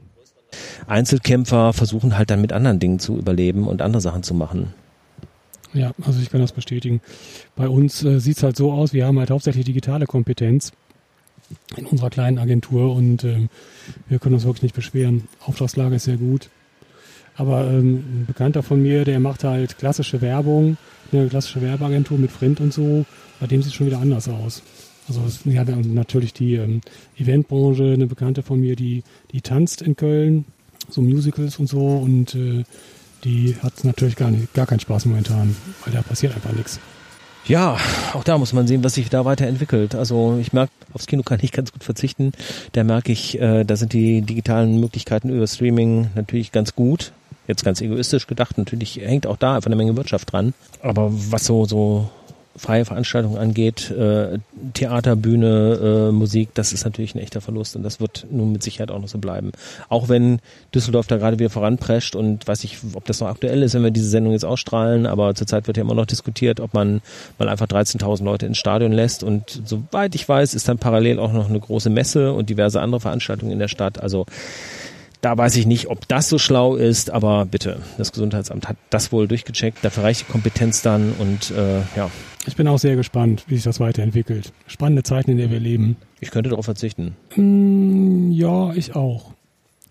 Einzelkämpfer 0.86 1.72
versuchen 1.72 2.16
halt 2.16 2.30
dann 2.30 2.40
mit 2.40 2.52
anderen 2.52 2.78
Dingen 2.78 2.98
zu 2.98 3.16
überleben 3.16 3.66
und 3.66 3.82
andere 3.82 4.00
Sachen 4.00 4.22
zu 4.22 4.34
machen. 4.34 4.74
Ja, 5.72 5.92
also 6.02 6.20
ich 6.20 6.30
kann 6.30 6.40
das 6.40 6.52
bestätigen. 6.52 7.00
Bei 7.54 7.68
uns 7.68 8.02
äh, 8.02 8.18
sieht 8.18 8.38
es 8.38 8.42
halt 8.42 8.56
so 8.56 8.72
aus, 8.72 8.92
wir 8.92 9.06
haben 9.06 9.18
halt 9.18 9.30
hauptsächlich 9.30 9.64
digitale 9.64 10.06
Kompetenz 10.06 10.72
in 11.76 11.86
unserer 11.86 12.10
kleinen 12.10 12.38
Agentur 12.38 12.94
und 12.94 13.24
ähm, 13.24 13.48
wir 14.08 14.18
können 14.18 14.34
uns 14.34 14.44
wirklich 14.44 14.62
nicht 14.62 14.74
beschweren. 14.74 15.28
Auftragslage 15.44 15.96
ist 15.96 16.04
sehr 16.04 16.16
gut. 16.16 16.50
Aber 17.36 17.66
ähm, 17.68 17.94
ein 17.94 18.24
Bekannter 18.26 18.62
von 18.62 18.82
mir, 18.82 19.04
der 19.04 19.20
macht 19.20 19.44
halt 19.44 19.78
klassische 19.78 20.20
Werbung, 20.20 20.76
eine 21.12 21.28
klassische 21.28 21.62
Werbeagentur 21.62 22.18
mit 22.18 22.36
Print 22.36 22.60
und 22.60 22.72
so, 22.72 23.06
bei 23.38 23.46
dem 23.46 23.62
sieht 23.62 23.70
es 23.70 23.76
schon 23.76 23.86
wieder 23.86 24.00
anders 24.00 24.28
aus. 24.28 24.62
Also 25.10 25.22
es 25.26 25.44
hat 25.58 25.68
natürlich 25.86 26.32
die 26.32 26.54
ähm, 26.54 26.80
Eventbranche, 27.18 27.92
eine 27.94 28.06
Bekannte 28.06 28.42
von 28.42 28.60
mir, 28.60 28.76
die, 28.76 29.02
die 29.32 29.40
tanzt 29.40 29.82
in 29.82 29.96
Köln, 29.96 30.44
so 30.88 31.02
Musicals 31.02 31.58
und 31.58 31.66
so 31.66 31.96
und 31.98 32.34
äh, 32.36 32.64
die 33.24 33.56
hat 33.60 33.84
natürlich 33.84 34.16
gar, 34.16 34.30
nicht, 34.30 34.54
gar 34.54 34.66
keinen 34.66 34.80
Spaß 34.80 35.06
momentan, 35.06 35.56
weil 35.84 35.92
da 35.92 36.02
passiert 36.02 36.34
einfach 36.34 36.52
nichts. 36.52 36.78
Ja, 37.46 37.76
auch 38.12 38.22
da 38.22 38.38
muss 38.38 38.52
man 38.52 38.66
sehen, 38.66 38.84
was 38.84 38.94
sich 38.94 39.08
da 39.08 39.24
weiterentwickelt. 39.24 39.94
Also 39.94 40.38
ich 40.40 40.52
merke, 40.52 40.72
aufs 40.92 41.06
Kino 41.06 41.22
kann 41.22 41.40
ich 41.42 41.52
ganz 41.52 41.72
gut 41.72 41.82
verzichten. 41.82 42.32
Da 42.72 42.84
merke 42.84 43.10
ich, 43.10 43.40
äh, 43.40 43.64
da 43.64 43.76
sind 43.76 43.92
die 43.92 44.22
digitalen 44.22 44.78
Möglichkeiten 44.78 45.30
über 45.30 45.46
Streaming 45.46 46.10
natürlich 46.14 46.52
ganz 46.52 46.76
gut. 46.76 47.12
Jetzt 47.48 47.64
ganz 47.64 47.80
egoistisch 47.80 48.28
gedacht, 48.28 48.58
natürlich 48.58 49.00
hängt 49.02 49.26
auch 49.26 49.36
da 49.36 49.56
einfach 49.56 49.66
eine 49.66 49.74
Menge 49.74 49.96
Wirtschaft 49.96 50.32
dran. 50.32 50.54
Aber 50.82 51.10
was 51.10 51.46
so, 51.46 51.64
so 51.64 52.08
freie 52.56 52.84
Veranstaltungen 52.84 53.38
angeht, 53.38 53.90
äh, 53.90 54.38
Theater, 54.74 55.16
Bühne, 55.16 56.08
äh, 56.10 56.12
Musik, 56.12 56.50
das 56.54 56.72
ist 56.72 56.84
natürlich 56.84 57.14
ein 57.14 57.20
echter 57.20 57.40
Verlust 57.40 57.76
und 57.76 57.82
das 57.82 58.00
wird 58.00 58.26
nun 58.30 58.52
mit 58.52 58.62
Sicherheit 58.62 58.90
auch 58.90 59.00
noch 59.00 59.08
so 59.08 59.18
bleiben. 59.18 59.52
Auch 59.88 60.08
wenn 60.08 60.40
Düsseldorf 60.74 61.06
da 61.06 61.16
gerade 61.16 61.38
wieder 61.38 61.50
voranprescht 61.50 62.16
und 62.16 62.46
weiß 62.46 62.64
ich, 62.64 62.78
ob 62.94 63.04
das 63.04 63.20
noch 63.20 63.28
aktuell 63.28 63.62
ist, 63.62 63.74
wenn 63.74 63.84
wir 63.84 63.90
diese 63.90 64.08
Sendung 64.08 64.32
jetzt 64.32 64.44
ausstrahlen, 64.44 65.06
aber 65.06 65.34
zurzeit 65.34 65.68
wird 65.68 65.76
ja 65.76 65.82
immer 65.82 65.94
noch 65.94 66.06
diskutiert, 66.06 66.60
ob 66.60 66.74
man 66.74 67.02
mal 67.38 67.48
einfach 67.48 67.66
13.000 67.66 68.24
Leute 68.24 68.46
ins 68.46 68.58
Stadion 68.58 68.92
lässt 68.92 69.22
und 69.22 69.62
soweit 69.64 70.14
ich 70.14 70.28
weiß, 70.28 70.54
ist 70.54 70.68
dann 70.68 70.78
parallel 70.78 71.20
auch 71.20 71.32
noch 71.32 71.48
eine 71.48 71.60
große 71.60 71.90
Messe 71.90 72.32
und 72.32 72.50
diverse 72.50 72.80
andere 72.80 73.00
Veranstaltungen 73.00 73.52
in 73.52 73.58
der 73.58 73.68
Stadt. 73.68 74.02
Also 74.02 74.26
da 75.20 75.36
weiß 75.36 75.56
ich 75.56 75.66
nicht, 75.66 75.88
ob 75.88 76.08
das 76.08 76.28
so 76.28 76.38
schlau 76.38 76.76
ist, 76.76 77.10
aber 77.10 77.44
bitte, 77.46 77.80
das 77.98 78.12
Gesundheitsamt 78.12 78.68
hat 78.68 78.76
das 78.90 79.12
wohl 79.12 79.28
durchgecheckt. 79.28 79.84
Dafür 79.84 80.04
reicht 80.04 80.22
die 80.22 80.32
Kompetenz 80.32 80.82
dann 80.82 81.12
und 81.18 81.50
äh, 81.50 81.80
ja. 81.96 82.10
Ich 82.46 82.56
bin 82.56 82.66
auch 82.68 82.78
sehr 82.78 82.96
gespannt, 82.96 83.44
wie 83.48 83.56
sich 83.56 83.64
das 83.64 83.80
weiterentwickelt. 83.80 84.52
Spannende 84.66 85.02
Zeiten, 85.02 85.32
in 85.32 85.36
der 85.36 85.50
wir 85.50 85.60
leben. 85.60 85.96
Ich 86.20 86.30
könnte 86.30 86.50
darauf 86.50 86.64
verzichten. 86.64 87.16
Mm, 87.36 88.30
ja, 88.32 88.72
ich 88.72 88.96
auch. 88.96 89.32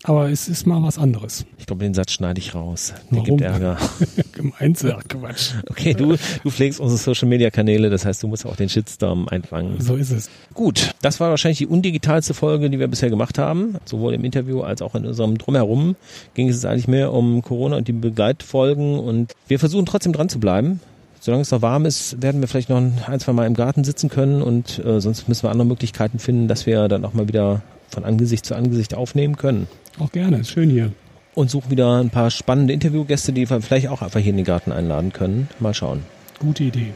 Aber 0.03 0.29
es 0.29 0.47
ist 0.47 0.65
mal 0.65 0.81
was 0.81 0.97
anderes. 0.97 1.45
Ich 1.57 1.65
glaube, 1.65 1.83
den 1.83 1.93
Satz 1.93 2.13
schneide 2.13 2.39
ich 2.39 2.55
raus. 2.55 2.93
Der 3.11 3.17
Warum? 3.17 3.25
gibt 3.25 3.41
Ärger. 3.41 3.77
Gemeinsam, 4.31 5.01
Quatsch. 5.07 5.51
Okay, 5.69 5.93
du, 5.93 6.15
du 6.43 6.49
pflegst 6.49 6.79
unsere 6.79 6.97
Social 6.97 7.27
Media 7.27 7.49
Kanäle, 7.49 7.89
das 7.89 8.05
heißt, 8.05 8.23
du 8.23 8.27
musst 8.27 8.45
auch 8.45 8.55
den 8.55 8.69
Shitstorm 8.69 9.27
einfangen. 9.27 9.81
So 9.81 9.95
ist 9.97 10.11
es. 10.11 10.29
Gut, 10.53 10.95
das 11.01 11.19
war 11.19 11.29
wahrscheinlich 11.29 11.57
die 11.57 11.67
undigitalste 11.67 12.33
Folge, 12.33 12.69
die 12.69 12.79
wir 12.79 12.87
bisher 12.87 13.09
gemacht 13.09 13.37
haben. 13.37 13.75
Sowohl 13.83 14.13
im 14.13 14.23
Interview 14.23 14.61
als 14.61 14.81
auch 14.81 14.95
in 14.95 15.05
unserem 15.05 15.37
Drumherum 15.37 15.97
ging 16.33 16.47
es 16.47 16.63
eigentlich 16.63 16.87
mehr 16.87 17.11
um 17.11 17.41
Corona 17.41 17.75
und 17.75 17.89
die 17.89 17.93
Begleitfolgen 17.93 18.99
und 18.99 19.33
wir 19.49 19.59
versuchen 19.59 19.85
trotzdem 19.85 20.13
dran 20.13 20.29
zu 20.29 20.39
bleiben. 20.39 20.79
Solange 21.19 21.41
es 21.41 21.51
noch 21.51 21.61
warm 21.61 21.85
ist, 21.85 22.21
werden 22.21 22.39
wir 22.39 22.47
vielleicht 22.47 22.69
noch 22.69 22.77
ein, 22.77 23.19
zwei 23.19 23.33
Mal 23.33 23.45
im 23.45 23.53
Garten 23.53 23.83
sitzen 23.83 24.09
können 24.09 24.41
und 24.41 24.79
äh, 24.85 25.01
sonst 25.01 25.27
müssen 25.27 25.43
wir 25.43 25.51
andere 25.51 25.67
Möglichkeiten 25.67 26.19
finden, 26.19 26.47
dass 26.47 26.65
wir 26.65 26.87
dann 26.87 27.03
auch 27.03 27.13
mal 27.13 27.27
wieder 27.27 27.61
von 27.89 28.05
Angesicht 28.05 28.45
zu 28.45 28.55
Angesicht 28.55 28.93
aufnehmen 28.93 29.35
können. 29.35 29.67
Auch 29.99 30.11
gerne, 30.11 30.37
ist 30.37 30.49
schön 30.49 30.69
hier. 30.69 30.93
Und 31.35 31.51
suchen 31.51 31.69
wieder 31.69 31.99
ein 31.99 32.09
paar 32.09 32.31
spannende 32.31 32.73
Interviewgäste, 32.73 33.33
die 33.33 33.49
wir 33.49 33.61
vielleicht 33.61 33.89
auch 33.89 34.01
einfach 34.01 34.19
hier 34.19 34.31
in 34.31 34.37
den 34.37 34.45
Garten 34.45 34.71
einladen 34.71 35.13
können. 35.13 35.49
Mal 35.59 35.73
schauen. 35.73 36.03
Gute 36.39 36.63
Idee. 36.63 36.93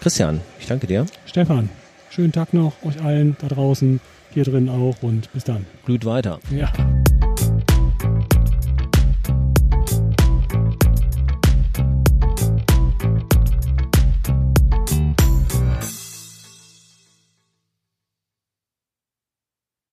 Christian, 0.00 0.40
ich 0.60 0.66
danke 0.66 0.86
dir. 0.86 1.06
Stefan, 1.26 1.68
schönen 2.10 2.32
Tag 2.32 2.54
noch 2.54 2.72
euch 2.84 3.02
allen 3.02 3.36
da 3.40 3.48
draußen, 3.48 4.00
hier 4.32 4.44
drin 4.44 4.68
auch 4.68 5.02
und 5.02 5.32
bis 5.32 5.44
dann. 5.44 5.66
Blüht 5.84 6.04
weiter. 6.04 6.38
Ja. 6.50 6.72